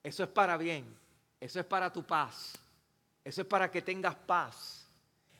Eso 0.01 0.24
es 0.24 0.30
para 0.30 0.58
bien. 0.58 0.86
Eso 1.39 1.60
es 1.60 1.66
para 1.66 1.91
tu 1.91 2.03
paz. 2.03 2.53
Eso 3.24 3.41
es 3.41 3.47
para 3.47 3.70
que 3.70 3.82
tengas 3.82 4.16
paz. 4.16 4.88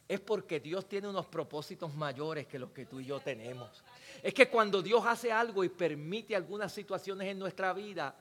Es 0.07 0.20
porque 0.20 0.59
Dios 0.59 0.88
tiene 0.88 1.07
unos 1.07 1.26
propósitos 1.26 1.93
mayores 1.95 2.47
que 2.47 2.59
los 2.59 2.72
que 2.72 2.86
tú 2.86 2.99
y 2.99 3.05
yo 3.05 3.20
tenemos. 3.20 3.84
Es 4.22 4.34
que 4.34 4.49
cuando 4.49 4.82
Dios 4.82 5.05
hace 5.05 5.32
algo 5.32 5.63
y 5.63 5.70
permite 5.70 6.36
algunas 6.36 6.74
situaciones 6.74 7.30
en 7.30 7.39
nuestra 7.39 7.74
vida, 7.74 8.15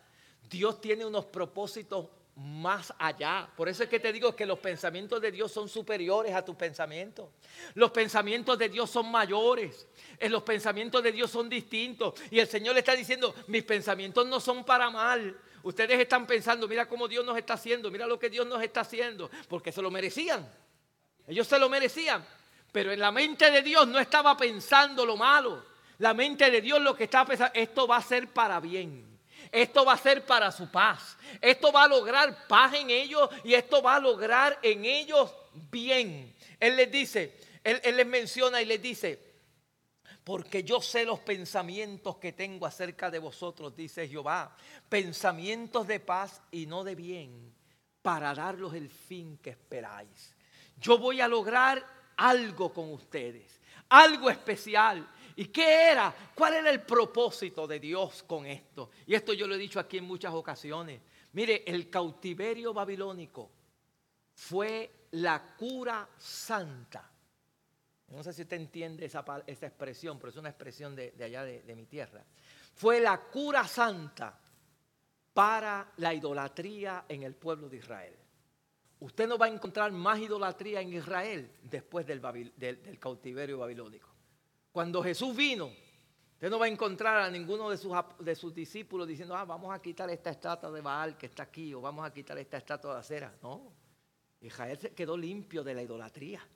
Dios 0.49 0.81
tiene 0.81 1.05
unos 1.05 1.27
propósitos 1.27 2.07
más 2.37 2.93
allá. 2.99 3.49
Por 3.57 3.69
eso 3.69 3.83
es 3.83 3.89
que 3.89 3.99
te 3.99 4.13
digo 4.13 4.37
que 4.37 4.45
los 4.45 4.59
pensamientos 4.59 5.21
de 5.21 5.33
Dios 5.33 5.51
son 5.51 5.69
superiores 5.69 6.35
a 6.35 6.45
tus 6.45 6.55
pensamientos. 6.55 7.31
Los 7.75 7.91
pensamientos 7.91 8.59
de 8.59 8.69
Dios 8.69 8.91
son 8.91 9.11
mayores. 9.11 9.89
Eh, 10.19 10.29
los 10.29 10.43
pensamientos 10.43 11.03
de 11.03 11.13
Dios 11.13 11.31
son 11.31 11.49
distintos. 11.49 12.15
Y 12.31 12.39
el 12.39 12.47
Señor 12.47 12.75
le 12.75 12.81
está 12.81 12.95
diciendo, 12.95 13.35
mis 13.47 13.65
pensamientos 13.65 14.27
no 14.27 14.39
son 14.39 14.65
para 14.65 14.91
mal. 14.91 15.39
Ustedes 15.63 15.99
están 15.99 16.27
pensando, 16.27 16.69
mira 16.69 16.87
cómo 16.87 17.09
Dios 17.09 17.25
nos 17.25 17.39
está 17.39 17.55
haciendo, 17.55 17.91
mira 17.91 18.07
lo 18.07 18.19
que 18.19 18.29
Dios 18.29 18.47
nos 18.47 18.63
está 18.63 18.83
haciendo, 18.83 19.31
porque 19.49 19.73
se 19.73 19.83
lo 19.83 19.91
merecían. 19.91 20.49
Ellos 21.27 21.47
se 21.47 21.59
lo 21.59 21.69
merecían. 21.69 22.25
Pero 22.71 22.93
en 22.93 23.01
la 23.01 23.11
mente 23.11 23.51
de 23.51 23.63
Dios 23.63 23.89
no 23.89 23.99
estaba 23.99 24.37
pensando 24.37 25.07
lo 25.07 25.17
malo. 25.17 25.65
La 25.99 26.13
mente 26.13 26.51
de 26.51 26.61
Dios 26.61 26.83
lo 26.83 26.95
que 26.95 27.05
estaba 27.05 27.25
pensando, 27.27 27.55
esto 27.55 27.87
va 27.87 27.97
a 27.97 28.03
ser 28.03 28.29
para 28.29 28.61
bien. 28.61 29.16
Esto 29.53 29.85
va 29.85 29.95
a 29.95 29.99
ser 29.99 30.25
para 30.25 30.51
su 30.51 30.71
paz. 30.71 31.17
Esto 31.41 31.73
va 31.73 31.85
a 31.85 31.89
lograr 31.89 32.47
paz 32.47 32.75
en 32.75 32.91
ellos 32.91 33.29
y 33.45 33.55
esto 33.55 33.83
va 33.83 33.97
a 33.97 34.01
lograr 34.01 34.59
en 34.63 34.85
ellos 34.85 35.35
bien. 35.71 36.35
Él 36.61 36.77
les 36.77 36.91
dice, 36.91 37.37
él, 37.63 37.81
les 37.97 38.07
menciona 38.07 38.63
y 38.63 38.65
les 38.65 38.81
dice, 38.81 39.21
porque 40.25 40.63
yo 40.63 40.81
sé 40.81 41.05
los 41.05 41.21
pensamientos 41.21 42.17
que 42.17 42.33
tengo 42.33 42.67
acerca 42.67 43.11
de 43.11 43.19
vosotros, 43.19 43.77
dice 43.77 44.09
Jehová, 44.09 44.57
pensamientos 44.89 45.87
de 45.87 46.01
paz 46.01 46.41
y 46.51 46.67
no 46.67 46.85
de 46.85 46.95
bien, 46.95 47.55
para 48.03 48.35
daros 48.35 48.75
el 48.75 48.89
fin 48.89 49.39
que 49.39 49.51
esperáis. 49.51 50.35
Yo 50.79 50.99
voy 50.99 51.21
a 51.21 51.29
lograr 51.29 51.85
algo 52.17 52.73
con 52.73 52.93
ustedes, 52.93 53.61
algo 53.89 54.31
especial. 54.31 55.09
¿Y 55.37 55.47
qué 55.47 55.91
era? 55.91 56.15
¿Cuál 56.35 56.55
era 56.55 56.71
el 56.71 56.83
propósito 56.83 57.67
de 57.67 57.79
Dios 57.79 58.23
con 58.23 58.47
esto? 58.47 58.91
Y 59.07 59.15
esto 59.15 59.33
yo 59.33 59.47
lo 59.47 59.55
he 59.55 59.59
dicho 59.59 59.79
aquí 59.79 59.99
en 59.99 60.05
muchas 60.05 60.33
ocasiones. 60.35 61.01
Mire, 61.33 61.63
el 61.67 61.91
cautiverio 61.91 62.73
babilónico 62.73 63.51
fue 64.33 65.07
la 65.13 65.55
cura 65.57 66.09
santa 66.19 67.13
no 68.09 68.23
sé 68.23 68.33
si 68.33 68.43
usted 68.43 68.57
entiende 68.57 69.05
esa, 69.05 69.25
expresión, 69.47 70.19
pero 70.19 70.31
es 70.31 70.37
una 70.37 70.49
expresión 70.49 70.95
de, 70.95 71.13
allá 71.23 71.45
de, 71.45 71.63
de 71.63 71.75
mi 71.75 71.87
tierra. 71.87 72.25
Fue 72.75 73.01
la 73.01 73.21
cura 73.21 73.67
santa 73.67 74.39
para 75.35 75.93
la 75.97 76.15
idolatría 76.15 77.05
en 77.09 77.25
el 77.25 77.35
pueblo 77.35 77.69
de 77.69 77.79
Israel. 77.79 78.15
Usted 79.01 79.29
no 79.29 79.37
va 79.37 79.47
a 79.47 79.49
encontrar 79.51 79.93
más 79.93 80.21
idolatría 80.21 80.81
en 80.81 80.93
Israel 80.93 81.51
después 81.63 82.07
del, 82.07 82.21
cautiverio 82.99 83.59
babilónico. 83.59 84.09
Cuando 84.77 85.03
Jesús 85.03 85.35
vino, 85.35 85.71
usted 86.35 86.51
no 86.51 86.59
va 86.59 86.67
a 86.67 86.69
encontrar 86.69 87.17
a 87.23 87.31
ninguno 87.31 87.71
de 87.71 87.79
sus, 87.79 87.97
de 88.19 88.35
sus 88.35 88.55
discípulos 88.55 89.09
diciendo, 89.09 89.35
ah, 89.35 89.47
vamos 89.47 89.75
a 89.75 89.81
quitar 89.81 90.11
esta 90.11 90.29
estatua 90.29 90.71
de 90.71 90.83
Baal 90.83 91.17
que 91.17 91.25
está 91.25 91.45
aquí, 91.45 91.73
o 91.73 91.81
vamos 91.81 92.05
a 92.05 92.13
quitar 92.13 92.37
esta 92.37 92.59
estatua 92.59 92.93
de 92.93 93.01
acera. 93.01 93.35
No, 93.43 93.73
Israel 94.39 94.77
se 94.79 94.93
quedó 94.93 95.17
limpio 95.17 95.65
de 95.65 95.73
la 95.73 95.83
idolatría. 95.83 96.47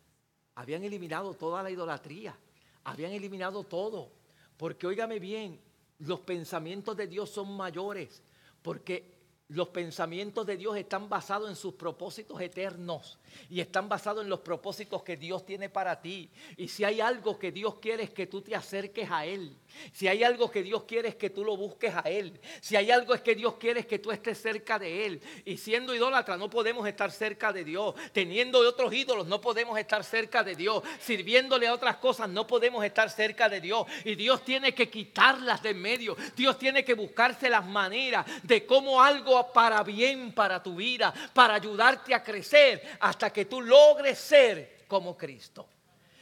Habían 0.56 0.84
eliminado 0.84 1.32
toda 1.32 1.62
la 1.62 1.70
idolatría. 1.70 2.38
Habían 2.84 3.12
eliminado 3.12 3.64
todo. 3.64 4.12
Porque 4.54 4.86
óigame 4.86 5.18
bien, 5.18 5.58
los 6.00 6.20
pensamientos 6.20 6.94
de 6.98 7.06
Dios 7.06 7.30
son 7.30 7.56
mayores. 7.56 8.22
Porque 8.60 9.19
los 9.51 9.68
pensamientos 9.68 10.46
de 10.46 10.57
Dios 10.57 10.76
están 10.76 11.09
basados 11.09 11.48
en 11.48 11.57
sus 11.57 11.74
propósitos 11.74 12.40
eternos 12.40 13.18
y 13.48 13.61
están 13.61 13.88
basados 13.88 14.22
en 14.22 14.28
los 14.28 14.40
propósitos 14.40 15.03
que 15.03 15.16
Dios 15.16 15.46
tiene 15.46 15.68
para 15.68 16.01
ti. 16.01 16.30
Y 16.57 16.68
si 16.68 16.84
hay 16.84 17.01
algo 17.01 17.38
que 17.38 17.51
Dios 17.51 17.76
quiere 17.80 18.05
es 18.05 18.11
que 18.11 18.26
tú 18.26 18.42
te 18.42 18.55
acerques 18.55 19.11
a 19.11 19.24
Él. 19.24 19.57
Si 19.92 20.09
hay 20.09 20.22
algo 20.22 20.51
que 20.51 20.62
Dios 20.62 20.84
quiere 20.84 21.09
es 21.09 21.14
que 21.16 21.30
tú 21.30 21.44
lo 21.44 21.57
busques 21.57 21.94
a 21.94 22.09
Él. 22.09 22.38
Si 22.61 22.76
hay 22.76 22.90
algo 22.90 23.14
es 23.14 23.22
que 23.22 23.34
Dios 23.34 23.55
quiere 23.55 23.80
es 23.80 23.86
que 23.86 23.98
tú 23.98 24.12
estés 24.12 24.40
cerca 24.40 24.78
de 24.78 25.07
Él. 25.07 25.20
Y 25.44 25.57
siendo 25.57 25.94
idólatra 25.94 26.36
no 26.36 26.51
podemos 26.51 26.86
estar 26.86 27.11
cerca 27.11 27.53
de 27.53 27.64
Dios. 27.64 27.94
Teniendo 28.12 28.59
otros 28.61 28.92
ídolos 28.92 29.26
no 29.26 29.40
podemos 29.40 29.78
estar 29.78 30.05
cerca 30.05 30.44
de 30.44 30.55
Dios. 30.55 30.82
Sirviéndole 31.01 31.66
a 31.66 31.74
otras 31.74 31.96
cosas 31.96 32.28
no 32.28 32.46
podemos 32.46 32.84
estar 32.84 33.11
cerca 33.11 33.48
de 33.48 33.61
Dios. 33.61 33.86
Y 34.05 34.14
Dios 34.14 34.44
tiene 34.44 34.74
que 34.74 34.90
quitarlas 34.90 35.62
de 35.62 35.70
en 35.70 35.80
medio. 35.80 36.16
Dios 36.36 36.59
tiene 36.59 36.84
que 36.84 36.94
buscarse 36.94 37.48
las 37.48 37.64
maneras 37.64 38.26
de 38.42 38.66
cómo 38.66 39.03
algo 39.03 39.39
para 39.47 39.82
bien 39.82 40.32
para 40.32 40.62
tu 40.62 40.76
vida, 40.76 41.12
para 41.32 41.55
ayudarte 41.55 42.14
a 42.14 42.22
crecer 42.22 42.99
hasta 43.01 43.32
que 43.32 43.45
tú 43.45 43.61
logres 43.61 44.18
ser 44.18 44.84
como 44.86 45.16
Cristo. 45.16 45.68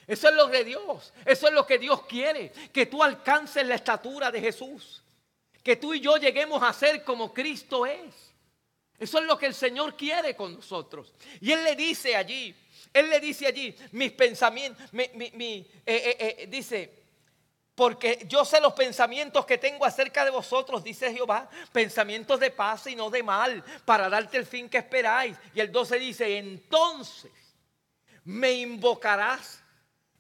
Eso 0.07 0.31
es 0.31 0.35
lo 0.35 0.47
de 0.47 0.65
Dios. 0.65 1.13
Eso 1.25 1.49
es 1.49 1.53
lo 1.53 1.67
que 1.67 1.79
Dios 1.79 2.03
quiere. 2.07 2.51
Que 2.73 2.87
tú 2.87 3.03
alcances 3.03 3.67
la 3.67 3.75
estatura 3.75 4.31
de 4.31 4.41
Jesús. 4.41 5.03
Que 5.63 5.77
tú 5.77 5.93
y 5.93 6.01
yo 6.01 6.17
lleguemos 6.17 6.63
a 6.63 6.73
ser 6.73 7.05
como 7.05 7.33
Cristo 7.35 7.85
es. 7.85 8.29
Eso 8.99 9.19
es 9.19 9.27
lo 9.27 9.39
que 9.39 9.47
el 9.47 9.55
Señor 9.55 9.97
quiere 9.97 10.35
con 10.35 10.55
nosotros. 10.55 11.13
Y 11.41 11.53
Él 11.53 11.63
le 11.63 11.77
dice 11.77 12.17
allí, 12.17 12.55
Él 12.93 13.11
le 13.11 13.21
dice 13.21 13.47
allí, 13.47 13.77
mis 13.93 14.11
pensamientos, 14.13 14.83
mi, 14.93 15.05
eh, 15.05 15.67
eh, 15.87 16.17
eh, 16.39 16.47
dice, 16.49 16.98
porque 17.79 18.27
yo 18.27 18.45
sé 18.45 18.61
los 18.61 18.73
pensamientos 18.73 19.47
que 19.47 19.57
tengo 19.57 19.85
acerca 19.85 20.25
de 20.25 20.33
vosotros, 20.33 20.83
dice 20.83 21.15
Jehová, 21.15 21.49
pensamientos 21.71 22.41
de 22.41 22.51
paz 22.51 22.89
y 22.89 22.97
no 22.97 23.09
de 23.09 23.23
mal, 23.23 23.63
para 23.85 24.09
darte 24.09 24.37
el 24.37 24.47
fin 24.47 24.69
que 24.69 24.79
esperáis. 24.79 25.37
Y 25.55 25.61
el 25.61 25.71
12 25.71 25.99
dice, 26.01 26.39
entonces 26.39 27.31
me 28.25 28.51
invocarás 28.51 29.63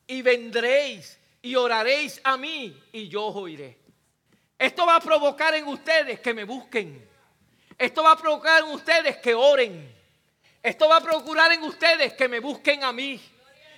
y 0.07 0.23
vendréis 0.23 1.19
y 1.43 1.57
oraréis 1.57 2.21
a 2.23 2.37
mí 2.37 2.81
y 2.93 3.09
yo 3.09 3.27
os 3.27 3.35
oiré. 3.35 3.77
Esto 4.57 4.87
va 4.87 4.95
a 4.95 5.01
provocar 5.01 5.53
en 5.57 5.67
ustedes 5.67 6.21
que 6.21 6.33
me 6.33 6.45
busquen. 6.45 7.11
Esto 7.77 8.05
va 8.05 8.13
a 8.13 8.17
provocar 8.17 8.63
en 8.63 8.69
ustedes 8.69 9.17
que 9.17 9.35
oren. 9.35 9.97
Esto 10.63 10.89
va 10.89 10.99
a 10.99 11.01
procurar 11.01 11.51
en 11.51 11.65
ustedes 11.65 12.13
que 12.13 12.29
me 12.29 12.39
busquen 12.39 12.85
a 12.85 12.93
mí. 12.93 13.21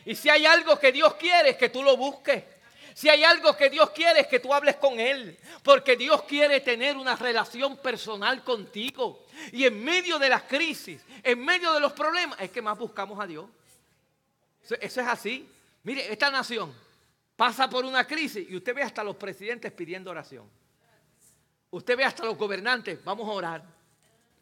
Y 0.04 0.14
si 0.14 0.28
hay 0.28 0.44
algo 0.44 0.78
que 0.78 0.92
Dios 0.92 1.14
quiere 1.14 1.48
es 1.48 1.56
que 1.56 1.70
tú 1.70 1.82
lo 1.82 1.96
busques. 1.96 2.59
Si 2.94 3.08
hay 3.08 3.24
algo 3.24 3.56
que 3.56 3.70
Dios 3.70 3.90
quiere 3.90 4.20
es 4.20 4.26
que 4.26 4.40
tú 4.40 4.52
hables 4.52 4.76
con 4.76 4.98
Él, 4.98 5.38
porque 5.62 5.96
Dios 5.96 6.22
quiere 6.24 6.60
tener 6.60 6.96
una 6.96 7.16
relación 7.16 7.76
personal 7.76 8.42
contigo. 8.42 9.24
Y 9.52 9.64
en 9.64 9.82
medio 9.82 10.18
de 10.18 10.28
las 10.28 10.42
crisis, 10.42 11.02
en 11.22 11.44
medio 11.44 11.72
de 11.72 11.80
los 11.80 11.92
problemas, 11.92 12.38
es 12.40 12.50
que 12.50 12.62
más 12.62 12.78
buscamos 12.78 13.18
a 13.20 13.26
Dios. 13.26 13.46
Eso, 14.62 14.74
es 14.80 14.98
así. 14.98 15.48
Mire, 15.82 16.12
esta 16.12 16.30
nación 16.30 16.74
pasa 17.36 17.68
por 17.68 17.84
una 17.84 18.06
crisis 18.06 18.46
y 18.48 18.56
usted 18.56 18.74
ve 18.74 18.82
hasta 18.82 19.02
los 19.02 19.16
presidentes 19.16 19.72
pidiendo 19.72 20.10
oración. 20.10 20.48
Usted 21.70 21.96
ve 21.96 22.04
hasta 22.04 22.24
los 22.24 22.36
gobernantes, 22.36 23.02
vamos 23.04 23.28
a 23.28 23.32
orar. 23.32 23.64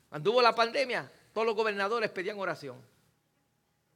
Cuando 0.08 0.32
hubo 0.32 0.42
la 0.42 0.54
pandemia, 0.54 1.10
todos 1.32 1.46
los 1.46 1.54
gobernadores 1.54 2.10
pedían 2.10 2.38
oración. 2.38 2.76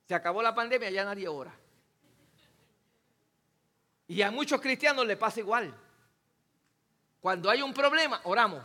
Se 0.07 0.15
acabó 0.15 0.43
la 0.43 0.55
pandemia, 0.55 0.91
ya 0.91 1.05
nadie 1.05 1.27
ora. 1.27 1.55
Y 4.09 4.23
a 4.23 4.31
muchos 4.31 4.61
cristianos 4.61 5.07
le 5.07 5.17
pasa 5.17 5.41
igual. 5.41 5.75
Cuando 7.21 7.49
hay 7.49 7.63
un 7.63 7.73
problema, 7.73 8.21
oramos. 8.25 8.65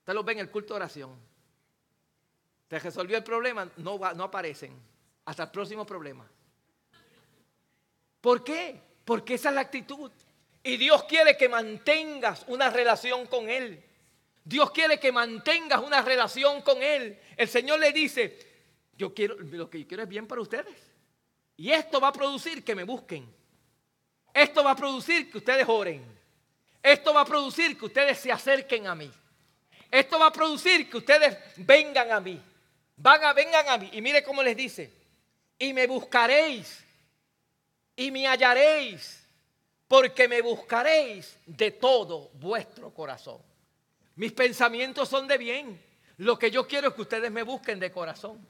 Usted 0.00 0.14
lo 0.14 0.22
ve 0.22 0.32
en 0.32 0.38
el 0.40 0.50
culto 0.50 0.74
de 0.74 0.76
oración. 0.76 1.16
Se 2.68 2.78
resolvió 2.78 3.16
el 3.16 3.24
problema, 3.24 3.68
no, 3.78 3.98
no 4.14 4.24
aparecen. 4.24 4.78
Hasta 5.24 5.44
el 5.44 5.50
próximo 5.50 5.86
problema. 5.86 6.28
¿Por 8.20 8.42
qué? 8.44 8.80
Porque 9.04 9.34
esa 9.34 9.48
es 9.48 9.54
la 9.54 9.60
actitud. 9.62 10.10
Y 10.62 10.76
Dios 10.76 11.04
quiere 11.04 11.36
que 11.36 11.48
mantengas 11.48 12.44
una 12.46 12.70
relación 12.70 13.26
con 13.26 13.48
Él. 13.48 13.82
Dios 14.44 14.70
quiere 14.70 14.98
que 14.98 15.12
mantengas 15.12 15.80
una 15.80 16.02
relación 16.02 16.62
con 16.62 16.82
Él. 16.82 17.18
El 17.36 17.48
Señor 17.48 17.78
le 17.78 17.92
dice, 17.92 18.38
yo 18.96 19.14
quiero, 19.14 19.36
lo 19.38 19.68
que 19.68 19.80
yo 19.80 19.88
quiero 19.88 20.02
es 20.02 20.08
bien 20.08 20.26
para 20.26 20.40
ustedes. 20.40 20.92
Y 21.56 21.70
esto 21.70 22.00
va 22.00 22.08
a 22.08 22.12
producir 22.12 22.64
que 22.64 22.74
me 22.74 22.84
busquen. 22.84 23.41
Esto 24.32 24.64
va 24.64 24.72
a 24.72 24.76
producir 24.76 25.30
que 25.30 25.38
ustedes 25.38 25.66
oren. 25.68 26.04
Esto 26.82 27.14
va 27.14 27.20
a 27.20 27.24
producir 27.24 27.78
que 27.78 27.84
ustedes 27.84 28.18
se 28.18 28.32
acerquen 28.32 28.86
a 28.86 28.94
mí. 28.94 29.10
Esto 29.90 30.18
va 30.18 30.26
a 30.26 30.32
producir 30.32 30.88
que 30.88 30.96
ustedes 30.96 31.36
vengan 31.56 32.10
a 32.10 32.20
mí. 32.20 32.40
Van 32.96 33.22
a, 33.24 33.32
vengan 33.32 33.68
a 33.68 33.78
mí. 33.78 33.90
Y 33.92 34.00
mire 34.00 34.22
cómo 34.22 34.42
les 34.42 34.56
dice. 34.56 34.90
Y 35.58 35.72
me 35.72 35.86
buscaréis. 35.86 36.82
Y 37.94 38.10
me 38.10 38.26
hallaréis. 38.26 39.22
Porque 39.86 40.26
me 40.26 40.40
buscaréis 40.40 41.36
de 41.46 41.72
todo 41.72 42.30
vuestro 42.34 42.92
corazón. 42.92 43.38
Mis 44.16 44.32
pensamientos 44.32 45.08
son 45.08 45.28
de 45.28 45.38
bien. 45.38 45.80
Lo 46.18 46.38
que 46.38 46.50
yo 46.50 46.66
quiero 46.66 46.88
es 46.88 46.94
que 46.94 47.02
ustedes 47.02 47.30
me 47.30 47.42
busquen 47.42 47.78
de 47.78 47.92
corazón. 47.92 48.46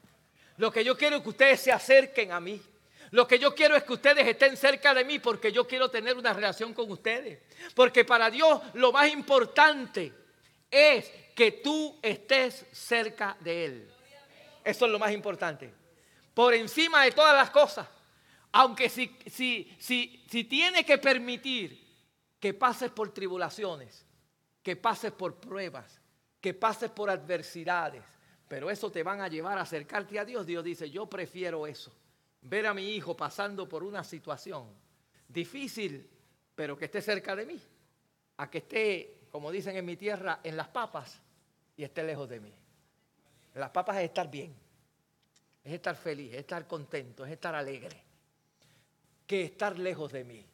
Lo 0.57 0.71
que 0.71 0.85
yo 0.85 0.97
quiero 0.97 1.17
es 1.17 1.23
que 1.23 1.29
ustedes 1.29 1.61
se 1.61 1.73
acerquen 1.73 2.33
a 2.33 2.41
mí. 2.41 2.63
Lo 3.13 3.29
que 3.29 3.39
yo 3.39 3.55
quiero 3.55 3.77
es 3.77 3.85
que 3.85 3.93
ustedes 3.93 4.27
estén 4.27 4.57
cerca 4.57 4.95
de 4.95 5.05
mí 5.05 5.19
porque 5.19 5.53
yo 5.53 5.67
quiero 5.67 5.91
tener 5.91 6.17
una 6.17 6.33
relación 6.33 6.73
con 6.73 6.91
ustedes. 6.91 7.41
Porque 7.75 8.07
para 8.07 8.31
Dios 8.31 8.61
lo 8.73 8.91
más 8.91 9.13
importante 9.13 10.13
es 10.71 11.11
que 11.35 11.53
tú 11.53 11.99
estés 12.01 12.65
cerca 12.73 13.37
de 13.41 13.65
Él. 13.67 13.93
Eso 14.65 14.87
es 14.87 14.93
lo 14.93 14.99
más 14.99 15.13
importante. 15.13 15.73
Por 16.33 16.55
encima 16.55 17.05
de 17.05 17.13
todas 17.13 17.37
las 17.37 17.51
cosas. 17.51 17.87
Aunque 18.53 18.89
si, 18.89 19.15
si, 19.27 19.77
si, 19.79 20.25
si 20.31 20.45
tiene 20.45 20.85
que 20.85 20.97
permitir 20.97 21.83
que 22.41 22.55
pases 22.55 22.91
por 22.91 23.13
tribulaciones, 23.13 24.07
que 24.63 24.77
pases 24.77 25.13
por 25.13 25.35
pruebas, 25.37 26.01
que 26.41 26.55
pases 26.55 26.91
por 26.91 27.11
adversidades, 27.11 28.03
pero 28.49 28.71
eso 28.71 28.91
te 28.91 29.03
van 29.03 29.21
a 29.21 29.29
llevar 29.29 29.59
a 29.59 29.63
acercarte 29.63 30.19
a 30.19 30.25
Dios. 30.25 30.47
Dios 30.47 30.65
dice, 30.65 30.91
yo 30.91 31.07
prefiero 31.07 31.67
eso, 31.67 31.93
ver 32.43 32.67
a 32.67 32.75
mi 32.75 32.91
hijo 32.91 33.17
pasando 33.17 33.69
por 33.69 33.83
una 33.83 34.05
situación 34.05 34.69
difícil, 35.29 36.09
pero 36.55 36.77
que 36.77 36.87
esté 36.87 37.01
cerca 37.01 37.35
de 37.35 37.47
mí, 37.47 37.61
a 38.37 38.51
que 38.51 38.59
esté, 38.59 39.21
como 39.31 39.51
dicen 39.51 39.77
en 39.77 39.85
mi 39.85 39.97
tierra, 39.97 40.41
en 40.43 40.57
las 40.57 40.69
papas 40.69 41.21
y 41.77 41.85
esté 41.85 42.03
lejos 42.03 42.29
de 42.29 42.41
mí. 42.41 42.55
las 43.55 43.71
papas 43.71 43.99
es 43.99 44.05
estar 44.05 44.31
bien, 44.31 44.55
es 45.65 45.73
estar 45.73 45.97
feliz, 45.97 46.33
es 46.33 46.41
estar 46.41 46.67
contento, 46.67 47.25
es 47.25 47.33
estar 47.33 47.55
alegre, 47.55 48.03
que 49.27 49.43
estar 49.43 49.79
lejos 49.79 50.13
de 50.13 50.25
mí. 50.25 50.47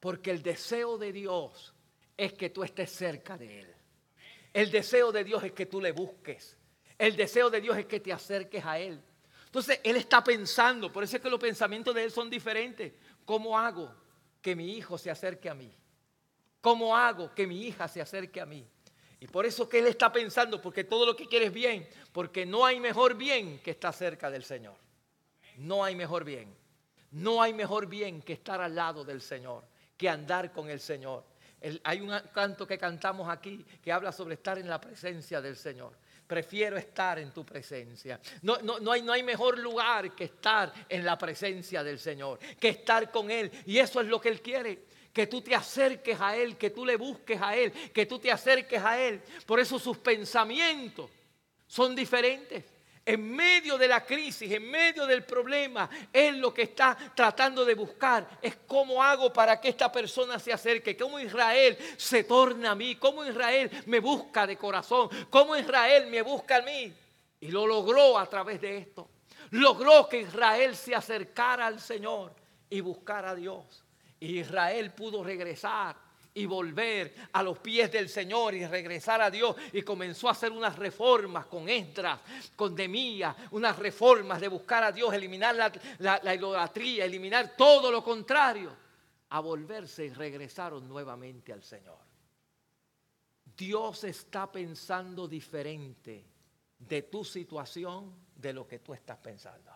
Porque 0.00 0.30
el 0.30 0.42
deseo 0.42 0.98
de 0.98 1.12
Dios 1.12 1.74
es 2.16 2.32
que 2.34 2.50
tú 2.50 2.62
estés 2.64 2.90
cerca 2.90 3.36
de 3.36 3.60
Él. 3.60 3.74
El 4.52 4.70
deseo 4.70 5.12
de 5.12 5.24
Dios 5.24 5.42
es 5.44 5.52
que 5.52 5.66
tú 5.66 5.80
le 5.80 5.92
busques. 5.92 6.56
El 6.98 7.16
deseo 7.16 7.50
de 7.50 7.60
Dios 7.60 7.76
es 7.76 7.86
que 7.86 8.00
te 8.00 8.12
acerques 8.12 8.64
a 8.64 8.78
Él. 8.78 9.02
Entonces 9.46 9.80
Él 9.82 9.96
está 9.96 10.22
pensando, 10.22 10.92
por 10.92 11.02
eso 11.02 11.16
es 11.16 11.22
que 11.22 11.30
los 11.30 11.40
pensamientos 11.40 11.94
de 11.94 12.04
Él 12.04 12.10
son 12.10 12.28
diferentes. 12.28 12.92
¿Cómo 13.24 13.58
hago 13.58 13.94
que 14.42 14.54
mi 14.54 14.76
hijo 14.76 14.98
se 14.98 15.10
acerque 15.10 15.48
a 15.48 15.54
mí? 15.54 15.72
¿Cómo 16.60 16.96
hago 16.96 17.34
que 17.34 17.46
mi 17.46 17.62
hija 17.62 17.88
se 17.88 18.00
acerque 18.00 18.40
a 18.40 18.46
mí? 18.46 18.66
Y 19.20 19.26
por 19.26 19.46
eso 19.46 19.68
que 19.68 19.78
Él 19.78 19.86
está 19.86 20.12
pensando, 20.12 20.60
porque 20.60 20.84
todo 20.84 21.06
lo 21.06 21.16
que 21.16 21.26
quiere 21.26 21.46
es 21.46 21.52
bien, 21.52 21.88
porque 22.12 22.44
no 22.44 22.66
hay 22.66 22.80
mejor 22.80 23.14
bien 23.14 23.60
que 23.60 23.70
estar 23.70 23.94
cerca 23.94 24.30
del 24.30 24.44
Señor. 24.44 24.76
No 25.56 25.82
hay 25.82 25.96
mejor 25.96 26.24
bien. 26.24 26.54
No 27.12 27.40
hay 27.40 27.54
mejor 27.54 27.86
bien 27.86 28.20
que 28.20 28.34
estar 28.34 28.60
al 28.60 28.74
lado 28.74 29.04
del 29.04 29.22
Señor, 29.22 29.64
que 29.96 30.08
andar 30.08 30.52
con 30.52 30.68
el 30.68 30.80
Señor 30.80 31.24
hay 31.82 32.00
un 32.00 32.12
canto 32.32 32.66
que 32.66 32.78
cantamos 32.78 33.28
aquí 33.28 33.64
que 33.82 33.92
habla 33.92 34.12
sobre 34.12 34.34
estar 34.34 34.58
en 34.58 34.68
la 34.68 34.80
presencia 34.80 35.40
del 35.40 35.56
Señor. 35.56 35.92
Prefiero 36.26 36.76
estar 36.76 37.18
en 37.18 37.32
tu 37.32 37.44
presencia. 37.44 38.20
No, 38.42 38.58
no, 38.58 38.92
hay, 38.92 39.02
no 39.02 39.12
hay 39.12 39.22
mejor 39.22 39.58
lugar 39.58 40.14
que 40.14 40.24
estar 40.24 40.72
en 40.88 41.04
la 41.04 41.16
presencia 41.16 41.84
del 41.84 41.98
Señor, 41.98 42.38
que 42.58 42.68
estar 42.68 43.10
con 43.10 43.30
Él. 43.30 43.50
Y 43.66 43.78
eso 43.78 44.00
es 44.00 44.08
lo 44.08 44.20
que 44.20 44.28
Él 44.28 44.40
quiere 44.42 44.96
que 45.16 45.26
tú 45.26 45.40
te 45.40 45.54
acerques 45.54 46.20
a 46.20 46.36
Él, 46.36 46.58
que 46.58 46.68
tú 46.68 46.84
le 46.84 46.96
busques 46.96 47.40
a 47.40 47.56
Él, 47.56 47.72
que 47.72 48.04
tú 48.04 48.18
te 48.18 48.30
acerques 48.30 48.82
a 48.82 49.00
Él. 49.00 49.22
Por 49.46 49.58
eso 49.58 49.78
sus 49.78 49.96
pensamientos 49.96 51.10
son 51.66 51.96
diferentes 51.96 52.64
en 53.06 53.34
medio 53.34 53.78
de 53.78 53.86
la 53.86 54.04
crisis, 54.04 54.50
en 54.50 54.68
medio 54.68 55.06
del 55.06 55.24
problema, 55.24 55.88
Él 56.12 56.40
lo 56.40 56.52
que 56.52 56.62
está 56.62 56.96
tratando 57.14 57.64
de 57.64 57.74
buscar 57.74 58.26
es 58.42 58.56
cómo 58.66 59.00
hago 59.00 59.32
para 59.32 59.60
que 59.60 59.68
esta 59.68 59.92
persona 59.92 60.40
se 60.40 60.52
acerque, 60.52 60.96
cómo 60.96 61.20
Israel 61.20 61.78
se 61.96 62.24
torna 62.24 62.72
a 62.72 62.74
mí, 62.74 62.96
cómo 62.96 63.24
Israel 63.24 63.70
me 63.86 64.00
busca 64.00 64.44
de 64.44 64.56
corazón, 64.56 65.08
cómo 65.30 65.56
Israel 65.56 66.08
me 66.08 66.20
busca 66.22 66.56
a 66.56 66.62
mí. 66.62 66.92
Y 67.38 67.48
lo 67.52 67.64
logró 67.64 68.18
a 68.18 68.26
través 68.26 68.60
de 68.60 68.78
esto. 68.78 69.08
Logró 69.50 70.08
que 70.08 70.22
Israel 70.22 70.74
se 70.74 70.92
acercara 70.92 71.66
al 71.66 71.78
Señor 71.78 72.34
y 72.68 72.80
buscara 72.80 73.30
a 73.30 73.34
Dios. 73.36 73.84
Y 74.18 74.40
Israel 74.40 74.92
pudo 74.92 75.22
regresar 75.22 75.94
y 76.36 76.44
volver 76.44 77.14
a 77.32 77.42
los 77.42 77.58
pies 77.58 77.90
del 77.90 78.10
Señor 78.10 78.54
y 78.54 78.66
regresar 78.66 79.22
a 79.22 79.30
Dios. 79.30 79.56
Y 79.72 79.80
comenzó 79.80 80.28
a 80.28 80.32
hacer 80.32 80.52
unas 80.52 80.76
reformas 80.76 81.46
con 81.46 81.66
Esdras, 81.66 82.20
con 82.54 82.74
Demía, 82.74 83.34
unas 83.52 83.78
reformas 83.78 84.38
de 84.38 84.48
buscar 84.48 84.84
a 84.84 84.92
Dios, 84.92 85.14
eliminar 85.14 85.56
la, 85.56 86.20
la 86.22 86.34
idolatría, 86.34 87.06
eliminar 87.06 87.56
todo 87.56 87.90
lo 87.90 88.04
contrario, 88.04 88.70
a 89.30 89.40
volverse 89.40 90.04
y 90.04 90.10
regresaron 90.10 90.86
nuevamente 90.86 91.54
al 91.54 91.62
Señor. 91.62 91.98
Dios 93.56 94.04
está 94.04 94.52
pensando 94.52 95.26
diferente 95.26 96.22
de 96.78 97.02
tu 97.02 97.24
situación 97.24 98.14
de 98.34 98.52
lo 98.52 98.68
que 98.68 98.80
tú 98.80 98.92
estás 98.92 99.16
pensando. 99.16 99.72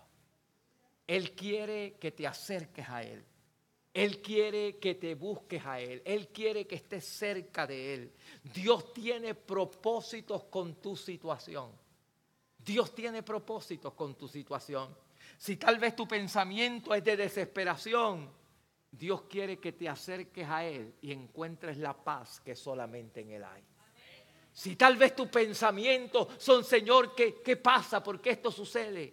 Él 1.07 1.35
quiere 1.35 1.95
que 1.95 2.13
te 2.13 2.27
acerques 2.27 2.87
a 2.87 3.03
Él. 3.03 3.25
Él 4.01 4.22
quiere 4.22 4.78
que 4.78 4.94
te 4.94 5.14
busques 5.14 5.62
a 5.66 5.78
Él. 5.78 6.01
Él 6.07 6.28
quiere 6.28 6.66
que 6.66 6.76
estés 6.76 7.05
cerca 7.05 7.66
de 7.66 7.92
Él. 7.92 8.12
Dios 8.42 8.94
tiene 8.94 9.34
propósitos 9.34 10.44
con 10.44 10.76
tu 10.76 10.96
situación. 10.96 11.70
Dios 12.57 12.94
tiene 12.94 13.22
propósitos 13.22 13.92
con 13.92 14.14
tu 14.14 14.26
situación. 14.26 14.96
Si 15.36 15.59
tal 15.59 15.78
vez 15.78 15.94
tu 15.94 16.09
pensamiento 16.09 16.94
es 16.94 17.05
de 17.05 17.14
desesperación, 17.14 18.30
Dios 18.90 19.24
quiere 19.28 19.59
que 19.59 19.72
te 19.72 19.86
acerques 19.86 20.48
a 20.48 20.64
Él 20.64 20.94
y 21.03 21.12
encuentres 21.12 21.76
la 21.76 21.92
paz 21.92 22.40
que 22.40 22.57
solamente 22.57 23.20
en 23.20 23.32
Él 23.32 23.44
hay. 23.44 23.62
Si 24.51 24.76
tal 24.76 24.96
vez 24.96 25.14
tus 25.14 25.28
pensamientos 25.28 26.26
son, 26.38 26.64
Señor, 26.64 27.14
¿qué, 27.14 27.42
¿qué 27.42 27.59
pasa? 27.59 28.03
¿Por 28.03 28.18
qué 28.18 28.30
esto 28.30 28.51
sucede? 28.51 29.12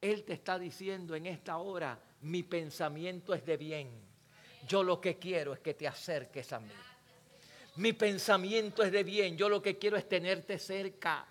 Él 0.00 0.22
te 0.22 0.34
está 0.34 0.56
diciendo 0.56 1.16
en 1.16 1.26
esta 1.26 1.58
hora, 1.58 2.00
mi 2.20 2.44
pensamiento 2.44 3.34
es 3.34 3.44
de 3.44 3.56
bien 3.56 4.09
yo 4.66 4.82
lo 4.82 5.00
que 5.00 5.18
quiero 5.18 5.52
es 5.52 5.60
que 5.60 5.74
te 5.74 5.86
acerques 5.86 6.52
a 6.52 6.60
mí. 6.60 6.72
Mi 7.76 7.92
pensamiento 7.92 8.82
es 8.82 8.92
de 8.92 9.04
bien. 9.04 9.36
Yo 9.36 9.48
lo 9.48 9.62
que 9.62 9.78
quiero 9.78 9.96
es 9.96 10.08
tenerte 10.08 10.58
cerca. 10.58 11.26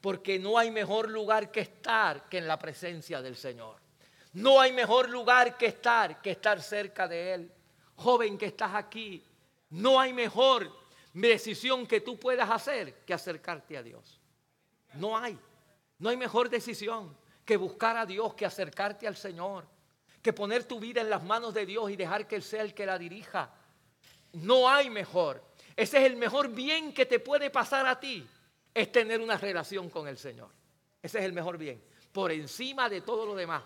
Porque 0.00 0.38
no 0.38 0.58
hay 0.58 0.70
mejor 0.70 1.10
lugar 1.10 1.50
que 1.50 1.60
estar 1.60 2.28
que 2.28 2.38
en 2.38 2.46
la 2.46 2.58
presencia 2.58 3.20
del 3.20 3.36
Señor. 3.36 3.76
No 4.34 4.60
hay 4.60 4.72
mejor 4.72 5.08
lugar 5.08 5.56
que 5.56 5.66
estar 5.66 6.22
que 6.22 6.30
estar 6.30 6.62
cerca 6.62 7.08
de 7.08 7.34
Él. 7.34 7.52
Joven 7.96 8.38
que 8.38 8.46
estás 8.46 8.74
aquí, 8.74 9.24
no 9.70 9.98
hay 9.98 10.12
mejor 10.12 10.72
decisión 11.12 11.84
que 11.84 12.00
tú 12.00 12.16
puedas 12.16 12.48
hacer 12.48 12.94
que 13.04 13.12
acercarte 13.12 13.76
a 13.76 13.82
Dios. 13.82 14.20
No 14.94 15.18
hay. 15.18 15.36
No 15.98 16.10
hay 16.10 16.16
mejor 16.16 16.48
decisión 16.48 17.16
que 17.44 17.56
buscar 17.56 17.96
a 17.96 18.06
Dios, 18.06 18.34
que 18.34 18.46
acercarte 18.46 19.08
al 19.08 19.16
Señor 19.16 19.66
que 20.22 20.32
poner 20.32 20.64
tu 20.64 20.80
vida 20.80 21.00
en 21.00 21.10
las 21.10 21.22
manos 21.22 21.54
de 21.54 21.66
Dios 21.66 21.90
y 21.90 21.96
dejar 21.96 22.26
que 22.26 22.36
Él 22.36 22.42
sea 22.42 22.62
el 22.62 22.74
que 22.74 22.86
la 22.86 22.98
dirija. 22.98 23.52
No 24.32 24.68
hay 24.68 24.90
mejor. 24.90 25.42
Ese 25.76 25.98
es 25.98 26.04
el 26.04 26.16
mejor 26.16 26.48
bien 26.48 26.92
que 26.92 27.06
te 27.06 27.20
puede 27.20 27.50
pasar 27.50 27.86
a 27.86 27.98
ti, 27.98 28.26
es 28.74 28.92
tener 28.92 29.20
una 29.20 29.36
relación 29.36 29.88
con 29.90 30.08
el 30.08 30.18
Señor. 30.18 30.50
Ese 31.00 31.18
es 31.18 31.24
el 31.24 31.32
mejor 31.32 31.56
bien. 31.56 31.82
Por 32.12 32.32
encima 32.32 32.88
de 32.88 33.00
todo 33.02 33.24
lo 33.24 33.34
demás. 33.34 33.62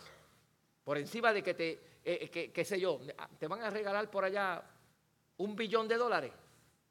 Por 0.84 0.98
encima 0.98 1.32
de 1.32 1.42
que 1.42 1.54
te, 1.54 1.70
eh, 2.04 2.30
eh, 2.32 2.50
qué 2.52 2.64
sé 2.64 2.78
yo, 2.78 3.00
te 3.38 3.46
van 3.46 3.62
a 3.62 3.70
regalar 3.70 4.10
por 4.10 4.24
allá 4.24 4.62
un 5.38 5.56
billón 5.56 5.88
de 5.88 5.96
dólares. 5.96 6.32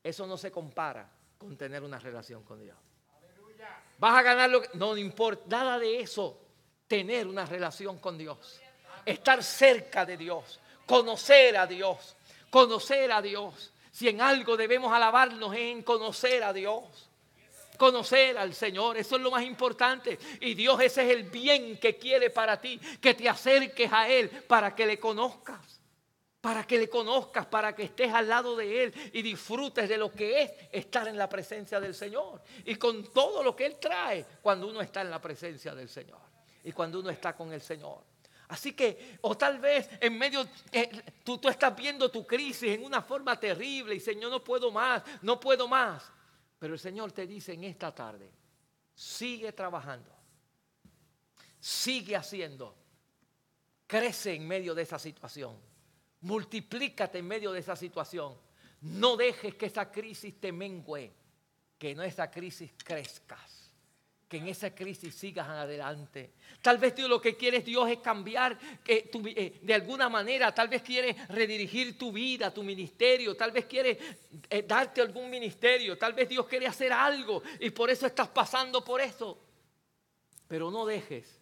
Eso 0.04 0.26
no 0.26 0.38
se 0.38 0.52
compara 0.52 1.08
con 1.38 1.56
tener 1.56 1.84
una 1.84 2.00
relación 2.00 2.44
con 2.44 2.60
Dios. 2.60 2.78
Vas 4.00 4.18
a 4.18 4.24
ganar 4.24 4.50
lo 4.50 4.62
que... 4.64 4.70
No, 4.74 4.94
no 4.94 4.98
importa, 4.98 5.44
nada 5.48 5.78
de 5.78 6.00
eso. 6.00 6.42
Tener 6.88 7.28
una 7.28 7.46
relación 7.46 8.00
con 8.00 8.18
Dios 8.18 8.60
estar 9.06 9.44
cerca 9.44 10.06
de 10.06 10.18
Dios, 10.18 10.60
conocer 10.86 11.58
a 11.58 11.68
Dios, 11.68 12.16
conocer 12.50 13.12
a 13.12 13.22
Dios. 13.22 13.72
Si 13.92 14.08
en 14.08 14.22
algo 14.22 14.56
debemos 14.58 14.92
alabarnos 14.94 15.54
es 15.54 15.60
en 15.62 15.84
conocer 15.84 16.44
a 16.44 16.54
Dios. 16.54 16.84
conocer 17.78 18.38
al 18.38 18.54
Señor. 18.54 18.96
Eso 18.98 19.16
es 19.16 19.22
lo 19.24 19.32
más 19.32 19.44
importante. 19.44 20.20
Y 20.40 20.54
Dios 20.54 20.80
ese 20.82 21.04
es 21.04 21.18
el 21.18 21.24
bien 21.24 21.80
que 21.80 21.98
quiere 21.98 22.30
para 22.30 22.62
ti, 22.62 22.80
que 23.02 23.16
te 23.16 23.28
acerques 23.28 23.92
a 23.92 24.08
Él 24.08 24.30
para 24.30 24.76
que 24.76 24.86
le 24.86 25.00
conozcas. 25.00 25.80
Para 26.42 26.66
que 26.66 26.78
le 26.78 26.90
conozcas, 26.90 27.48
para 27.48 27.76
que 27.76 27.84
estés 27.84 28.14
al 28.14 28.28
lado 28.28 28.56
de 28.56 28.84
Él 28.84 29.12
y 29.14 29.22
disfrutes 29.24 29.90
de 29.90 29.98
lo 29.98 30.12
que 30.12 30.44
es 30.44 30.52
estar 30.72 31.08
en 31.08 31.18
la 31.18 31.28
presencia 31.28 31.80
del 31.80 31.96
Señor. 31.96 32.42
Y 32.66 32.76
con 32.76 33.12
todo 33.12 33.42
lo 33.42 33.56
que 33.56 33.66
Él 33.66 33.78
trae 33.80 34.26
cuando 34.44 34.68
uno 34.68 34.82
está 34.82 35.02
en 35.02 35.10
la 35.10 35.20
presencia 35.20 35.74
del 35.74 35.90
Señor. 35.90 36.20
Y 36.64 36.72
cuando 36.74 37.00
uno 37.00 37.10
está 37.10 37.34
con 37.34 37.52
el 37.52 37.62
Señor. 37.62 38.11
Así 38.52 38.74
que, 38.74 39.18
o 39.22 39.38
tal 39.38 39.60
vez 39.60 39.90
en 40.02 40.18
medio, 40.18 40.46
eh, 40.74 40.92
tú, 41.24 41.38
tú 41.38 41.48
estás 41.48 41.74
viendo 41.74 42.12
tu 42.12 42.28
crisis 42.28 42.74
en 42.74 42.84
una 42.84 43.02
forma 43.02 43.40
terrible 43.40 43.96
y 43.96 44.02
Señor, 44.02 44.30
no 44.30 44.44
puedo 44.44 44.70
más, 44.70 45.04
no 45.22 45.40
puedo 45.40 45.70
más. 45.70 46.12
Pero 46.60 46.74
el 46.74 46.80
Señor 46.80 47.14
te 47.14 47.26
dice 47.26 47.54
en 47.54 47.64
esta 47.64 47.96
tarde, 47.96 48.30
sigue 48.94 49.54
trabajando, 49.54 50.14
sigue 51.62 52.18
haciendo, 52.18 52.76
crece 53.88 54.34
en 54.34 54.46
medio 54.46 54.76
de 54.76 54.82
esa 54.82 55.00
situación, 55.00 55.58
multiplícate 56.20 57.20
en 57.20 57.28
medio 57.28 57.54
de 57.54 57.62
esa 57.62 57.78
situación. 57.78 58.38
No 58.82 59.16
dejes 59.16 59.56
que 59.56 59.68
esa 59.68 59.90
crisis 59.90 60.42
te 60.42 60.52
mengüe, 60.52 61.10
que 61.78 61.96
no 61.96 62.04
esa 62.04 62.30
crisis 62.30 62.74
crezcas 62.84 63.51
que 64.32 64.38
en 64.38 64.48
esa 64.48 64.74
crisis 64.74 65.14
sigas 65.14 65.46
adelante. 65.50 66.36
Tal 66.62 66.78
vez 66.78 66.96
Dios 66.96 67.10
lo 67.10 67.20
que 67.20 67.36
quieres 67.36 67.66
Dios 67.66 67.90
es 67.90 67.98
cambiar 67.98 68.58
eh, 68.88 69.60
de 69.62 69.74
alguna 69.74 70.08
manera, 70.08 70.56
tal 70.56 70.70
vez 70.70 70.82
quiere 70.82 71.14
redirigir 71.28 71.98
tu 71.98 72.14
vida, 72.14 72.54
tu 72.54 72.64
ministerio, 72.64 73.36
tal 73.36 73.52
vez 73.52 73.66
quiere 73.66 73.98
eh, 74.50 74.62
darte 74.66 75.02
algún 75.02 75.30
ministerio, 75.30 75.98
tal 75.98 76.14
vez 76.14 76.30
Dios 76.30 76.48
quiere 76.48 76.66
hacer 76.66 76.94
algo 76.94 77.44
y 77.60 77.72
por 77.72 77.90
eso 77.90 78.08
estás 78.08 78.30
pasando 78.30 78.86
por 78.86 79.02
eso. 79.02 79.38
Pero 80.48 80.72
no 80.72 80.86
dejes 80.86 81.42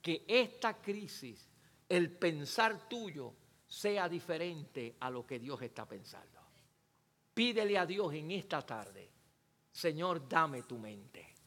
que 0.00 0.24
esta 0.28 0.80
crisis, 0.80 1.50
el 1.88 2.08
pensar 2.08 2.88
tuyo, 2.88 3.34
sea 3.66 4.08
diferente 4.08 4.94
a 5.00 5.10
lo 5.10 5.26
que 5.26 5.40
Dios 5.40 5.60
está 5.60 5.88
pensando. 5.88 6.38
Pídele 7.34 7.76
a 7.76 7.84
Dios 7.84 8.14
en 8.14 8.30
esta 8.30 8.64
tarde, 8.64 9.10
Señor, 9.72 10.28
dame 10.28 10.62
tu 10.62 10.78
mente. 10.78 11.37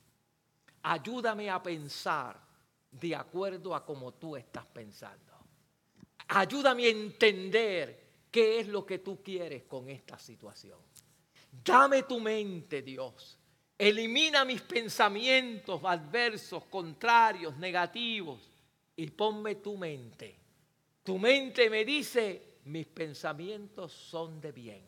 Ayúdame 0.83 1.49
a 1.49 1.61
pensar 1.61 2.39
de 2.91 3.15
acuerdo 3.15 3.73
a 3.75 3.85
como 3.85 4.13
tú 4.13 4.35
estás 4.35 4.65
pensando. 4.65 5.33
Ayúdame 6.27 6.85
a 6.85 6.89
entender 6.89 8.11
qué 8.31 8.59
es 8.59 8.67
lo 8.67 8.85
que 8.85 8.99
tú 8.99 9.21
quieres 9.21 9.63
con 9.63 9.89
esta 9.89 10.17
situación. 10.17 10.79
Dame 11.63 12.03
tu 12.03 12.19
mente, 12.19 12.81
Dios. 12.81 13.37
Elimina 13.77 14.45
mis 14.45 14.61
pensamientos 14.61 15.81
adversos, 15.83 16.65
contrarios, 16.65 17.57
negativos 17.57 18.49
y 18.95 19.07
ponme 19.07 19.55
tu 19.55 19.77
mente. 19.77 20.37
Tu 21.03 21.17
mente 21.17 21.69
me 21.69 21.83
dice, 21.83 22.59
mis 22.65 22.85
pensamientos 22.85 23.91
son 23.91 24.39
de 24.39 24.51
bien. 24.51 24.83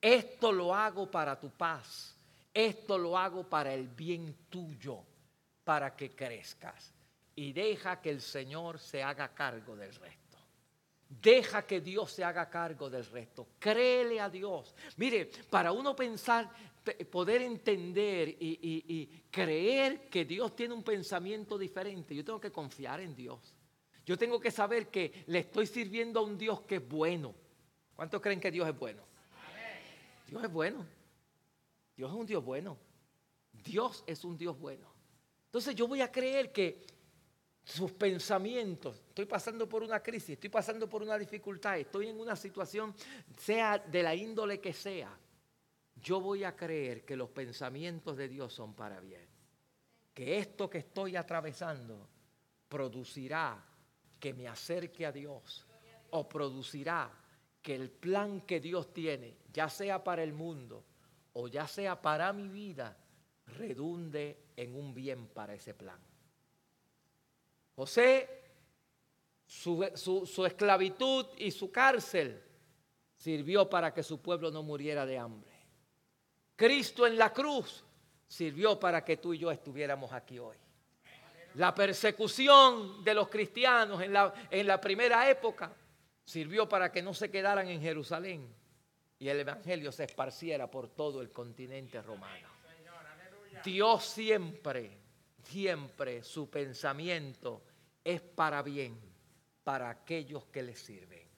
Esto 0.00 0.52
lo 0.52 0.74
hago 0.74 1.10
para 1.10 1.38
tu 1.40 1.50
paz 1.50 2.16
esto 2.52 2.98
lo 2.98 3.16
hago 3.16 3.48
para 3.48 3.72
el 3.72 3.88
bien 3.88 4.46
tuyo, 4.48 5.04
para 5.64 5.96
que 5.96 6.14
crezcas. 6.14 6.92
Y 7.34 7.52
deja 7.52 8.00
que 8.00 8.10
el 8.10 8.20
Señor 8.20 8.78
se 8.78 9.02
haga 9.02 9.32
cargo 9.32 9.74
del 9.74 9.94
resto. 9.94 10.38
Deja 11.08 11.66
que 11.66 11.80
Dios 11.80 12.12
se 12.12 12.24
haga 12.24 12.48
cargo 12.48 12.88
del 12.88 13.04
resto. 13.06 13.48
Créele 13.58 14.20
a 14.20 14.28
Dios. 14.28 14.74
Mire, 14.96 15.30
para 15.50 15.72
uno 15.72 15.94
pensar, 15.94 16.50
poder 17.10 17.42
entender 17.42 18.28
y, 18.28 18.58
y, 18.62 19.22
creer 19.30 20.08
que 20.08 20.24
Dios 20.24 20.56
tiene 20.56 20.74
un 20.74 20.82
pensamiento 20.82 21.56
diferente, 21.56 22.14
yo 22.14 22.24
tengo 22.24 22.40
que 22.40 22.50
confiar 22.50 23.00
en 23.00 23.14
Dios. 23.14 23.54
Yo 24.04 24.18
tengo 24.18 24.40
que 24.40 24.50
saber 24.50 24.88
que 24.88 25.24
le 25.26 25.40
estoy 25.40 25.66
sirviendo 25.66 26.20
a 26.20 26.22
un 26.24 26.36
Dios 26.36 26.62
que 26.62 26.76
es 26.76 26.88
bueno. 26.88 27.34
¿Cuántos 27.94 28.20
creen 28.20 28.40
que 28.40 28.50
Dios 28.50 28.68
es 28.68 28.76
bueno? 28.76 29.02
Dios 30.26 30.42
es 30.42 30.50
bueno. 30.50 30.84
Dios 31.96 32.10
es 32.10 32.16
un 32.16 32.26
Dios 32.26 32.44
bueno. 32.44 32.78
Dios 33.52 34.04
es 34.06 34.24
un 34.24 34.36
Dios 34.36 34.58
bueno. 34.58 34.92
Entonces 35.46 35.74
yo 35.74 35.86
voy 35.86 36.00
a 36.00 36.10
creer 36.10 36.52
que 36.52 36.86
sus 37.64 37.92
pensamientos, 37.92 38.96
estoy 39.08 39.26
pasando 39.26 39.68
por 39.68 39.82
una 39.82 40.02
crisis, 40.02 40.30
estoy 40.30 40.50
pasando 40.50 40.88
por 40.88 41.02
una 41.02 41.16
dificultad, 41.16 41.78
estoy 41.78 42.08
en 42.08 42.18
una 42.18 42.34
situación, 42.34 42.94
sea 43.36 43.78
de 43.78 44.02
la 44.02 44.14
índole 44.14 44.60
que 44.60 44.72
sea, 44.72 45.16
yo 45.94 46.20
voy 46.20 46.42
a 46.42 46.56
creer 46.56 47.04
que 47.04 47.16
los 47.16 47.30
pensamientos 47.30 48.16
de 48.16 48.28
Dios 48.28 48.52
son 48.52 48.74
para 48.74 48.98
bien. 49.00 49.28
Que 50.12 50.38
esto 50.38 50.68
que 50.68 50.78
estoy 50.78 51.16
atravesando 51.16 52.08
producirá 52.68 53.64
que 54.18 54.34
me 54.34 54.48
acerque 54.48 55.06
a 55.06 55.12
Dios 55.12 55.66
o 56.10 56.28
producirá 56.28 57.10
que 57.60 57.74
el 57.74 57.90
plan 57.90 58.40
que 58.40 58.60
Dios 58.60 58.92
tiene, 58.92 59.36
ya 59.52 59.68
sea 59.68 60.02
para 60.02 60.22
el 60.22 60.32
mundo, 60.32 60.84
o 61.34 61.48
ya 61.48 61.66
sea 61.66 62.00
para 62.00 62.32
mi 62.32 62.48
vida, 62.48 62.96
redunde 63.58 64.52
en 64.56 64.74
un 64.74 64.94
bien 64.94 65.28
para 65.28 65.54
ese 65.54 65.74
plan. 65.74 65.98
José, 67.74 68.42
su, 69.46 70.44
esclavitud 70.46 71.26
y 71.38 71.50
su 71.50 71.70
cárcel 71.70 72.42
sirvió 73.16 73.68
para 73.68 73.92
que 73.92 74.02
su 74.02 74.20
pueblo 74.20 74.50
no 74.50 74.62
muriera 74.62 75.06
de 75.06 75.18
hambre. 75.18 75.52
Cristo 76.56 77.06
en 77.06 77.16
la 77.16 77.32
cruz 77.32 77.84
sirvió 78.26 78.78
para 78.78 79.04
que 79.04 79.16
tú 79.16 79.34
y 79.34 79.38
yo 79.38 79.50
estuviéramos 79.50 80.12
aquí 80.12 80.38
hoy. 80.38 80.56
La 81.54 81.74
persecución 81.74 83.04
de 83.04 83.14
los 83.14 83.28
cristianos 83.28 84.00
en 84.00 84.12
la, 84.12 84.32
en 84.50 84.66
la 84.66 84.80
primera 84.80 85.28
época 85.28 85.74
sirvió 86.24 86.68
para 86.68 86.90
que 86.90 87.02
no 87.02 87.12
se 87.12 87.30
quedaran 87.30 87.68
en 87.68 87.80
Jerusalén, 87.80 88.54
y 89.22 89.28
el 89.28 89.38
Evangelio 89.38 89.92
se 89.92 90.02
esparciera 90.02 90.68
por 90.68 90.88
todo 90.88 91.22
el 91.22 91.30
continente 91.30 92.02
romano. 92.02 92.48
Dios 93.64 94.04
siempre, 94.04 94.98
siempre 95.44 96.24
su 96.24 96.50
pensamiento 96.50 97.62
es 98.02 98.20
para 98.20 98.62
bien, 98.62 98.98
para 99.62 99.90
aquellos 99.90 100.46
que 100.46 100.64
le 100.64 100.74
sirven. 100.74 101.28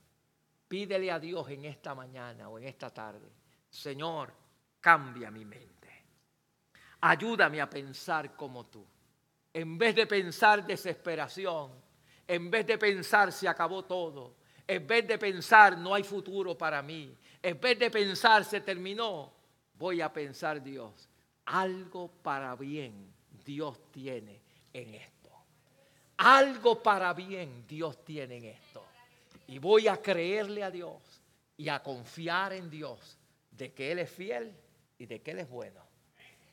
Pídele 0.67 1.11
a 1.11 1.19
Dios 1.19 1.47
en 1.51 1.67
esta 1.67 1.95
mañana 1.95 2.49
o 2.49 2.59
en 2.59 2.65
esta 2.65 2.89
tarde, 2.89 3.31
Señor, 3.69 4.33
cambia 4.81 5.31
mi 5.31 5.45
mente. 5.45 6.07
Ayúdame 7.03 7.61
a 7.61 7.69
pensar 7.69 8.35
como 8.35 8.65
tú. 8.65 8.87
En 9.53 9.77
vez 9.77 9.95
de 9.95 10.07
pensar 10.07 10.67
desesperación, 10.67 11.73
en 12.27 12.51
vez 12.51 12.67
de 12.67 12.79
pensar 12.79 13.31
se 13.31 13.47
acabó 13.47 13.85
todo, 13.85 14.37
en 14.67 14.87
vez 14.87 15.07
de 15.07 15.19
pensar 15.19 15.77
no 15.77 15.95
hay 15.95 16.03
futuro 16.03 16.57
para 16.57 16.81
mí, 16.81 17.15
en 17.45 17.61
vez 17.61 17.79
de 17.79 17.91
pensar 17.91 18.43
se 18.43 18.63
terminó, 18.63 19.31
voy 19.75 20.01
a 20.01 20.11
pensar 20.11 20.63
Dios, 20.63 21.11
algo 21.45 22.09
para 22.09 22.57
bien 22.57 23.13
Dios 23.45 23.79
tiene 23.93 24.41
en 24.73 24.95
esto. 24.95 25.31
Algo 26.17 26.83
para 26.83 27.13
bien 27.13 27.67
Dios 27.69 28.03
tiene 28.03 28.39
en 28.39 28.45
esto. 28.47 28.83
Y 29.47 29.59
voy 29.59 29.89
a 29.89 30.01
creerle 30.01 30.65
a 30.65 30.71
Dios 30.71 31.03
y 31.59 31.69
a 31.69 31.83
confiar 31.83 32.55
en 32.55 32.71
Dios 32.71 33.19
de 33.51 33.75
que 33.75 33.93
Él 33.93 33.99
es 33.99 34.11
fiel 34.11 34.57
y 34.97 35.05
de 35.05 35.21
que 35.21 35.33
Él 35.33 35.41
es 35.41 35.51
bueno. 35.51 35.83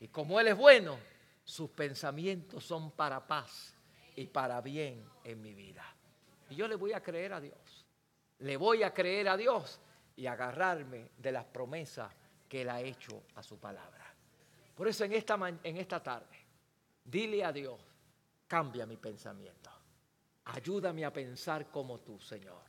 Y 0.02 0.10
como 0.10 0.42
Él 0.42 0.50
es 0.50 0.58
bueno, 0.58 0.98
sus 1.46 1.70
pensamientos 1.70 2.66
son 2.66 2.92
para 2.92 3.26
paz 3.26 3.74
y 4.18 4.26
para 4.26 4.60
bien 4.60 5.06
en 5.24 5.42
mi 5.42 5.54
vida. 5.54 5.86
Y 6.50 6.56
yo 6.56 6.68
le 6.68 6.76
voy 6.76 6.92
a 6.92 7.02
creer 7.02 7.32
a 7.32 7.40
Dios. 7.40 7.88
Le 8.40 8.58
voy 8.58 8.84
a 8.84 8.94
creer 8.94 9.30
a 9.30 9.38
Dios 9.38 9.80
y 10.22 10.28
agarrarme 10.28 11.10
de 11.18 11.32
las 11.32 11.46
promesas 11.46 12.14
que 12.48 12.62
Él 12.62 12.70
ha 12.70 12.80
hecho 12.80 13.24
a 13.34 13.42
su 13.42 13.58
palabra. 13.58 14.06
Por 14.76 14.88
eso 14.88 15.04
en 15.04 15.14
esta, 15.14 15.36
en 15.64 15.78
esta 15.78 16.04
tarde, 16.04 16.38
dile 17.04 17.44
a 17.44 17.52
Dios, 17.52 17.80
cambia 18.46 18.86
mi 18.86 18.98
pensamiento. 18.98 19.72
Ayúdame 20.46 21.06
a 21.06 21.12
pensar 21.12 21.72
como 21.72 22.02
tú, 22.02 22.20
Señor, 22.20 22.62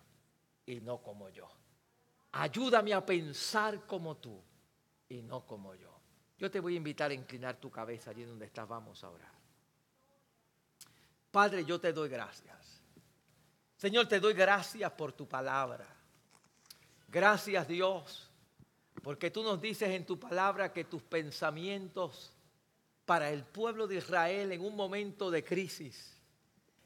y 0.64 0.80
no 0.80 1.02
como 1.02 1.28
yo. 1.28 1.46
Ayúdame 2.32 2.94
a 2.94 3.04
pensar 3.04 3.84
como 3.86 4.16
tú 4.16 4.42
y 5.10 5.20
no 5.20 5.44
como 5.44 5.74
yo. 5.74 5.92
Yo 6.38 6.50
te 6.50 6.58
voy 6.58 6.72
a 6.72 6.78
invitar 6.78 7.10
a 7.10 7.14
inclinar 7.14 7.56
tu 7.60 7.70
cabeza 7.70 8.12
allí 8.12 8.24
donde 8.24 8.46
estás. 8.46 8.66
Vamos 8.66 9.04
a 9.04 9.10
orar. 9.10 9.32
Padre, 11.30 11.66
yo 11.66 11.78
te 11.78 11.92
doy 11.92 12.08
gracias. 12.08 12.80
Señor, 13.76 14.08
te 14.08 14.20
doy 14.20 14.32
gracias 14.32 14.90
por 14.92 15.12
tu 15.12 15.28
palabra. 15.28 16.01
Gracias 17.12 17.68
Dios, 17.68 18.30
porque 19.02 19.30
tú 19.30 19.42
nos 19.42 19.60
dices 19.60 19.90
en 19.90 20.06
tu 20.06 20.18
palabra 20.18 20.72
que 20.72 20.84
tus 20.84 21.02
pensamientos 21.02 22.32
para 23.04 23.30
el 23.30 23.44
pueblo 23.44 23.86
de 23.86 23.96
Israel 23.96 24.50
en 24.50 24.62
un 24.62 24.74
momento 24.74 25.30
de 25.30 25.44
crisis, 25.44 26.18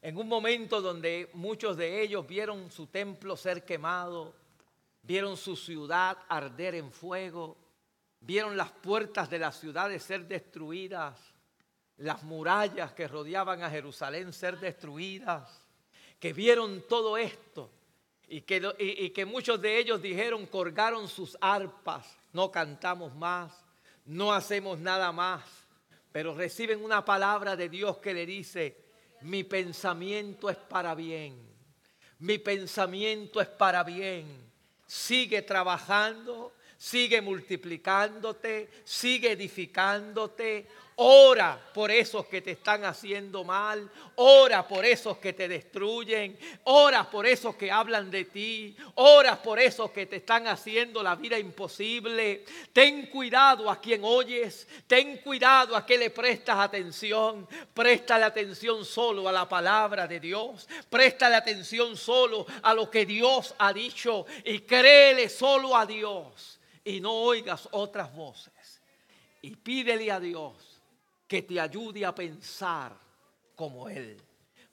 en 0.03 0.17
un 0.17 0.27
momento 0.27 0.83
donde 0.83 1.31
muchos 1.35 1.77
de 1.77 2.03
ellos 2.03 2.27
vieron 2.27 2.73
su 2.73 2.89
templo 2.89 3.37
ser 3.37 3.65
quemado, 3.65 4.35
vieron 5.01 5.37
su 5.37 5.55
ciudad 5.55 6.19
arder 6.29 6.75
en 6.75 6.91
fuego, 6.91 7.57
vieron 8.19 8.57
las 8.57 8.73
puertas 8.73 9.31
de 9.31 9.39
las 9.39 9.61
ciudades 9.61 10.03
ser 10.03 10.27
destruidas, 10.27 11.21
las 11.99 12.25
murallas 12.25 12.93
que 12.95 13.07
rodeaban 13.07 13.63
a 13.63 13.71
Jerusalén 13.71 14.33
ser 14.33 14.59
destruidas, 14.59 15.65
que 16.19 16.33
vieron 16.33 16.83
todo 16.89 17.17
esto 17.17 17.71
y 18.29 18.41
que, 18.43 18.75
y 18.79 19.11
que 19.11 19.25
muchos 19.25 19.61
de 19.61 19.79
ellos 19.79 20.03
dijeron, 20.03 20.47
colgaron 20.47 21.09
sus 21.09 21.37
arpas, 21.41 22.07
no 22.33 22.51
cantamos 22.51 23.15
más, 23.15 23.53
no 24.05 24.33
hacemos 24.33 24.79
nada 24.79 25.13
más, 25.13 25.45
pero 26.13 26.35
reciben 26.35 26.83
una 26.83 27.05
palabra 27.05 27.57
de 27.57 27.69
Dios 27.69 27.99
que 27.99 28.15
le 28.15 28.27
dice, 28.27 28.77
mi 29.23 29.45
pensamiento 29.45 30.51
es 30.51 30.57
para 30.57 30.95
bien, 30.95 31.37
mi 32.19 32.39
pensamiento 32.39 33.41
es 33.41 33.49
para 33.49 33.83
bien. 33.83 34.27
Sigue 34.87 35.43
trabajando, 35.43 36.53
sigue 36.79 37.21
multiplicándote, 37.21 38.71
sigue 38.85 39.33
edificándote, 39.33 40.67
Ora 40.99 41.61
por 41.75 41.91
esos 41.91 42.25
que 42.25 42.41
te 42.41 42.53
están 42.53 42.87
haciendo 42.87 43.45
mal. 43.45 43.91
Ora 44.15 44.67
por 44.67 44.83
esos 44.83 45.19
que 45.19 45.35
te 45.35 45.47
destruyen. 45.47 46.39
Ora 46.65 47.11
por 47.11 47.27
esos 47.27 47.55
que 47.55 47.71
hablan 47.71 48.11
de 48.11 48.25
ti. 48.25 48.75
Ora 48.95 49.43
por 49.43 49.59
esos 49.59 49.91
que 49.91 50.07
te 50.07 50.17
están 50.17 50.49
haciendo 50.49 51.03
la 51.03 51.15
vida 51.15 51.39
imposible. 51.39 52.47
Ten 52.73 53.09
cuidado 53.09 53.71
a 53.71 53.79
quien 53.79 54.05
oyes. 54.05 54.67
Ten 54.87 55.19
cuidado 55.19 55.77
a 55.77 55.85
que 55.85 55.99
le 55.99 56.09
prestas 56.09 56.57
atención. 56.61 57.47
Préstale 57.75 58.25
atención 58.25 58.83
solo 58.83 59.29
a 59.29 59.33
la 59.33 59.47
palabra 59.47 60.07
de 60.07 60.19
Dios. 60.19 60.67
Préstale 60.89 61.37
atención 61.37 61.95
solo 61.99 62.47
a 62.63 62.73
lo 62.73 62.91
que 62.91 63.05
Dios 63.05 63.55
ha 63.59 63.71
dicho. 63.75 64.25
Y 64.47 64.61
créele 64.61 65.29
solo 65.29 65.77
a 65.77 65.85
Dios. 65.85 66.59
Y 66.83 67.01
no 67.01 67.13
oigas 67.13 67.69
otras 67.73 68.15
voces. 68.17 68.81
Y 69.43 69.57
pídele 69.57 70.11
a 70.11 70.19
Dios 70.19 70.76
que 71.27 71.43
te 71.43 71.61
ayude 71.61 72.05
a 72.05 72.15
pensar 72.15 72.97
como 73.55 73.89
Él. 73.89 74.21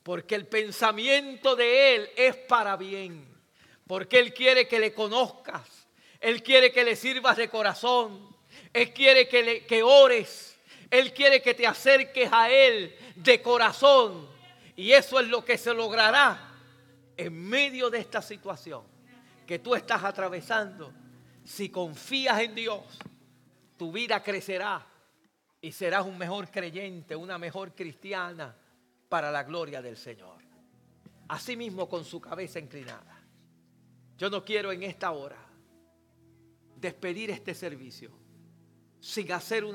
Porque 0.04 0.36
el 0.36 0.47
pensamiento 0.47 1.56
de 1.56 1.95
Él 1.95 2.10
es 2.16 2.36
para 2.36 2.76
bien. 2.76 3.28
Porque 3.88 4.20
Él 4.20 4.34
quiere 4.34 4.68
que 4.68 4.80
le 4.80 4.93
conozcas. 4.93 5.88
Él 6.20 6.43
quiere 6.43 6.72
que 6.72 6.84
le 6.84 6.95
sirvas 6.95 7.38
de 7.38 7.49
corazón. 7.49 8.36
Él 8.72 8.93
quiere 8.93 9.28
que, 9.28 9.43
le, 9.43 9.66
que 9.66 9.82
ores. 9.82 10.58
Él 10.89 11.14
quiere 11.14 11.41
que 11.41 11.54
te 11.54 11.66
acerques 11.66 12.30
a 12.32 12.51
Él 12.51 12.95
de 13.16 13.41
corazón. 13.41 14.30
Y 14.76 14.91
eso 14.91 15.20
es 15.20 15.28
lo 15.28 15.43
que 15.43 15.58
se 15.58 15.74
logrará 15.74 16.51
en 17.18 17.34
medio 17.34 17.89
de 17.89 17.99
esta 17.99 18.22
situación 18.22 18.84
que 19.45 19.60
tú 19.60 19.76
estás 19.76 20.04
atravesando. 20.04 20.93
Si 21.43 21.70
confías 21.70 22.41
en 22.41 22.56
Dios, 22.56 22.82
tu 23.78 23.91
vida 23.91 24.22
crecerá 24.24 24.86
y 25.64 25.72
serás 25.72 26.05
un 26.05 26.18
mejor 26.18 26.51
creyente, 26.51 27.16
una 27.16 27.38
mejor 27.38 27.74
cristiana 27.74 28.53
para 29.07 29.32
la 29.32 29.43
gloria 29.43 29.82
del 29.82 29.95
Señor. 29.95 30.43
Asimismo 31.30 31.88
con 31.88 32.03
su 32.03 32.20
cabeza 32.20 32.59
inclinada. 32.59 33.24
Yo 34.18 34.30
no 34.30 34.43
quiero 34.43 34.74
en 34.74 34.84
esta 34.84 35.11
hora 35.11 35.38
despedir 36.76 37.32
este 37.32 37.55
servicio 37.55 38.11
sin 38.99 39.32
hacer 39.32 39.64
una 39.64 39.72